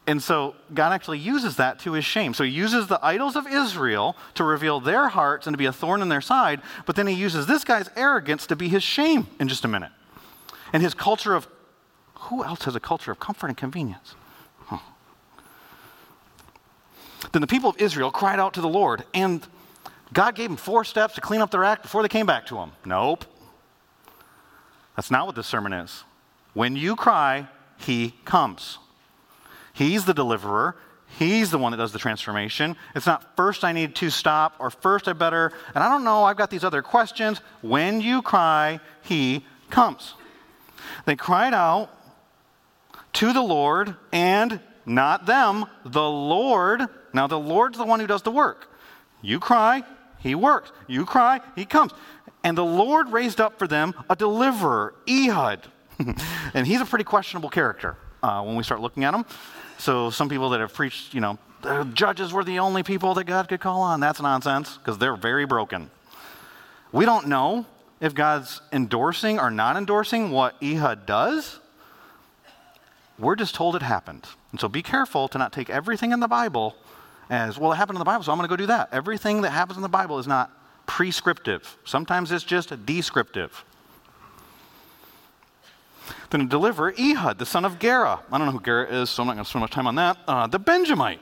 And 0.08 0.22
so 0.22 0.56
God 0.74 0.94
actually 0.94 1.18
uses 1.18 1.56
that 1.56 1.80
to 1.80 1.94
his 1.94 2.06
shame. 2.06 2.34
So 2.36 2.44
he 2.44 2.52
uses 2.52 2.88
the 2.88 3.04
idols 3.04 3.36
of 3.36 3.48
Israel 3.48 4.16
to 4.36 4.44
reveal 4.44 4.80
their 4.80 5.08
hearts 5.08 5.48
and 5.48 5.54
to 5.54 5.58
be 5.58 5.66
a 5.66 5.74
thorn 5.74 6.02
in 6.02 6.10
their 6.10 6.22
side, 6.22 6.62
but 6.86 6.96
then 6.96 7.08
he 7.08 7.16
uses 7.16 7.48
this 7.48 7.64
guy's 7.64 7.90
arrogance 7.96 8.46
to 8.48 8.56
be 8.56 8.70
his 8.70 8.84
shame 8.84 9.28
in 9.40 9.48
just 9.48 9.66
a 9.66 9.68
minute. 9.68 9.92
And 10.72 10.84
his 10.84 10.94
culture 10.94 11.34
of, 11.34 11.48
who 12.16 12.44
else 12.44 12.66
has 12.66 12.76
a 12.76 12.80
culture 12.80 13.12
of 13.12 13.20
comfort 13.20 13.48
and 13.48 13.58
convenience? 13.58 14.16
Then 17.32 17.42
the 17.42 17.48
people 17.48 17.70
of 17.70 17.78
Israel 17.82 18.12
cried 18.12 18.40
out 18.40 18.54
to 18.54 18.62
the 18.62 18.70
Lord, 18.70 19.04
and 19.14 19.46
God 20.14 20.36
gave 20.36 20.50
them 20.50 20.58
four 20.58 20.84
steps 20.84 21.16
to 21.16 21.22
clean 21.22 21.42
up 21.42 21.52
their 21.52 21.64
act 21.64 21.82
before 21.82 22.02
they 22.02 22.08
came 22.08 22.26
back 22.26 22.46
to 22.48 22.58
him. 22.58 22.72
Nope. 22.86 23.26
That's 24.96 25.12
not 25.12 25.26
what 25.26 25.36
this 25.36 25.48
sermon 25.48 25.74
is. 25.74 26.04
When 26.54 26.76
you 26.76 26.96
cry, 26.96 27.48
he 27.78 28.14
comes. 28.24 28.78
He's 29.74 30.06
the 30.06 30.14
deliverer. 30.14 30.76
He's 31.20 31.52
the 31.52 31.58
one 31.58 31.72
that 31.72 31.78
does 31.78 31.92
the 31.92 32.00
transformation. 32.00 32.76
It's 32.96 33.06
not 33.06 33.36
first 33.36 33.64
I 33.64 33.72
need 33.72 33.96
to 33.96 34.10
stop 34.10 34.56
or 34.60 34.70
first 34.70 35.08
I 35.08 35.14
better, 35.14 35.52
and 35.74 35.84
I 35.84 35.90
don't 35.90 36.04
know, 36.04 36.24
I've 36.24 36.38
got 36.38 36.50
these 36.50 36.64
other 36.64 36.82
questions. 36.82 37.42
When 37.62 38.02
you 38.02 38.22
cry, 38.22 38.80
he 39.04 39.46
comes. 39.70 40.14
They 41.06 41.16
cried 41.16 41.54
out 41.54 41.90
to 43.14 43.32
the 43.32 43.42
Lord, 43.42 43.96
and 44.12 44.60
not 44.86 45.26
them, 45.26 45.66
the 45.86 46.10
Lord 46.10 46.88
now, 47.16 47.28
the 47.28 47.40
Lord's 47.40 47.78
the 47.78 47.86
one 47.86 48.02
who 48.02 48.08
does 48.08 48.24
the 48.24 48.32
work. 48.32 48.70
You 49.22 49.40
cry, 49.40 49.84
he 50.20 50.36
works. 50.36 50.74
You 50.86 51.06
cry, 51.06 51.40
he 51.56 51.64
comes. 51.64 51.94
And 52.46 52.56
the 52.56 52.64
Lord 52.64 53.12
raised 53.12 53.42
up 53.42 53.58
for 53.58 53.68
them 53.68 53.96
a 54.08 54.16
deliverer, 54.16 54.94
Ehud. 55.10 55.62
and 56.54 56.68
he's 56.68 56.80
a 56.80 56.86
pretty 56.86 57.04
questionable 57.04 57.50
character 57.50 57.98
uh, 58.22 58.44
when 58.44 58.56
we 58.56 58.62
start 58.62 58.82
looking 58.82 59.04
at 59.04 59.16
him. 59.16 59.26
So, 59.80 60.12
some 60.12 60.30
people 60.30 60.52
that 60.52 60.60
have 60.60 60.72
preached, 60.72 61.16
you 61.16 61.22
know, 61.22 61.40
the 61.64 61.84
judges 61.86 62.32
were 62.32 62.44
the 62.44 62.60
only 62.60 62.84
people 62.84 63.16
that 63.16 63.24
God 63.24 63.50
could 63.50 63.60
call 63.60 63.82
on, 63.82 64.00
that's 64.00 64.22
nonsense 64.22 64.78
because 64.78 65.00
they're 65.00 65.16
very 65.16 65.46
broken. 65.46 65.90
We 66.92 67.04
don't 67.04 67.28
know 67.28 67.66
if 68.00 68.14
God's 68.14 68.62
endorsing 68.72 69.40
or 69.40 69.50
not 69.50 69.76
endorsing 69.76 70.30
what 70.30 70.56
Ehud 70.62 71.08
does. 71.08 71.60
We're 73.18 73.36
just 73.36 73.56
told 73.56 73.76
it 73.76 73.82
happened. 73.82 74.28
And 74.52 74.60
so 74.60 74.70
be 74.70 74.84
careful 74.84 75.28
to 75.30 75.40
not 75.40 75.52
take 75.52 75.72
everything 75.72 76.12
in 76.12 76.20
the 76.20 76.28
Bible 76.28 76.76
as, 77.28 77.58
well, 77.58 77.72
it 77.72 77.78
happened 77.78 77.96
in 77.96 78.00
the 78.00 78.06
Bible, 78.06 78.24
so 78.24 78.32
I'm 78.32 78.38
going 78.38 78.48
to 78.48 78.52
go 78.52 78.56
do 78.56 78.68
that. 78.68 78.90
Everything 78.92 79.42
that 79.42 79.50
happens 79.50 79.78
in 79.78 79.82
the 79.82 79.90
Bible 79.90 80.20
is 80.20 80.28
not 80.28 80.52
prescriptive, 80.86 81.78
sometimes 81.84 82.32
it's 82.32 82.44
just 82.44 82.86
descriptive. 82.86 83.64
Then 86.30 86.42
to 86.42 86.46
deliver 86.48 86.94
Ehud, 87.00 87.40
the 87.40 87.46
son 87.46 87.66
of 87.66 87.80
Gera. 87.80 88.20
I 88.32 88.38
don't 88.38 88.48
know 88.48 88.54
who 88.54 88.62
Gera 88.62 88.88
is, 88.88 89.10
so 89.10 89.24
I'm 89.24 89.28
not 89.28 89.34
going 89.34 89.44
to 89.44 89.50
spend 89.50 89.62
much 89.62 89.72
time 89.72 89.88
on 89.88 89.96
that. 89.96 90.18
Uh, 90.28 90.48
the 90.48 90.60
Benjamite. 90.60 91.22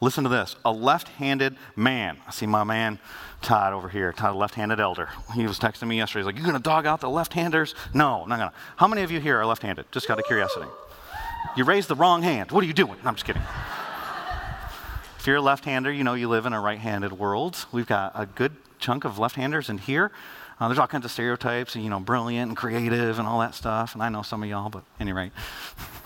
Listen 0.00 0.22
to 0.24 0.30
this 0.30 0.54
a 0.64 0.70
left 0.70 1.08
handed 1.08 1.56
man. 1.74 2.18
I 2.26 2.30
see 2.30 2.46
my 2.46 2.62
man 2.64 3.00
Todd 3.42 3.72
over 3.72 3.88
here, 3.88 4.12
Todd, 4.12 4.36
left 4.36 4.54
handed 4.54 4.80
elder. 4.80 5.08
He 5.34 5.46
was 5.46 5.58
texting 5.58 5.88
me 5.88 5.96
yesterday. 5.96 6.20
He's 6.20 6.26
like, 6.26 6.36
You're 6.36 6.44
going 6.44 6.56
to 6.56 6.62
dog 6.62 6.86
out 6.86 7.00
the 7.00 7.10
left 7.10 7.32
handers? 7.32 7.74
No, 7.94 8.22
I'm 8.22 8.28
not 8.28 8.38
going 8.38 8.50
to. 8.50 8.56
How 8.76 8.86
many 8.86 9.02
of 9.02 9.10
you 9.10 9.20
here 9.20 9.38
are 9.38 9.46
left 9.46 9.62
handed? 9.62 9.90
Just 9.90 10.08
out 10.10 10.18
of 10.18 10.24
curiosity. 10.26 10.66
You 11.56 11.64
raised 11.64 11.88
the 11.88 11.94
wrong 11.94 12.22
hand. 12.22 12.50
What 12.50 12.62
are 12.62 12.66
you 12.66 12.72
doing? 12.72 12.96
I'm 13.04 13.14
just 13.14 13.24
kidding. 13.24 13.42
If 15.18 15.26
you're 15.26 15.36
a 15.36 15.42
left 15.42 15.64
hander, 15.64 15.90
you 15.90 16.04
know 16.04 16.14
you 16.14 16.28
live 16.28 16.46
in 16.46 16.52
a 16.52 16.60
right 16.60 16.78
handed 16.78 17.12
world. 17.12 17.66
We've 17.72 17.88
got 17.88 18.12
a 18.14 18.24
good 18.24 18.54
chunk 18.78 19.04
of 19.04 19.18
left 19.18 19.34
handers 19.34 19.68
in 19.68 19.78
here. 19.78 20.12
Uh, 20.60 20.68
there's 20.68 20.78
all 20.78 20.86
kinds 20.86 21.04
of 21.04 21.10
stereotypes, 21.10 21.74
you 21.74 21.90
know, 21.90 21.98
brilliant 21.98 22.50
and 22.50 22.56
creative 22.56 23.18
and 23.18 23.26
all 23.26 23.40
that 23.40 23.56
stuff. 23.56 23.94
And 23.94 24.02
I 24.02 24.10
know 24.10 24.22
some 24.22 24.44
of 24.44 24.48
y'all, 24.48 24.70
but 24.70 24.84
anyway, 25.00 25.32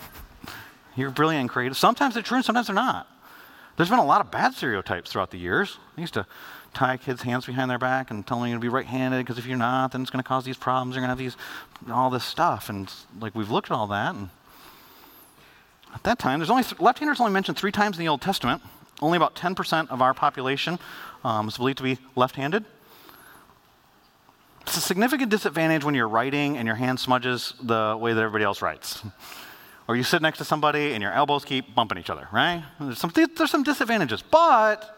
you're 0.95 1.11
brilliant 1.11 1.41
and 1.41 1.49
creative. 1.49 1.77
Sometimes 1.77 2.15
they're 2.15 2.23
true, 2.23 2.37
and 2.37 2.45
sometimes 2.45 2.67
they're 2.67 2.75
not. 2.75 3.07
There's 3.77 3.89
been 3.89 3.99
a 3.99 4.05
lot 4.05 4.19
of 4.19 4.31
bad 4.31 4.55
stereotypes 4.55 5.11
throughout 5.11 5.29
the 5.29 5.37
years. 5.37 5.77
I 5.95 6.01
used 6.01 6.15
to 6.15 6.25
tie 6.73 6.97
kids' 6.97 7.21
hands 7.21 7.45
behind 7.45 7.69
their 7.69 7.77
back 7.77 8.09
and 8.09 8.25
tell 8.25 8.39
them 8.39 8.47
you're 8.47 8.57
going 8.57 8.61
to 8.61 8.65
be 8.65 8.73
right-handed 8.73 9.19
because 9.19 9.37
if 9.37 9.45
you're 9.45 9.57
not, 9.57 9.91
then 9.91 10.01
it's 10.01 10.09
going 10.09 10.23
to 10.23 10.27
cause 10.27 10.43
these 10.43 10.57
problems. 10.57 10.95
You're 10.95 11.05
going 11.05 11.15
to 11.15 11.23
have 11.23 11.33
these, 11.33 11.37
all 11.91 12.09
this 12.09 12.23
stuff. 12.23 12.67
And 12.67 12.91
like 13.19 13.35
we've 13.35 13.51
looked 13.51 13.69
at 13.69 13.75
all 13.75 13.85
that, 13.87 14.15
and 14.15 14.29
at 15.93 16.03
that 16.03 16.17
time, 16.17 16.39
there's 16.39 16.49
only 16.49 16.63
left-handers 16.79 17.19
only 17.19 17.31
mentioned 17.31 17.57
three 17.57 17.71
times 17.71 17.97
in 17.97 18.03
the 18.03 18.09
Old 18.09 18.21
Testament. 18.21 18.63
Only 19.01 19.17
about 19.17 19.35
10% 19.35 19.89
of 19.89 20.01
our 20.01 20.13
population 20.13 20.79
um, 21.23 21.47
is 21.47 21.57
believed 21.57 21.77
to 21.79 21.83
be 21.83 21.97
left 22.15 22.35
handed. 22.35 22.65
It's 24.61 24.77
a 24.77 24.81
significant 24.81 25.29
disadvantage 25.29 25.83
when 25.83 25.93
you're 25.93 26.07
writing 26.07 26.57
and 26.57 26.65
your 26.65 26.75
hand 26.75 26.99
smudges 26.99 27.53
the 27.61 27.97
way 27.99 28.13
that 28.13 28.21
everybody 28.21 28.45
else 28.45 28.61
writes. 28.61 29.03
or 29.87 29.95
you 29.95 30.03
sit 30.03 30.21
next 30.21 30.37
to 30.37 30.45
somebody 30.45 30.93
and 30.93 31.01
your 31.01 31.11
elbows 31.11 31.43
keep 31.43 31.75
bumping 31.75 31.97
each 31.97 32.09
other, 32.09 32.27
right? 32.31 32.63
There's 32.79 32.97
some, 32.97 33.11
there's 33.13 33.51
some 33.51 33.63
disadvantages. 33.63 34.21
But 34.21 34.97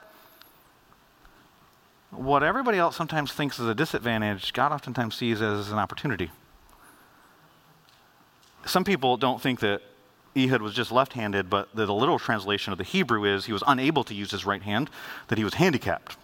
what 2.12 2.44
everybody 2.44 2.78
else 2.78 2.96
sometimes 2.96 3.34
thinks 3.34 3.60
is 3.60 3.68
a 3.68 3.76
disadvantage, 3.76 4.54
God 4.54 4.72
oftentimes 4.72 5.16
sees 5.16 5.42
as 5.42 5.72
an 5.72 5.80
opportunity. 5.80 6.32
Some 8.66 8.84
people 8.84 9.18
don't 9.18 9.42
think 9.42 9.60
that 9.60 9.82
Ehud 10.36 10.62
was 10.62 10.74
just 10.74 10.92
left 10.92 11.14
handed, 11.14 11.50
but 11.50 11.74
the, 11.76 11.86
the 11.86 11.94
literal 11.94 12.20
translation 12.20 12.72
of 12.72 12.78
the 12.78 12.84
Hebrew 12.84 13.24
is 13.24 13.46
he 13.46 13.54
was 13.54 13.64
unable 13.66 14.04
to 14.04 14.14
use 14.14 14.32
his 14.32 14.46
right 14.46 14.62
hand, 14.62 14.90
that 15.28 15.38
he 15.38 15.44
was 15.44 15.56
handicapped. 15.56 16.18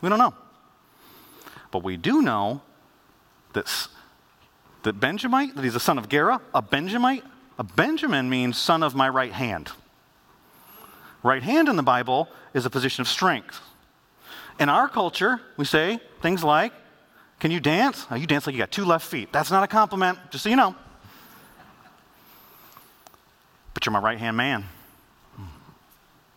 We 0.00 0.08
don't 0.08 0.18
know. 0.18 0.34
But 1.70 1.82
we 1.82 1.96
do 1.96 2.20
know 2.20 2.62
that, 3.52 3.88
that 4.82 4.98
Benjamite, 4.98 5.54
that 5.54 5.64
he's 5.64 5.76
a 5.76 5.80
son 5.80 5.98
of 5.98 6.08
Gera, 6.08 6.40
a 6.52 6.60
Benjamite, 6.62 7.24
a 7.58 7.64
Benjamin 7.64 8.28
means 8.28 8.58
son 8.58 8.82
of 8.82 8.94
my 8.94 9.08
right 9.08 9.32
hand. 9.32 9.70
Right 11.22 11.42
hand 11.42 11.68
in 11.68 11.76
the 11.76 11.82
Bible 11.82 12.28
is 12.52 12.66
a 12.66 12.70
position 12.70 13.02
of 13.02 13.08
strength. 13.08 13.60
In 14.58 14.68
our 14.68 14.88
culture, 14.88 15.40
we 15.56 15.64
say 15.64 16.00
things 16.20 16.42
like, 16.42 16.72
Can 17.38 17.50
you 17.50 17.60
dance? 17.60 18.06
Oh, 18.10 18.16
you 18.16 18.26
dance 18.26 18.46
like 18.46 18.54
you 18.54 18.58
got 18.58 18.70
two 18.70 18.84
left 18.84 19.06
feet. 19.06 19.32
That's 19.32 19.50
not 19.50 19.62
a 19.62 19.68
compliment, 19.68 20.18
just 20.30 20.44
so 20.44 20.50
you 20.50 20.56
know. 20.56 20.74
But 23.74 23.86
you're 23.86 23.92
my 23.92 24.00
right 24.00 24.18
hand 24.18 24.36
man. 24.36 24.64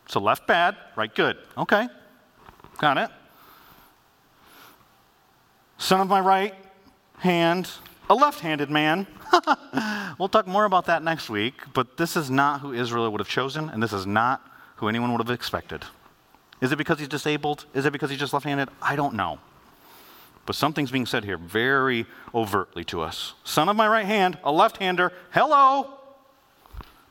So 0.07 0.19
left 0.19 0.47
bad, 0.47 0.75
right 0.95 1.13
good. 1.13 1.37
Okay. 1.57 1.87
Got 2.77 2.97
it. 2.97 3.09
Son 5.77 5.99
of 5.99 6.07
my 6.07 6.19
right 6.19 6.53
hand, 7.19 7.69
a 8.09 8.15
left 8.15 8.39
handed 8.39 8.69
man. 8.69 9.07
we'll 10.19 10.29
talk 10.29 10.47
more 10.47 10.65
about 10.65 10.85
that 10.85 11.03
next 11.03 11.29
week, 11.29 11.55
but 11.73 11.97
this 11.97 12.15
is 12.15 12.29
not 12.29 12.61
who 12.61 12.73
Israel 12.73 13.09
would 13.11 13.19
have 13.19 13.27
chosen, 13.27 13.69
and 13.69 13.81
this 13.81 13.93
is 13.93 14.05
not 14.05 14.41
who 14.77 14.87
anyone 14.87 15.11
would 15.11 15.21
have 15.21 15.33
expected. 15.33 15.83
Is 16.61 16.71
it 16.71 16.77
because 16.77 16.99
he's 16.99 17.07
disabled? 17.07 17.65
Is 17.73 17.85
it 17.85 17.91
because 17.91 18.09
he's 18.09 18.19
just 18.19 18.33
left 18.33 18.45
handed? 18.45 18.69
I 18.81 18.95
don't 18.95 19.15
know. 19.15 19.39
But 20.45 20.55
something's 20.55 20.91
being 20.91 21.05
said 21.05 21.25
here 21.25 21.37
very 21.37 22.05
overtly 22.33 22.83
to 22.85 23.01
us. 23.01 23.33
Son 23.43 23.67
of 23.67 23.75
my 23.75 23.87
right 23.87 24.05
hand, 24.05 24.37
a 24.43 24.51
left 24.51 24.77
hander, 24.77 25.11
hello. 25.31 25.94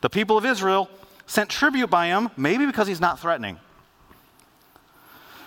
The 0.04 0.10
people 0.10 0.36
of 0.36 0.44
Israel 0.44 0.90
sent 1.24 1.48
tribute 1.48 1.88
by 1.88 2.08
him, 2.08 2.28
maybe 2.36 2.66
because 2.66 2.86
he's 2.86 3.00
not 3.00 3.18
threatening. 3.18 3.58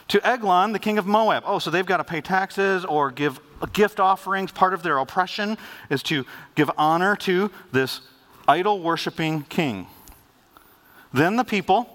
To 0.08 0.28
Eglon, 0.28 0.72
the 0.72 0.80
king 0.80 0.98
of 0.98 1.06
Moab. 1.06 1.44
Oh, 1.46 1.60
so 1.60 1.70
they've 1.70 1.86
got 1.86 1.98
to 1.98 2.04
pay 2.04 2.22
taxes 2.22 2.84
or 2.84 3.12
give 3.12 3.40
gift 3.74 4.00
offerings. 4.00 4.52
Part 4.52 4.74
of 4.74 4.82
their 4.82 4.98
oppression 4.98 5.60
is 5.92 6.02
to 6.04 6.26
give 6.56 6.72
honor 6.76 7.16
to 7.18 7.52
this 7.72 8.02
idol 8.48 8.80
worshiping 8.80 9.44
king. 9.44 9.86
Then 11.14 11.36
the 11.36 11.44
people 11.44 11.88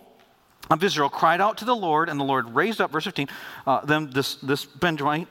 of 0.70 0.84
Israel 0.84 1.08
cried 1.08 1.40
out 1.40 1.58
to 1.58 1.64
the 1.64 1.74
Lord, 1.74 2.08
and 2.08 2.20
the 2.20 2.24
Lord 2.24 2.54
raised 2.54 2.80
up, 2.80 2.92
verse 2.92 3.06
15, 3.06 3.26
uh, 3.66 3.84
then 3.84 4.10
this, 4.10 4.36
this 4.36 4.66
Benjamite, 4.66 5.26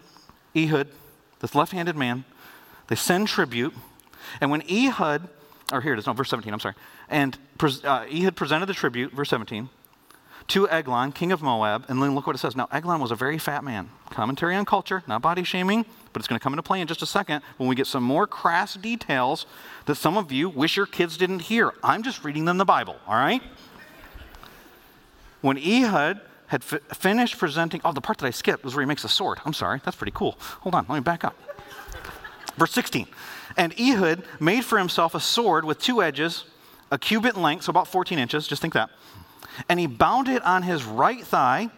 Ehud, 0.53 0.89
this 1.39 1.55
left 1.55 1.71
handed 1.71 1.95
man, 1.95 2.25
they 2.87 2.95
send 2.95 3.29
tribute. 3.29 3.73
And 4.41 4.51
when 4.51 4.63
Ehud, 4.69 5.29
or 5.71 5.79
here 5.79 5.93
it 5.93 5.99
is, 5.99 6.07
no, 6.07 6.11
verse 6.11 6.29
17, 6.29 6.51
I'm 6.51 6.59
sorry. 6.59 6.75
And 7.11 7.37
uh, 7.61 8.05
Ehud 8.11 8.35
presented 8.35 8.65
the 8.65 8.73
tribute, 8.73 9.11
verse 9.11 9.29
17, 9.29 9.69
to 10.47 10.69
Eglon, 10.69 11.11
king 11.11 11.31
of 11.31 11.41
Moab. 11.41 11.85
And 11.87 12.01
then 12.01 12.15
look 12.15 12.25
what 12.25 12.35
it 12.35 12.39
says. 12.39 12.55
Now, 12.55 12.67
Eglon 12.71 12.99
was 12.99 13.11
a 13.11 13.15
very 13.15 13.37
fat 13.37 13.63
man. 13.63 13.89
Commentary 14.09 14.55
on 14.55 14.65
culture, 14.65 15.03
not 15.07 15.21
body 15.21 15.43
shaming, 15.43 15.85
but 16.13 16.21
it's 16.21 16.27
going 16.27 16.39
to 16.39 16.43
come 16.43 16.53
into 16.53 16.63
play 16.63 16.81
in 16.81 16.87
just 16.87 17.01
a 17.01 17.05
second 17.05 17.43
when 17.57 17.69
we 17.69 17.75
get 17.75 17.85
some 17.85 18.01
more 18.01 18.25
crass 18.25 18.73
details 18.75 19.45
that 19.85 19.95
some 19.95 20.17
of 20.17 20.31
you 20.31 20.49
wish 20.49 20.77
your 20.77 20.85
kids 20.85 21.17
didn't 21.17 21.39
hear. 21.39 21.73
I'm 21.83 22.01
just 22.01 22.23
reading 22.23 22.45
them 22.45 22.57
the 22.57 22.65
Bible, 22.65 22.95
all 23.05 23.15
right? 23.15 23.43
When 25.41 25.57
Ehud 25.57 26.21
had 26.47 26.63
finished 26.63 27.37
presenting, 27.37 27.81
oh, 27.83 27.91
the 27.93 28.01
part 28.01 28.17
that 28.19 28.27
I 28.27 28.31
skipped 28.31 28.63
was 28.63 28.75
where 28.75 28.83
he 28.83 28.87
makes 28.87 29.03
a 29.03 29.09
sword. 29.09 29.39
I'm 29.45 29.53
sorry, 29.53 29.81
that's 29.83 29.95
pretty 29.95 30.11
cool. 30.13 30.37
Hold 30.61 30.75
on, 30.75 30.85
let 30.87 30.95
me 30.95 31.01
back 31.01 31.23
up. 31.23 31.35
Verse 32.57 32.71
16. 32.71 33.07
And 33.57 33.73
Ehud 33.79 34.23
made 34.39 34.65
for 34.65 34.77
himself 34.77 35.15
a 35.15 35.19
sword 35.19 35.65
with 35.65 35.79
two 35.79 36.01
edges, 36.03 36.45
a 36.91 36.97
cubit 36.97 37.35
in 37.35 37.41
length, 37.41 37.63
so 37.63 37.69
about 37.69 37.87
14 37.87 38.19
inches, 38.19 38.47
just 38.47 38.61
think 38.61 38.73
that. 38.73 38.89
And 39.69 39.79
he 39.79 39.87
bound 39.87 40.27
it 40.27 40.43
on 40.43 40.63
his 40.63 40.83
right 40.83 41.23
thigh 41.23 41.69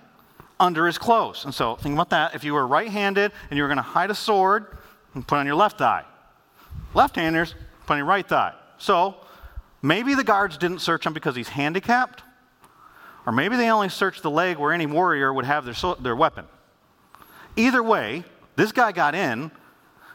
under 0.60 0.86
his 0.86 0.98
clothes. 0.98 1.46
And 1.46 1.54
so 1.54 1.76
think 1.76 1.94
about 1.94 2.10
that. 2.10 2.36
If 2.36 2.44
you 2.44 2.54
were 2.54 2.66
right 2.66 2.90
handed 2.90 3.32
and 3.50 3.58
you 3.58 3.64
were 3.64 3.70
going 3.70 3.78
to 3.78 3.84
hide 3.84 4.10
a 4.10 4.16
sword, 4.16 4.78
put 5.14 5.34
on 5.34 5.46
your 5.46 5.56
left 5.56 5.78
thigh. 5.78 6.04
Left 6.94 7.16
handers, 7.16 7.56
put 7.86 7.94
on 7.94 8.00
your 8.00 8.08
right 8.08 8.28
thigh. 8.28 8.54
So 8.78 9.16
maybe 9.82 10.16
the 10.16 10.24
guards 10.24 10.58
didn't 10.58 10.80
search 10.80 11.06
him 11.06 11.14
because 11.14 11.36
he's 11.36 11.50
handicapped, 11.50 12.24
or 13.26 13.32
maybe 13.32 13.56
they 13.56 13.70
only 13.70 13.90
searched 13.90 14.24
the 14.24 14.32
leg 14.32 14.58
where 14.58 14.74
any 14.74 14.86
warrior 14.86 15.34
would 15.34 15.46
have 15.46 15.66
their, 15.66 15.96
their 16.02 16.16
weapon. 16.16 16.46
Either 17.56 17.82
way, 17.82 18.24
this 18.56 18.72
guy 18.72 18.92
got 18.92 19.16
in 19.16 19.52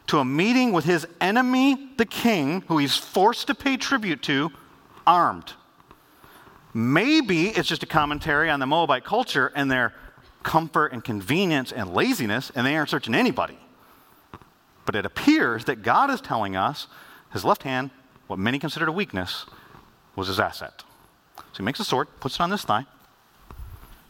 to 0.09 0.19
a 0.19 0.25
meeting 0.25 0.73
with 0.73 0.85
his 0.85 1.07
enemy, 1.21 1.91
the 1.97 2.07
king, 2.07 2.63
who 2.69 2.79
he's 2.79 2.97
forced 2.97 3.47
to 3.47 3.55
pay 3.55 3.77
tribute 3.77 4.23
to, 4.23 4.51
armed. 5.09 5.55
Maybe 6.75 7.49
it's 7.49 7.69
just 7.69 7.83
a 7.83 7.87
commentary 7.87 8.51
on 8.51 8.61
the 8.61 8.67
Moabite 8.67 9.05
culture 9.05 9.51
and 9.57 9.71
their 9.71 9.95
comfort 10.43 10.93
and 10.93 11.03
convenience 11.03 11.73
and 11.73 11.93
laziness, 11.93 12.53
and 12.55 12.67
they 12.67 12.77
aren't 12.77 12.91
searching 12.91 13.15
anybody. 13.15 13.59
But 14.85 14.95
it 14.95 15.07
appears 15.07 15.65
that 15.65 15.83
God 15.83 16.11
is 16.11 16.21
telling 16.21 16.55
us 16.55 16.87
his 17.33 17.45
left 17.45 17.63
hand, 17.63 17.91
what 18.27 18.39
many 18.39 18.59
considered 18.59 18.89
a 18.89 18.93
weakness, 18.93 19.47
was 20.15 20.29
his 20.29 20.39
asset. 20.39 20.85
So 21.37 21.59
he 21.59 21.63
makes 21.63 21.81
a 21.81 21.85
sword, 21.85 22.09
puts 22.21 22.37
it 22.37 22.41
on 22.41 22.51
this 22.51 22.65
thigh, 22.65 22.85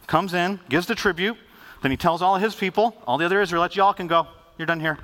comes 0.05 0.33
in, 0.33 0.59
gives 0.69 0.85
the 0.85 0.95
tribute, 0.95 1.37
then 1.81 1.91
he 1.91 1.97
tells 1.97 2.21
all 2.21 2.37
his 2.37 2.55
people, 2.55 3.01
all 3.07 3.17
the 3.17 3.25
other 3.25 3.41
Israelites, 3.41 3.75
y'all 3.75 3.93
can 3.93 4.07
go. 4.07 4.27
You're 4.57 4.65
done 4.65 4.81
here. 4.81 4.99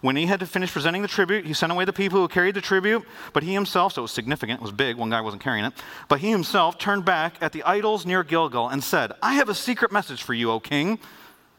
When 0.00 0.14
he 0.16 0.26
had 0.26 0.40
to 0.40 0.46
finish 0.46 0.72
presenting 0.72 1.02
the 1.02 1.08
tribute, 1.08 1.44
he 1.44 1.52
sent 1.52 1.72
away 1.72 1.84
the 1.84 1.92
people 1.92 2.20
who 2.20 2.28
carried 2.28 2.54
the 2.54 2.60
tribute, 2.60 3.04
but 3.32 3.42
he 3.42 3.52
himself, 3.52 3.94
so 3.94 4.02
it 4.02 4.02
was 4.02 4.12
significant, 4.12 4.60
it 4.60 4.62
was 4.62 4.70
big, 4.70 4.96
one 4.96 5.10
guy 5.10 5.20
wasn't 5.20 5.42
carrying 5.42 5.64
it, 5.64 5.72
but 6.08 6.20
he 6.20 6.30
himself 6.30 6.78
turned 6.78 7.04
back 7.04 7.36
at 7.40 7.52
the 7.52 7.62
idols 7.64 8.06
near 8.06 8.22
Gilgal 8.22 8.68
and 8.68 8.82
said, 8.82 9.12
I 9.22 9.34
have 9.34 9.48
a 9.48 9.54
secret 9.54 9.90
message 9.90 10.22
for 10.22 10.34
you, 10.34 10.50
O 10.52 10.60
king. 10.60 11.00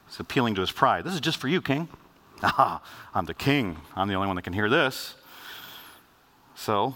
He's 0.08 0.20
appealing 0.20 0.56
to 0.56 0.62
his 0.62 0.72
pride. 0.72 1.04
This 1.04 1.14
is 1.14 1.20
just 1.20 1.38
for 1.38 1.48
you, 1.48 1.62
king. 1.62 1.88
Ah, 2.42 2.82
I'm 3.14 3.26
the 3.26 3.34
king. 3.34 3.76
I'm 3.98 4.08
the 4.08 4.14
only 4.14 4.28
one 4.28 4.38
that 4.38 4.44
can 4.44 4.54
hear 4.54 4.70
this. 4.70 5.16
So, 6.56 6.96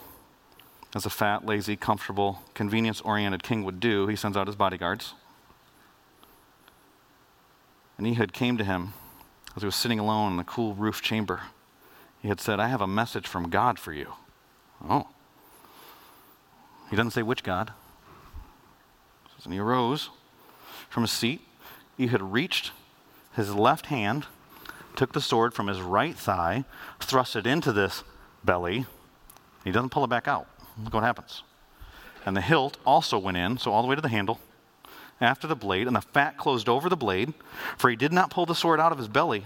as 0.96 1.06
a 1.06 1.10
fat, 1.10 1.46
lazy, 1.46 1.76
comfortable, 1.76 2.42
convenience 2.54 3.02
oriented 3.02 3.44
king 3.44 3.66
would 3.66 3.82
do, 3.82 4.08
he 4.08 4.16
sends 4.16 4.38
out 4.38 4.48
his 4.48 4.56
bodyguards. 4.56 5.16
And 7.98 8.08
Ehud 8.08 8.32
came 8.32 8.58
to 8.58 8.64
him 8.64 8.94
as 9.56 9.62
he 9.62 9.66
was 9.66 9.76
sitting 9.76 10.00
alone 10.00 10.32
in 10.32 10.38
the 10.38 10.44
cool 10.44 10.74
roof 10.74 11.02
chamber, 11.02 11.42
he 12.22 12.28
had 12.28 12.40
said, 12.40 12.60
I 12.60 12.68
have 12.68 12.82
a 12.82 12.88
message 12.88 13.28
from 13.28 13.50
God 13.50 13.78
for 13.78 13.94
you. 13.94 14.14
Oh. 14.90 15.08
He 16.90 16.96
doesn't 16.96 17.12
say 17.12 17.24
which 17.24 17.44
God. 17.44 17.72
And 19.44 19.52
he 19.52 19.60
arose 19.60 20.10
from 20.90 21.04
his 21.04 21.12
seat. 21.12 21.42
He 21.98 22.08
had 22.08 22.22
reached 22.22 22.72
his 23.36 23.54
left 23.54 23.88
hand, 23.88 24.26
took 24.96 25.12
the 25.12 25.20
sword 25.20 25.54
from 25.54 25.68
his 25.68 25.82
right 25.82 26.16
thigh, 26.16 26.64
thrust 27.02 27.36
it 27.36 27.46
into 27.46 27.74
this 27.74 28.04
belly. 28.44 28.86
He 29.66 29.72
doesn't 29.72 29.90
pull 29.90 30.06
it 30.06 30.10
back 30.10 30.30
out. 30.30 30.48
Look 30.82 30.94
what 30.94 31.04
happens. 31.04 31.44
And 32.26 32.38
the 32.38 32.42
hilt 32.42 32.78
also 32.86 33.20
went 33.20 33.36
in, 33.36 33.58
so 33.58 33.74
all 33.74 33.82
the 33.82 33.88
way 33.88 33.96
to 33.96 34.02
the 34.02 34.08
handle 34.08 34.40
after 35.24 35.48
the 35.48 35.56
blade, 35.56 35.88
and 35.88 35.96
the 35.96 36.02
fat 36.02 36.38
closed 36.38 36.68
over 36.70 36.90
the 36.90 36.98
blade, 36.98 37.34
for 37.78 37.90
he 37.90 37.96
did 37.96 38.12
not 38.12 38.30
pull 38.30 38.46
the 38.46 38.56
sword 38.56 38.80
out 38.80 38.92
of 38.92 38.98
his 38.98 39.08
belly, 39.08 39.46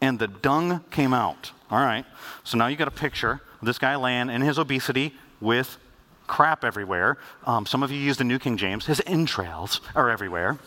and 0.00 0.18
the 0.18 0.28
dung 0.28 0.84
came 0.90 1.14
out. 1.14 1.52
All 1.70 1.80
right, 1.80 2.04
so 2.44 2.56
now 2.58 2.66
you 2.66 2.76
got 2.76 2.88
a 2.88 2.92
picture 2.92 3.40
of 3.60 3.66
this 3.66 3.78
guy 3.78 3.96
laying 3.96 4.30
in 4.30 4.42
his 4.42 4.58
obesity 4.58 5.14
with 5.40 5.78
crap 6.26 6.64
everywhere. 6.64 7.18
Um, 7.46 7.66
some 7.66 7.82
of 7.82 7.90
you 7.90 7.98
use 7.98 8.16
the 8.16 8.24
New 8.24 8.38
King 8.38 8.56
James. 8.56 8.86
His 8.86 9.02
entrails 9.06 9.80
are 9.94 10.10
everywhere. 10.10 10.58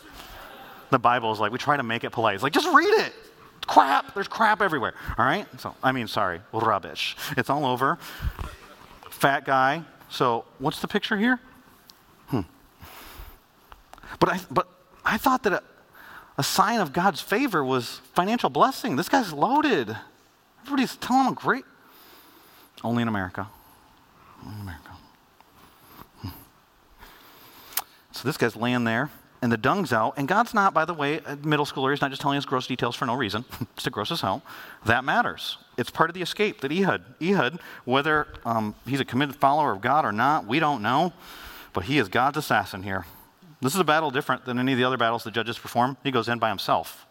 The 0.90 0.98
Bible 0.98 1.32
is 1.32 1.40
like, 1.40 1.52
we 1.52 1.58
try 1.58 1.76
to 1.76 1.82
make 1.82 2.04
it 2.04 2.10
polite. 2.10 2.34
It's 2.34 2.42
like, 2.42 2.52
just 2.52 2.72
read 2.74 3.04
it. 3.04 3.12
Crap. 3.66 4.14
There's 4.14 4.28
crap 4.28 4.62
everywhere. 4.62 4.94
All 5.18 5.24
right? 5.24 5.46
So, 5.60 5.74
I 5.82 5.92
mean, 5.92 6.08
sorry, 6.08 6.40
rubbish. 6.52 7.16
It's 7.36 7.50
all 7.50 7.66
over. 7.66 7.98
Fat 9.10 9.44
guy. 9.44 9.82
So, 10.10 10.44
what's 10.58 10.80
the 10.80 10.88
picture 10.88 11.16
here? 11.18 11.40
But 14.18 14.28
I, 14.30 14.40
but 14.50 14.68
I 15.04 15.16
thought 15.18 15.42
that 15.44 15.52
a, 15.52 15.62
a 16.36 16.42
sign 16.42 16.80
of 16.80 16.92
God's 16.92 17.20
favor 17.20 17.64
was 17.64 18.00
financial 18.14 18.50
blessing. 18.50 18.96
This 18.96 19.08
guy's 19.08 19.32
loaded. 19.32 19.96
Everybody's 20.62 20.96
telling 20.96 21.28
him 21.28 21.34
great. 21.34 21.64
Only 22.84 23.02
in 23.02 23.08
America. 23.08 23.48
Only 24.44 24.56
in 24.56 24.62
America. 24.62 24.90
Hmm. 26.20 26.28
So 28.12 28.28
this 28.28 28.36
guy's 28.36 28.54
laying 28.54 28.84
there, 28.84 29.10
and 29.42 29.50
the 29.50 29.56
dung's 29.56 29.92
out. 29.92 30.14
And 30.16 30.28
God's 30.28 30.54
not, 30.54 30.74
by 30.74 30.84
the 30.84 30.94
way, 30.94 31.20
a 31.26 31.36
middle 31.36 31.66
schooler, 31.66 31.90
he's 31.90 32.00
not 32.00 32.10
just 32.10 32.22
telling 32.22 32.38
us 32.38 32.44
gross 32.44 32.66
details 32.66 32.94
for 32.94 33.06
no 33.06 33.14
reason. 33.14 33.44
it's 33.60 33.84
to 33.84 33.90
gross 33.90 34.12
us 34.12 34.22
out. 34.22 34.42
That 34.84 35.04
matters. 35.04 35.58
It's 35.76 35.90
part 35.90 36.10
of 36.10 36.14
the 36.14 36.22
escape 36.22 36.60
that 36.60 36.72
Ehud, 36.72 37.02
Ehud, 37.22 37.60
whether 37.84 38.28
um, 38.44 38.74
he's 38.86 39.00
a 39.00 39.04
committed 39.04 39.36
follower 39.36 39.72
of 39.72 39.80
God 39.80 40.04
or 40.04 40.12
not, 40.12 40.46
we 40.46 40.60
don't 40.60 40.82
know. 40.82 41.12
But 41.72 41.84
he 41.84 41.98
is 41.98 42.08
God's 42.08 42.36
assassin 42.36 42.82
here. 42.82 43.06
This 43.60 43.74
is 43.74 43.80
a 43.80 43.84
battle 43.84 44.10
different 44.10 44.44
than 44.44 44.58
any 44.58 44.72
of 44.72 44.78
the 44.78 44.84
other 44.84 44.96
battles 44.96 45.24
the 45.24 45.30
judges 45.30 45.58
perform. 45.58 45.96
He 46.04 46.10
goes 46.10 46.28
in 46.28 46.38
by 46.38 46.48
himself. 46.48 47.06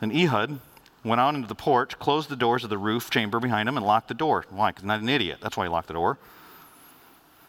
Then 0.00 0.14
Ehud 0.14 0.60
went 1.02 1.20
out 1.20 1.34
into 1.34 1.48
the 1.48 1.54
porch, 1.54 1.98
closed 1.98 2.28
the 2.28 2.36
doors 2.36 2.64
of 2.64 2.70
the 2.70 2.78
roof 2.78 3.10
chamber 3.10 3.40
behind 3.40 3.68
him, 3.68 3.76
and 3.76 3.86
locked 3.86 4.08
the 4.08 4.14
door. 4.14 4.44
Why? 4.50 4.70
Because 4.70 4.82
he's 4.82 4.88
not 4.88 5.00
an 5.00 5.08
idiot. 5.08 5.38
That's 5.40 5.56
why 5.56 5.64
he 5.64 5.70
locked 5.70 5.88
the 5.88 5.94
door. 5.94 6.18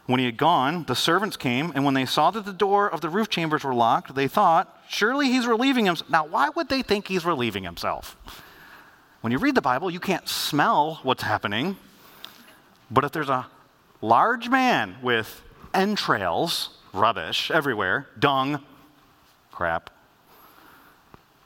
When 0.06 0.18
he 0.18 0.26
had 0.26 0.36
gone, 0.36 0.84
the 0.84 0.96
servants 0.96 1.36
came, 1.36 1.72
and 1.74 1.84
when 1.84 1.94
they 1.94 2.06
saw 2.06 2.30
that 2.30 2.44
the 2.44 2.52
door 2.52 2.90
of 2.90 3.02
the 3.02 3.08
roof 3.08 3.28
chambers 3.28 3.62
were 3.62 3.74
locked, 3.74 4.14
they 4.14 4.28
thought, 4.28 4.82
surely 4.88 5.28
he's 5.28 5.46
relieving 5.46 5.86
himself. 5.86 6.10
Now, 6.10 6.26
why 6.26 6.48
would 6.48 6.68
they 6.68 6.82
think 6.82 7.08
he's 7.08 7.24
relieving 7.24 7.64
himself? 7.64 8.16
When 9.20 9.30
you 9.30 9.38
read 9.38 9.54
the 9.54 9.62
Bible, 9.62 9.90
you 9.90 10.00
can't 10.00 10.28
smell 10.28 11.00
what's 11.02 11.22
happening. 11.22 11.76
But 12.90 13.04
if 13.04 13.12
there's 13.12 13.28
a 13.28 13.46
large 14.00 14.48
man 14.48 14.96
with 15.02 15.42
entrails, 15.72 16.70
rubbish 16.92 17.50
everywhere, 17.50 18.06
dung, 18.18 18.62
crap. 19.50 19.90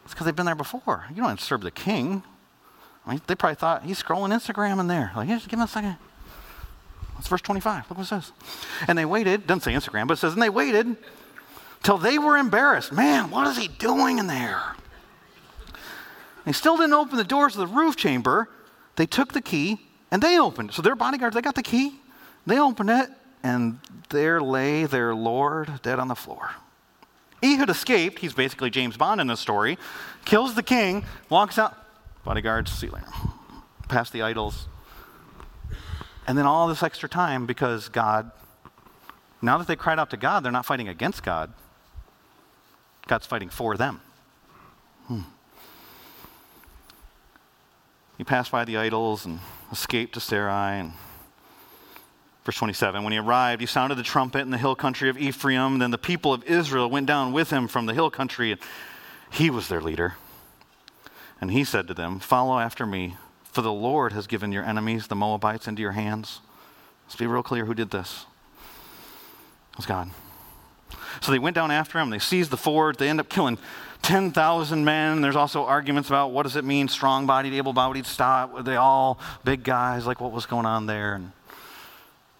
It's 0.05 0.15
because 0.15 0.27
they've 0.27 0.37
been 0.37 0.47
there 0.47 0.55
before. 0.55 1.07
You 1.11 1.23
don't 1.23 1.41
serve 1.41 1.63
the 1.63 1.71
king. 1.71 2.23
I 3.07 3.11
mean, 3.11 3.21
they 3.27 3.35
probably 3.35 3.57
thought 3.57 3.85
he's 3.85 4.03
scrolling 4.03 4.33
Instagram 4.33 4.81
in 4.81 4.87
there. 4.87 5.13
Like, 5.17 5.29
just 5.29 5.49
give 5.49 5.59
him 5.59 5.65
a 5.65 5.69
second. 5.69 5.97
That's 7.15 7.29
verse 7.29 7.41
25. 7.41 7.91
Look 7.91 7.99
what 7.99 8.05
it 8.05 8.09
says. 8.09 8.33
And 8.87 8.97
they 8.97 9.05
waited, 9.05 9.47
doesn't 9.47 9.63
say 9.63 9.73
Instagram, 9.73 10.07
but 10.07 10.15
it 10.15 10.21
says, 10.21 10.33
and 10.33 10.43
they 10.43 10.51
waited 10.51 10.97
till 11.83 11.99
they 11.99 12.19
were 12.19 12.37
embarrassed. 12.37 12.93
Man, 12.93 13.31
what 13.31 13.47
is 13.47 13.57
he 13.57 13.69
doing 13.69 14.19
in 14.19 14.27
there? 14.27 14.61
They 16.45 16.53
still 16.53 16.77
didn't 16.77 16.93
open 16.93 17.17
the 17.17 17.25
doors 17.25 17.57
of 17.57 17.69
the 17.69 17.75
roof 17.75 17.97
chamber. 17.97 18.49
They 18.97 19.07
took 19.07 19.33
the 19.33 19.41
key 19.41 19.81
and 20.11 20.23
they 20.23 20.39
opened. 20.39 20.73
So 20.73 20.83
their 20.83 20.95
bodyguards, 20.95 21.35
they 21.35 21.43
got 21.43 21.55
the 21.55 21.63
key. 21.63 21.99
They 22.47 22.61
opened 22.61 22.91
it 22.91 23.11
and 23.43 23.79
there 24.11 24.41
lay 24.41 24.85
their 24.85 25.15
Lord 25.15 25.81
dead 25.83 25.99
on 25.99 26.09
the 26.09 26.15
floor. 26.15 26.51
Ehud 27.43 27.71
escaped. 27.71 28.21
He's 28.21 28.35
basically 28.35 28.71
James 28.71 28.97
Bond 28.97 29.21
in 29.21 29.27
this 29.27 29.41
story. 29.41 29.79
Kills 30.25 30.55
the 30.55 30.63
king, 30.63 31.05
walks 31.29 31.59
out, 31.59 31.77
bodyguards, 32.25 32.73
see 32.73 32.87
ceiling, 32.87 33.05
past 33.89 34.13
the 34.13 34.23
idols. 34.23 34.69
And 36.27 36.37
then 36.37 36.47
all 36.47 36.67
this 36.67 36.83
extra 36.83 37.09
time 37.09 37.47
because 37.47 37.89
God, 37.89 38.31
now 39.41 39.59
that 39.59 39.69
they 39.69 39.77
cried 39.77 39.99
out 39.99 40.11
to 40.11 40.17
God, 40.17 40.43
they're 40.43 40.53
not 40.53 40.67
fighting 40.67 40.89
against 40.89 41.23
God. 41.23 41.53
God's 43.07 43.27
fighting 43.27 43.49
for 43.49 43.77
them. 43.77 44.01
Hmm. 45.07 45.21
He 48.19 48.25
passed 48.25 48.51
by 48.51 48.65
the 48.65 48.77
idols 48.77 49.25
and 49.25 49.39
escaped 49.71 50.15
to 50.15 50.21
Seirah. 50.21 50.81
And 50.81 50.93
verse 52.47 52.57
27 52.57 53.03
When 53.03 53.13
he 53.13 53.19
arrived, 53.19 53.61
he 53.61 53.67
sounded 53.67 53.97
the 53.97 54.03
trumpet 54.05 54.41
in 54.41 54.51
the 54.51 54.59
hill 54.59 54.77
country 54.77 55.11
of 55.11 55.19
Ephraim. 55.19 55.81
Then 55.81 55.91
the 55.91 55.99
people 55.99 56.33
of 56.33 56.45
Israel 56.45 56.89
went 56.89 57.07
down 57.07 57.33
with 57.33 57.51
him 57.51 57.67
from 57.69 57.87
the 57.87 57.93
hill 57.93 58.09
country, 58.09 58.53
and 58.53 58.61
he 59.31 59.51
was 59.51 59.69
their 59.69 59.81
leader. 59.81 60.15
And 61.41 61.51
he 61.51 61.65
said 61.65 61.89
to 61.89 61.95
them, 61.95 62.21
Follow 62.21 62.59
after 62.59 62.87
me, 62.87 63.17
for 63.45 63.61
the 63.61 63.73
Lord 63.73 64.13
has 64.13 64.27
given 64.27 64.53
your 64.53 64.65
enemies, 64.65 65.09
the 65.09 65.17
Moabites, 65.17 65.67
into 65.67 65.83
your 65.83 65.93
hands. 65.93 66.41
Let's 67.05 67.17
be 67.17 67.27
real 67.27 67.43
clear 67.43 67.67
who 67.67 67.75
did 67.75 67.91
this. 67.91 68.25
It 69.73 69.79
was 69.79 69.87
God. 69.87 70.11
So 71.21 71.33
they 71.33 71.39
went 71.39 71.57
down 71.57 71.71
after 71.71 71.99
him. 71.99 72.11
They 72.11 72.19
seized 72.19 72.51
the 72.51 72.57
ford. 72.57 72.99
They 72.99 73.09
end 73.09 73.21
up 73.21 73.29
killing 73.29 73.59
10,000 74.03 74.85
men. 74.85 75.21
There's 75.21 75.37
also 75.37 75.65
arguments 75.65 76.09
about 76.09 76.31
what 76.31 76.45
does 76.45 76.57
it 76.57 76.65
mean, 76.65 76.89
strong 76.89 77.27
bodied, 77.27 77.55
able 77.55 77.73
bodied, 77.73 78.07
stop. 78.07 78.53
Were 78.53 78.63
they 78.63 78.77
all 78.77 79.19
big 79.45 79.65
guys? 79.65 80.07
Like 80.07 80.21
what 80.21 80.33
was 80.33 80.47
going 80.47 80.67
on 80.67 80.87
there? 80.87 81.15
And, 81.15 81.33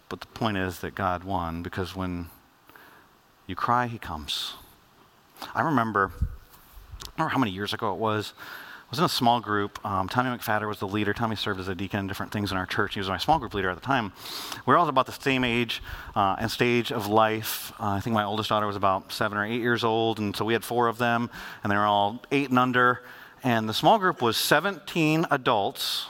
but 0.09 0.21
the 0.21 0.27
point 0.29 0.57
is 0.57 0.81
that 0.81 0.95
God 0.95 1.25
won 1.25 1.63
because 1.63 1.97
when 1.97 2.27
you 3.47 3.55
cry, 3.55 3.87
he 3.87 3.99
comes. 3.99 4.55
I 5.55 5.63
remember, 5.63 6.13
I 6.21 7.13
remember 7.17 7.33
how 7.33 7.39
many 7.39 7.53
years 7.53 7.73
ago 7.73 7.93
it 7.93 7.99
was. 7.99 8.33
I 8.87 8.91
was 8.91 8.99
in 9.01 9.05
a 9.05 9.09
small 9.09 9.41
group. 9.41 9.85
Um, 9.85 10.09
Tommy 10.09 10.31
McFadder 10.31 10.69
was 10.69 10.79
the 10.79 10.87
leader. 10.87 11.13
Tommy 11.13 11.35
served 11.35 11.59
as 11.59 11.67
a 11.67 11.75
deacon 11.75 11.99
in 11.99 12.07
different 12.07 12.31
things 12.31 12.53
in 12.53 12.57
our 12.57 12.67
church. 12.67 12.95
He 12.95 13.01
was 13.01 13.09
my 13.09 13.19
small 13.19 13.41
group 13.41 13.53
leader 13.53 13.69
at 13.69 13.75
the 13.75 13.85
time. 13.85 14.13
We 14.65 14.71
were 14.71 14.77
all 14.77 14.89
about 14.89 15.07
the 15.07 15.13
same 15.13 15.43
age 15.43 15.83
uh, 16.15 16.37
and 16.39 16.49
stage 16.49 16.93
of 16.93 17.09
life. 17.09 17.73
Uh, 17.81 17.89
I 17.89 18.01
think 18.01 18.15
my 18.15 18.23
oldest 18.23 18.49
daughter 18.49 18.67
was 18.67 18.77
about 18.77 19.13
seven 19.13 19.39
or 19.39 19.45
eight 19.45 19.61
years 19.61 19.83
old, 19.83 20.21
and 20.21 20.37
so 20.37 20.45
we 20.45 20.53
had 20.53 20.65
four 20.65 20.87
of 20.87 20.99
them, 20.99 21.31
and 21.65 21.73
they 21.73 21.77
were 21.77 21.85
all 21.85 22.23
eight 22.31 22.51
and 22.51 22.61
under. 22.61 23.03
And 23.43 23.69
the 23.69 23.75
small 23.75 23.99
group 23.99 24.23
was 24.23 24.37
17 24.37 25.27
adults, 25.33 26.07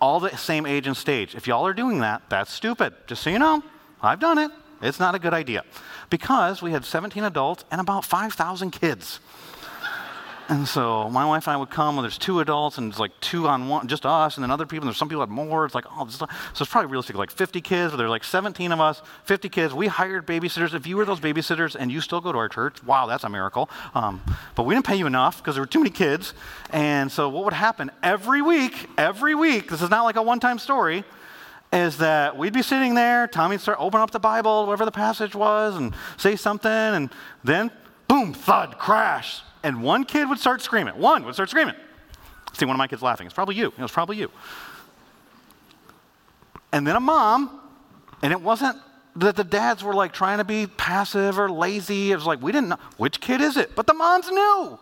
all 0.00 0.20
the 0.20 0.36
same 0.36 0.66
age 0.66 0.86
and 0.86 0.96
stage. 0.96 1.34
If 1.34 1.46
y'all 1.46 1.66
are 1.66 1.74
doing 1.74 2.00
that, 2.00 2.22
that's 2.28 2.52
stupid. 2.52 2.94
Just 3.06 3.22
so 3.22 3.30
you 3.30 3.38
know, 3.38 3.62
I've 4.02 4.20
done 4.20 4.38
it. 4.38 4.50
It's 4.82 5.00
not 5.00 5.14
a 5.14 5.18
good 5.18 5.32
idea. 5.32 5.64
Because 6.10 6.60
we 6.62 6.70
had 6.70 6.84
17 6.84 7.24
adults 7.24 7.64
and 7.70 7.80
about 7.80 8.04
5,000 8.04 8.70
kids. 8.70 9.20
And 10.48 10.68
so 10.68 11.10
my 11.10 11.24
wife 11.24 11.48
and 11.48 11.54
I 11.54 11.56
would 11.56 11.70
come, 11.70 11.98
and 11.98 12.04
there's 12.04 12.18
two 12.18 12.38
adults, 12.38 12.78
and 12.78 12.90
it's 12.90 13.00
like 13.00 13.18
two 13.20 13.48
on 13.48 13.66
one, 13.68 13.88
just 13.88 14.06
us, 14.06 14.36
and 14.36 14.44
then 14.44 14.52
other 14.52 14.64
people, 14.64 14.84
and 14.84 14.88
there's 14.88 14.96
some 14.96 15.08
people 15.08 15.22
had 15.22 15.28
more. 15.28 15.64
It's 15.64 15.74
like, 15.74 15.86
oh, 15.90 16.06
so 16.08 16.26
it's 16.52 16.70
probably 16.70 16.88
realistic, 16.88 17.16
like 17.16 17.32
50 17.32 17.60
kids, 17.60 17.90
but 17.90 17.96
there's 17.96 18.10
like 18.10 18.22
17 18.22 18.70
of 18.70 18.80
us, 18.80 19.02
50 19.24 19.48
kids. 19.48 19.74
We 19.74 19.88
hired 19.88 20.24
babysitters. 20.24 20.72
If 20.72 20.86
you 20.86 20.96
were 20.96 21.04
those 21.04 21.18
babysitters 21.18 21.74
and 21.74 21.90
you 21.90 22.00
still 22.00 22.20
go 22.20 22.30
to 22.30 22.38
our 22.38 22.48
church, 22.48 22.82
wow, 22.84 23.06
that's 23.06 23.24
a 23.24 23.28
miracle. 23.28 23.68
Um, 23.94 24.22
but 24.54 24.66
we 24.66 24.74
didn't 24.74 24.86
pay 24.86 24.94
you 24.94 25.06
enough 25.06 25.38
because 25.38 25.56
there 25.56 25.62
were 25.62 25.68
too 25.68 25.80
many 25.80 25.90
kids. 25.90 26.32
And 26.70 27.10
so 27.10 27.28
what 27.28 27.44
would 27.44 27.52
happen 27.52 27.90
every 28.04 28.40
week, 28.40 28.88
every 28.96 29.34
week, 29.34 29.70
this 29.70 29.82
is 29.82 29.90
not 29.90 30.04
like 30.04 30.16
a 30.16 30.22
one 30.22 30.38
time 30.38 30.60
story, 30.60 31.02
is 31.72 31.98
that 31.98 32.36
we'd 32.36 32.52
be 32.52 32.62
sitting 32.62 32.94
there, 32.94 33.26
Tommy'd 33.26 33.60
start 33.60 33.78
open 33.80 34.00
up 34.00 34.12
the 34.12 34.20
Bible, 34.20 34.66
whatever 34.66 34.84
the 34.84 34.92
passage 34.92 35.34
was, 35.34 35.74
and 35.74 35.92
say 36.16 36.36
something, 36.36 36.70
and 36.70 37.10
then 37.42 37.72
boom, 38.06 38.32
thud, 38.32 38.78
crash 38.78 39.42
and 39.66 39.82
one 39.82 40.04
kid 40.04 40.28
would 40.28 40.38
start 40.38 40.62
screaming. 40.62 40.94
One 40.94 41.24
would 41.24 41.34
start 41.34 41.50
screaming. 41.50 41.74
See 42.52 42.64
one 42.64 42.76
of 42.76 42.78
my 42.78 42.86
kids 42.86 43.02
laughing. 43.02 43.26
It's 43.26 43.34
probably 43.34 43.56
you. 43.56 43.72
It 43.76 43.82
was 43.82 43.90
probably 43.90 44.16
you. 44.16 44.30
And 46.70 46.86
then 46.86 46.94
a 46.94 47.00
mom, 47.00 47.60
and 48.22 48.32
it 48.32 48.40
wasn't 48.40 48.76
that 49.16 49.34
the 49.34 49.42
dads 49.42 49.82
were 49.82 49.92
like 49.92 50.12
trying 50.12 50.38
to 50.38 50.44
be 50.44 50.68
passive 50.68 51.36
or 51.36 51.50
lazy. 51.50 52.12
It 52.12 52.14
was 52.14 52.26
like, 52.26 52.40
we 52.40 52.52
didn't 52.52 52.68
know. 52.68 52.78
Which 52.96 53.20
kid 53.20 53.40
is 53.40 53.56
it? 53.56 53.74
But 53.74 53.88
the 53.88 53.94
moms 53.94 54.30
knew. 54.30 54.78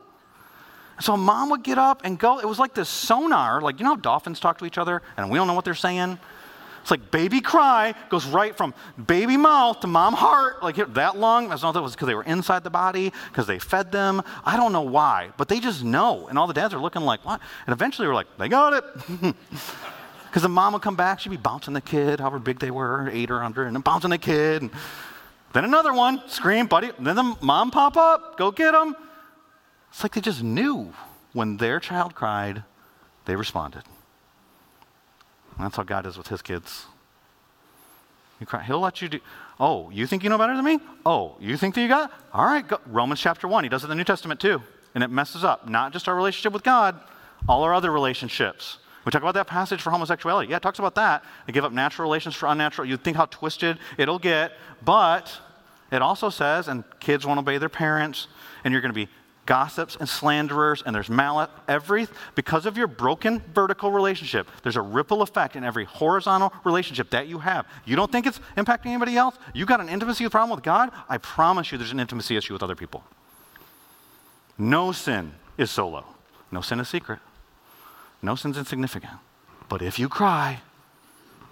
So 1.00 1.16
mom 1.16 1.48
would 1.48 1.62
get 1.62 1.78
up 1.78 2.02
and 2.04 2.18
go. 2.18 2.38
It 2.38 2.46
was 2.46 2.58
like 2.58 2.74
this 2.74 2.90
sonar. 2.90 3.62
Like, 3.62 3.80
you 3.80 3.84
know 3.84 3.94
how 3.94 3.96
dolphins 3.96 4.38
talk 4.38 4.58
to 4.58 4.66
each 4.66 4.76
other 4.76 5.00
and 5.16 5.30
we 5.30 5.38
don't 5.38 5.46
know 5.46 5.54
what 5.54 5.64
they're 5.64 5.74
saying? 5.74 6.18
It's 6.84 6.90
like 6.90 7.10
baby 7.10 7.40
cry 7.40 7.94
goes 8.10 8.26
right 8.26 8.54
from 8.54 8.74
baby 9.06 9.38
mouth 9.38 9.80
to 9.80 9.86
mom 9.86 10.12
heart, 10.12 10.62
like 10.62 10.76
that 10.76 11.16
long. 11.16 11.46
I 11.46 11.56
don't 11.56 11.62
know 11.62 11.70
if 11.70 11.76
it 11.76 11.80
was 11.80 11.92
because 11.92 12.08
they 12.08 12.14
were 12.14 12.24
inside 12.24 12.62
the 12.62 12.68
body, 12.68 13.10
because 13.30 13.46
they 13.46 13.58
fed 13.58 13.90
them. 13.90 14.20
I 14.44 14.58
don't 14.58 14.70
know 14.70 14.82
why, 14.82 15.30
but 15.38 15.48
they 15.48 15.60
just 15.60 15.82
know. 15.82 16.28
And 16.28 16.38
all 16.38 16.46
the 16.46 16.52
dads 16.52 16.74
are 16.74 16.78
looking 16.78 17.00
like, 17.00 17.24
what? 17.24 17.40
And 17.66 17.72
eventually 17.72 18.06
we're 18.06 18.12
like, 18.14 18.26
they 18.36 18.50
got 18.50 18.74
it. 18.74 19.34
Because 20.26 20.42
the 20.42 20.48
mom 20.48 20.72
would 20.72 20.82
come 20.82 20.96
back, 20.96 21.20
she'd 21.20 21.28
be 21.28 21.36
bouncing 21.36 21.74
the 21.74 21.80
kid, 21.80 22.18
however 22.18 22.40
big 22.40 22.58
they 22.58 22.72
were, 22.72 23.08
eight 23.12 23.30
or 23.30 23.40
under, 23.40 23.62
and 23.62 23.76
then 23.76 23.82
bouncing 23.82 24.10
the 24.10 24.18
kid. 24.18 24.62
And 24.62 24.70
then 25.52 25.64
another 25.64 25.94
one, 25.94 26.20
scream, 26.26 26.66
buddy. 26.66 26.90
And 26.98 27.06
then 27.06 27.14
the 27.14 27.36
mom 27.40 27.70
pop 27.70 27.96
up, 27.96 28.36
go 28.36 28.50
get 28.50 28.74
him. 28.74 28.96
It's 29.90 30.02
like 30.02 30.12
they 30.12 30.20
just 30.20 30.42
knew 30.42 30.92
when 31.34 31.58
their 31.58 31.78
child 31.78 32.16
cried, 32.16 32.64
they 33.26 33.36
responded. 33.36 33.84
That's 35.58 35.76
how 35.76 35.82
God 35.82 36.06
is 36.06 36.16
with 36.16 36.28
his 36.28 36.42
kids. 36.42 36.86
He'll 38.66 38.80
let 38.80 39.00
you 39.00 39.08
do. 39.08 39.20
Oh, 39.58 39.88
you 39.90 40.06
think 40.06 40.22
you 40.22 40.28
know 40.28 40.36
better 40.36 40.54
than 40.54 40.64
me? 40.64 40.80
Oh, 41.06 41.36
you 41.40 41.56
think 41.56 41.74
that 41.76 41.80
you 41.80 41.88
got? 41.88 42.12
All 42.32 42.44
right, 42.44 42.66
go. 42.66 42.78
Romans 42.86 43.20
chapter 43.20 43.48
1. 43.48 43.64
He 43.64 43.70
does 43.70 43.82
it 43.82 43.86
in 43.86 43.90
the 43.90 43.94
New 43.94 44.04
Testament 44.04 44.40
too. 44.40 44.62
And 44.94 45.02
it 45.02 45.08
messes 45.08 45.44
up 45.44 45.68
not 45.68 45.92
just 45.92 46.08
our 46.08 46.14
relationship 46.14 46.52
with 46.52 46.62
God, 46.62 47.00
all 47.48 47.62
our 47.62 47.72
other 47.72 47.90
relationships. 47.90 48.78
We 49.04 49.10
talk 49.10 49.22
about 49.22 49.34
that 49.34 49.46
passage 49.46 49.80
for 49.80 49.90
homosexuality. 49.90 50.50
Yeah, 50.50 50.56
it 50.56 50.62
talks 50.62 50.78
about 50.78 50.94
that. 50.96 51.24
They 51.46 51.52
give 51.52 51.64
up 51.64 51.72
natural 51.72 52.04
relations 52.04 52.34
for 52.34 52.46
unnatural. 52.46 52.88
You 52.88 52.96
think 52.96 53.16
how 53.16 53.26
twisted 53.26 53.78
it'll 53.98 54.18
get, 54.18 54.52
but 54.84 55.32
it 55.92 56.02
also 56.02 56.30
says, 56.30 56.68
and 56.68 56.84
kids 57.00 57.24
won't 57.26 57.38
obey 57.38 57.58
their 57.58 57.68
parents, 57.68 58.28
and 58.64 58.72
you're 58.72 58.80
going 58.80 58.92
to 58.92 58.94
be 58.94 59.08
gossips 59.46 59.96
and 59.98 60.08
slanderers, 60.08 60.82
and 60.84 60.94
there's 60.94 61.08
malice. 61.08 61.50
Every 61.68 62.08
because 62.34 62.66
of 62.66 62.76
your 62.76 62.86
broken 62.86 63.42
vertical 63.54 63.90
relationship, 63.90 64.48
there's 64.62 64.76
a 64.76 64.82
ripple 64.82 65.22
effect 65.22 65.56
in 65.56 65.64
every 65.64 65.84
horizontal 65.84 66.52
relationship 66.64 67.10
that 67.10 67.28
you 67.28 67.38
have. 67.38 67.66
You 67.84 67.96
don't 67.96 68.10
think 68.10 68.26
it's 68.26 68.40
impacting 68.56 68.86
anybody 68.86 69.16
else? 69.16 69.36
You 69.52 69.66
got 69.66 69.80
an 69.80 69.88
intimacy 69.88 70.28
problem 70.28 70.56
with 70.56 70.64
God? 70.64 70.90
I 71.08 71.18
promise 71.18 71.72
you, 71.72 71.78
there's 71.78 71.92
an 71.92 72.00
intimacy 72.00 72.36
issue 72.36 72.52
with 72.52 72.62
other 72.62 72.76
people. 72.76 73.04
No 74.56 74.92
sin 74.92 75.32
is 75.58 75.70
solo. 75.70 76.04
No 76.50 76.60
sin 76.60 76.80
is 76.80 76.88
secret. 76.88 77.18
No 78.22 78.34
sin's 78.36 78.56
insignificant. 78.56 79.14
But 79.68 79.82
if 79.82 79.98
you 79.98 80.08
cry, 80.08 80.60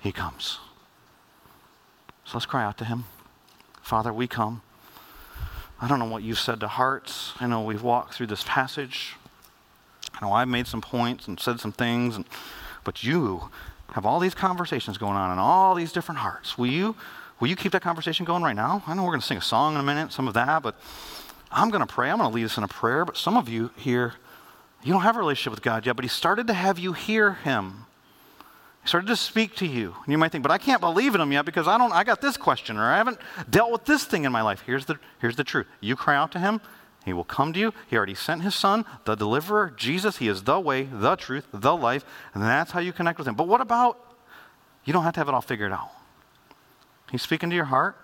He 0.00 0.12
comes. 0.12 0.58
So 2.24 2.32
let's 2.34 2.46
cry 2.46 2.64
out 2.64 2.78
to 2.78 2.84
Him. 2.84 3.04
Father, 3.82 4.12
we 4.12 4.26
come. 4.26 4.62
I 5.82 5.88
don't 5.88 5.98
know 5.98 6.06
what 6.06 6.22
you've 6.22 6.38
said 6.38 6.60
to 6.60 6.68
hearts. 6.68 7.32
I 7.40 7.48
know 7.48 7.60
we've 7.60 7.82
walked 7.82 8.14
through 8.14 8.28
this 8.28 8.44
passage. 8.46 9.16
I 10.14 10.24
know 10.24 10.32
I've 10.32 10.46
made 10.46 10.68
some 10.68 10.80
points 10.80 11.26
and 11.26 11.40
said 11.40 11.58
some 11.58 11.72
things, 11.72 12.14
and, 12.14 12.24
but 12.84 13.02
you 13.02 13.50
have 13.94 14.06
all 14.06 14.20
these 14.20 14.32
conversations 14.32 14.96
going 14.96 15.16
on 15.16 15.32
in 15.32 15.40
all 15.40 15.74
these 15.74 15.90
different 15.90 16.20
hearts. 16.20 16.56
Will 16.56 16.68
you, 16.68 16.94
will 17.40 17.48
you 17.48 17.56
keep 17.56 17.72
that 17.72 17.82
conversation 17.82 18.24
going 18.24 18.44
right 18.44 18.54
now? 18.54 18.84
I 18.86 18.94
know 18.94 19.02
we're 19.02 19.10
going 19.10 19.22
to 19.22 19.26
sing 19.26 19.38
a 19.38 19.42
song 19.42 19.74
in 19.74 19.80
a 19.80 19.82
minute, 19.82 20.12
some 20.12 20.28
of 20.28 20.34
that, 20.34 20.62
but 20.62 20.76
I'm 21.50 21.68
going 21.68 21.84
to 21.84 21.92
pray. 21.92 22.10
I'm 22.10 22.18
going 22.18 22.30
to 22.30 22.34
lead 22.34 22.44
us 22.44 22.56
in 22.56 22.62
a 22.62 22.68
prayer. 22.68 23.04
But 23.04 23.16
some 23.16 23.36
of 23.36 23.48
you 23.48 23.70
here, 23.74 24.14
you 24.84 24.92
don't 24.92 25.02
have 25.02 25.16
a 25.16 25.18
relationship 25.18 25.50
with 25.50 25.62
God 25.62 25.84
yet, 25.84 25.96
but 25.96 26.04
He 26.04 26.08
started 26.08 26.46
to 26.46 26.54
have 26.54 26.78
you 26.78 26.92
hear 26.92 27.32
Him. 27.32 27.86
He 28.82 28.88
started 28.88 29.06
to 29.06 29.16
speak 29.16 29.54
to 29.56 29.66
you. 29.66 29.94
And 30.04 30.12
you 30.12 30.18
might 30.18 30.32
think, 30.32 30.42
but 30.42 30.50
I 30.50 30.58
can't 30.58 30.80
believe 30.80 31.14
in 31.14 31.20
him 31.20 31.32
yet 31.32 31.44
because 31.44 31.68
I 31.68 31.78
don't 31.78 31.92
I 31.92 32.04
got 32.04 32.20
this 32.20 32.36
question 32.36 32.76
or 32.76 32.84
I 32.84 32.96
haven't 32.96 33.18
dealt 33.48 33.70
with 33.70 33.84
this 33.84 34.04
thing 34.04 34.24
in 34.24 34.32
my 34.32 34.42
life. 34.42 34.62
Here's 34.66 34.86
the 34.86 34.98
here's 35.20 35.36
the 35.36 35.44
truth. 35.44 35.66
You 35.80 35.96
cry 35.96 36.16
out 36.16 36.32
to 36.32 36.38
him, 36.40 36.60
he 37.04 37.12
will 37.12 37.24
come 37.24 37.52
to 37.52 37.60
you. 37.60 37.72
He 37.88 37.96
already 37.96 38.14
sent 38.14 38.42
his 38.42 38.54
son, 38.54 38.84
the 39.04 39.14
deliverer, 39.14 39.72
Jesus. 39.76 40.18
He 40.18 40.28
is 40.28 40.44
the 40.44 40.60
way, 40.60 40.84
the 40.84 41.16
truth, 41.16 41.46
the 41.52 41.76
life, 41.76 42.04
and 42.34 42.42
that's 42.42 42.72
how 42.72 42.80
you 42.80 42.92
connect 42.92 43.18
with 43.18 43.28
him. 43.28 43.34
But 43.34 43.48
what 43.48 43.60
about 43.60 43.98
you 44.84 44.92
don't 44.92 45.04
have 45.04 45.14
to 45.14 45.20
have 45.20 45.28
it 45.28 45.34
all 45.34 45.40
figured 45.40 45.72
out. 45.72 45.90
He's 47.10 47.22
speaking 47.22 47.50
to 47.50 47.56
your 47.56 47.66
heart. 47.66 47.96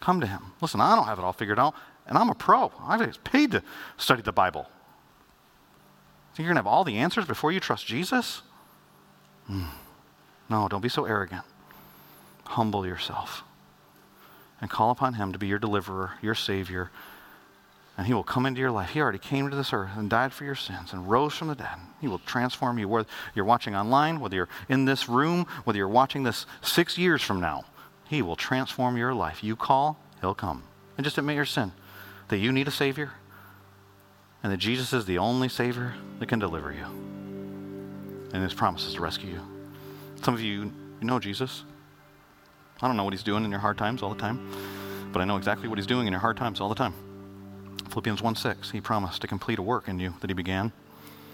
Come 0.00 0.20
to 0.20 0.26
him. 0.26 0.52
Listen, 0.60 0.80
I 0.80 0.96
don't 0.96 1.04
have 1.04 1.18
it 1.18 1.24
all 1.24 1.32
figured 1.32 1.58
out, 1.58 1.74
and 2.06 2.18
I'm 2.18 2.28
a 2.28 2.34
pro. 2.34 2.72
I 2.80 2.98
get 2.98 3.22
paid 3.22 3.52
to 3.52 3.62
study 3.96 4.22
the 4.22 4.32
Bible. 4.32 4.68
You're 6.36 6.46
going 6.46 6.56
to 6.56 6.60
have 6.60 6.66
all 6.66 6.82
the 6.82 6.96
answers 6.96 7.26
before 7.26 7.52
you 7.52 7.60
trust 7.60 7.86
Jesus? 7.86 8.42
Mm. 9.50 9.68
No, 10.48 10.68
don't 10.68 10.82
be 10.82 10.88
so 10.88 11.04
arrogant. 11.04 11.42
Humble 12.44 12.86
yourself 12.86 13.42
and 14.60 14.70
call 14.70 14.90
upon 14.90 15.14
Him 15.14 15.32
to 15.32 15.38
be 15.38 15.48
your 15.48 15.58
deliverer, 15.58 16.12
your 16.22 16.34
Savior, 16.34 16.90
and 17.96 18.06
He 18.06 18.14
will 18.14 18.22
come 18.22 18.46
into 18.46 18.60
your 18.60 18.70
life. 18.70 18.90
He 18.90 19.00
already 19.00 19.18
came 19.18 19.50
to 19.50 19.56
this 19.56 19.72
earth 19.72 19.90
and 19.96 20.08
died 20.08 20.32
for 20.32 20.44
your 20.44 20.54
sins 20.54 20.92
and 20.92 21.10
rose 21.10 21.34
from 21.34 21.48
the 21.48 21.54
dead. 21.54 21.76
He 22.00 22.08
will 22.08 22.20
transform 22.20 22.78
you, 22.78 22.88
whether 22.88 23.08
you're 23.34 23.44
watching 23.44 23.74
online, 23.74 24.20
whether 24.20 24.36
you're 24.36 24.48
in 24.68 24.84
this 24.84 25.08
room, 25.08 25.46
whether 25.64 25.78
you're 25.78 25.88
watching 25.88 26.22
this 26.22 26.46
six 26.62 26.96
years 26.96 27.22
from 27.22 27.40
now. 27.40 27.64
He 28.08 28.22
will 28.22 28.36
transform 28.36 28.96
your 28.96 29.14
life. 29.14 29.42
You 29.42 29.56
call, 29.56 29.98
He'll 30.20 30.34
come. 30.34 30.62
And 30.96 31.04
just 31.04 31.18
admit 31.18 31.36
your 31.36 31.44
sin, 31.44 31.72
that 32.28 32.38
you 32.38 32.52
need 32.52 32.68
a 32.68 32.72
Savior, 32.72 33.12
and 34.42 34.52
that 34.52 34.58
Jesus 34.58 34.92
is 34.92 35.06
the 35.06 35.18
only 35.18 35.48
Savior 35.48 35.94
that 36.18 36.28
can 36.28 36.38
deliver 36.38 36.72
you 36.72 36.86
and 38.32 38.42
his 38.42 38.54
promises 38.54 38.94
to 38.94 39.00
rescue 39.00 39.30
you. 39.30 39.40
Some 40.22 40.34
of 40.34 40.40
you, 40.40 40.72
know 41.00 41.18
Jesus. 41.18 41.64
I 42.80 42.86
don't 42.86 42.96
know 42.96 43.04
what 43.04 43.12
he's 43.12 43.22
doing 43.22 43.44
in 43.44 43.50
your 43.50 43.60
hard 43.60 43.76
times 43.78 44.02
all 44.02 44.10
the 44.10 44.20
time, 44.20 44.50
but 45.12 45.20
I 45.20 45.24
know 45.24 45.36
exactly 45.36 45.68
what 45.68 45.78
he's 45.78 45.86
doing 45.86 46.06
in 46.06 46.12
your 46.12 46.20
hard 46.20 46.36
times 46.36 46.60
all 46.60 46.68
the 46.68 46.74
time. 46.74 46.94
Philippians 47.90 48.22
1 48.22 48.36
6, 48.36 48.70
he 48.70 48.80
promised 48.80 49.20
to 49.22 49.26
complete 49.26 49.58
a 49.58 49.62
work 49.62 49.88
in 49.88 49.98
you 49.98 50.14
that 50.20 50.30
he 50.30 50.34
began, 50.34 50.72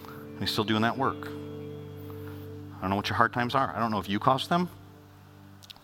and 0.07 0.41
he's 0.41 0.51
still 0.51 0.65
doing 0.65 0.83
that 0.83 0.97
work. 0.97 1.29
I 2.79 2.81
don't 2.81 2.91
know 2.91 2.97
what 2.97 3.09
your 3.09 3.17
hard 3.17 3.33
times 3.33 3.55
are. 3.55 3.73
I 3.75 3.79
don't 3.79 3.91
know 3.91 3.99
if 3.99 4.09
you 4.09 4.19
caused 4.19 4.49
them, 4.49 4.69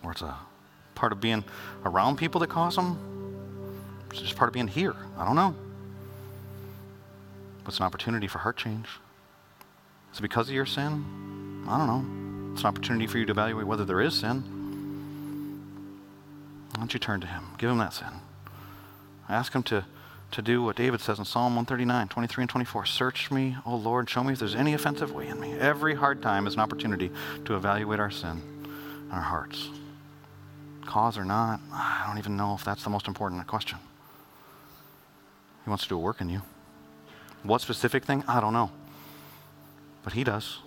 or 0.03 0.11
it's 0.11 0.21
a 0.21 0.35
part 0.95 1.11
of 1.11 1.21
being 1.21 1.43
around 1.85 2.17
people 2.17 2.39
that 2.41 2.49
cause 2.49 2.75
them. 2.75 2.97
It's 4.09 4.21
just 4.21 4.35
part 4.35 4.49
of 4.49 4.53
being 4.53 4.67
here. 4.67 4.95
I 5.17 5.25
don't 5.25 5.35
know. 5.35 5.55
But 7.63 7.69
it's 7.69 7.79
an 7.79 7.85
opportunity 7.85 8.27
for 8.27 8.39
heart 8.39 8.57
change. 8.57 8.87
Is 10.15 10.19
it 10.19 10.21
because 10.21 10.47
of 10.47 10.55
your 10.55 10.65
sin? 10.65 11.03
I 11.67 11.77
don't 11.77 11.87
know. 11.87 12.53
It's 12.53 12.61
an 12.61 12.67
opportunity 12.67 13.05
for 13.05 13.17
you 13.17 13.25
to 13.25 13.31
evaluate 13.31 13.67
whether 13.67 13.83
there 13.83 13.99
is 13.99 14.13
sin. 14.13 14.43
Why 16.71 16.79
don't 16.79 16.93
you 16.93 17.01
turn 17.01 17.19
to 17.19 17.27
Him? 17.27 17.43
Give 17.57 17.69
Him 17.69 17.79
that 17.79 17.91
sin. 17.91 18.07
Ask 19.27 19.51
Him 19.51 19.61
to, 19.63 19.83
to 20.31 20.41
do 20.41 20.63
what 20.63 20.77
David 20.77 21.01
says 21.01 21.19
in 21.19 21.25
Psalm 21.25 21.57
139, 21.57 22.07
23 22.07 22.43
and 22.43 22.49
24. 22.49 22.85
Search 22.85 23.29
me, 23.29 23.57
O 23.65 23.75
Lord, 23.75 24.09
show 24.09 24.23
me 24.23 24.31
if 24.31 24.39
there's 24.39 24.55
any 24.55 24.73
offensive 24.73 25.11
way 25.11 25.27
in 25.27 25.37
me. 25.37 25.51
Every 25.51 25.95
hard 25.95 26.21
time 26.21 26.47
is 26.47 26.53
an 26.53 26.61
opportunity 26.61 27.11
to 27.43 27.57
evaluate 27.57 27.99
our 27.99 28.09
sin 28.09 28.41
and 28.61 29.11
our 29.11 29.19
hearts. 29.19 29.67
Cause 30.85 31.17
or 31.17 31.25
not, 31.25 31.59
I 31.73 32.05
don't 32.07 32.19
even 32.19 32.37
know 32.37 32.53
if 32.53 32.63
that's 32.63 32.85
the 32.85 32.89
most 32.89 33.09
important 33.09 33.45
question. 33.47 33.79
He 35.65 35.69
wants 35.69 35.83
to 35.83 35.89
do 35.89 35.97
a 35.97 35.99
work 35.99 36.21
in 36.21 36.29
you. 36.29 36.41
What 37.43 37.59
specific 37.59 38.05
thing? 38.05 38.23
I 38.29 38.39
don't 38.39 38.53
know. 38.53 38.71
But 40.05 40.13
He 40.13 40.23
does. 40.23 40.59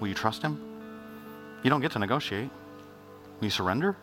Will 0.00 0.08
you 0.08 0.14
trust 0.14 0.40
Him? 0.40 0.58
You 1.62 1.68
don't 1.68 1.82
get 1.82 1.92
to 1.92 1.98
negotiate. 1.98 2.48
Will 3.40 3.44
you 3.44 3.50
surrender? 3.50 3.96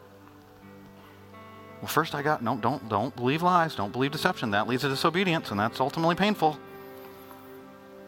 Well, 1.82 1.88
first 1.88 2.14
I 2.14 2.22
got 2.22 2.44
no, 2.44 2.58
don't 2.58 2.88
don't 2.90 3.16
believe 3.16 3.42
lies, 3.42 3.74
don't 3.74 3.92
believe 3.92 4.12
deception. 4.12 4.52
That 4.52 4.68
leads 4.68 4.84
to 4.84 4.90
disobedience, 4.90 5.50
and 5.50 5.60
that's 5.60 5.80
ultimately 5.80 6.14
painful. 6.14 6.60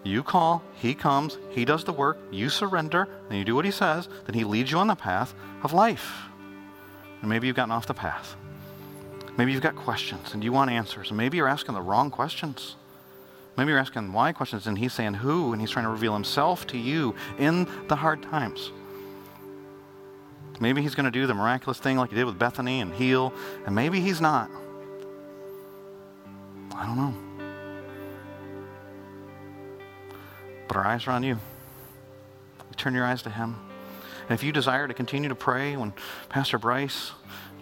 You 0.04 0.22
call, 0.22 0.62
he 0.76 0.94
comes, 0.94 1.38
he 1.50 1.66
does 1.66 1.86
the 1.86 1.94
work, 1.94 2.20
you 2.30 2.50
surrender, 2.50 3.08
and 3.30 3.38
you 3.38 3.46
do 3.46 3.56
what 3.56 3.66
he 3.66 3.72
says, 3.72 4.10
then 4.26 4.36
he 4.36 4.44
leads 4.44 4.70
you 4.70 4.78
on 4.78 4.88
the 4.88 4.96
path 4.96 5.34
of 5.64 5.72
life. 5.72 6.24
And 7.22 7.30
maybe 7.30 7.48
you've 7.48 7.56
gotten 7.56 7.72
off 7.72 7.88
the 7.88 7.94
path. 7.94 8.36
Maybe 9.38 9.54
you've 9.54 9.62
got 9.62 9.76
questions 9.76 10.34
and 10.34 10.44
you 10.44 10.52
want 10.52 10.70
answers. 10.70 11.10
And 11.10 11.18
maybe 11.18 11.38
you're 11.38 11.48
asking 11.48 11.74
the 11.74 11.82
wrong 11.82 12.12
questions. 12.12 12.76
Maybe 13.56 13.70
you're 13.70 13.80
asking 13.80 14.12
why 14.14 14.32
questions, 14.32 14.66
and 14.66 14.78
he's 14.78 14.94
saying 14.94 15.16
who, 15.16 15.52
and 15.52 15.62
he's 15.62 15.70
trying 15.70 15.86
to 15.86 15.92
reveal 15.92 16.14
himself 16.14 16.66
to 16.68 16.78
you 16.78 17.16
in 17.38 17.68
the 17.88 17.96
hard 17.96 18.24
times. 18.24 18.72
Maybe 20.60 20.82
he's 20.82 20.96
going 20.96 21.06
to 21.06 21.12
do 21.12 21.28
the 21.28 21.34
miraculous 21.34 21.78
thing 21.78 21.98
like 21.98 22.10
he 22.10 22.16
did 22.16 22.26
with 22.26 22.40
Bethany 22.40 22.82
and 22.82 22.94
heal, 22.94 23.34
and 23.66 23.76
maybe 23.76 24.00
he's 24.00 24.22
not. 24.22 24.50
I 26.76 26.86
don't 26.86 26.98
know. 26.98 27.14
But 30.68 30.78
our 30.78 30.86
eyes 30.86 31.08
are 31.08 31.12
on 31.12 31.24
you. 31.24 31.38
turn 32.78 32.96
your 32.96 33.06
eyes 33.06 33.22
to 33.24 33.30
him. 33.30 33.56
And 34.28 34.32
if 34.32 34.44
you 34.44 34.52
desire 34.52 34.88
to 34.88 34.94
continue 34.94 35.30
to 35.30 35.36
pray 35.36 35.76
when 35.76 35.94
Pastor 36.30 36.58
Bryce 36.58 37.12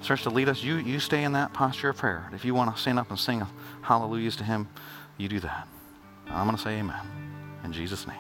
starts 0.02 0.24
to 0.24 0.30
lead 0.30 0.48
us, 0.48 0.64
you, 0.64 0.76
you 0.78 1.00
stay 1.00 1.24
in 1.24 1.34
that 1.34 1.54
posture 1.54 1.90
of 1.90 1.98
prayer. 1.98 2.30
If 2.34 2.46
you 2.46 2.54
want 2.54 2.74
to 2.74 2.82
stand 2.82 3.00
up 3.00 3.10
and 3.10 3.20
sing 3.20 3.46
hallelujahs 3.82 4.38
to 4.38 4.44
him, 4.44 4.70
you 5.18 5.28
do 5.28 5.40
that. 5.42 5.68
I'm 6.34 6.46
going 6.46 6.56
to 6.56 6.62
say 6.62 6.80
amen. 6.80 7.02
In 7.64 7.74
Jesus' 7.74 8.08
name. 8.08 8.18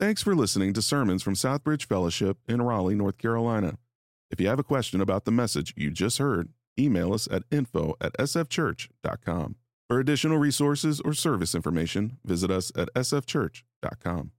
Thanks 0.00 0.22
for 0.22 0.36
listening 0.36 0.74
to 0.74 0.82
sermons 0.82 1.22
from 1.24 1.34
Southbridge 1.34 1.84
Fellowship 1.84 2.38
in 2.48 2.62
Raleigh, 2.62 2.94
North 2.94 3.18
Carolina. 3.18 3.78
If 4.30 4.40
you 4.40 4.46
have 4.48 4.58
a 4.58 4.64
question 4.64 5.00
about 5.00 5.24
the 5.24 5.32
message 5.32 5.74
you 5.76 5.90
just 5.90 6.18
heard, 6.18 6.50
email 6.78 7.12
us 7.12 7.26
at 7.30 7.42
info 7.50 7.96
at 8.00 8.12
sfchurch.com. 8.18 9.56
For 9.88 9.98
additional 9.98 10.38
resources 10.38 11.00
or 11.00 11.14
service 11.14 11.54
information, 11.54 12.18
visit 12.24 12.50
us 12.50 12.70
at 12.76 12.92
sfchurch.com. 12.94 14.32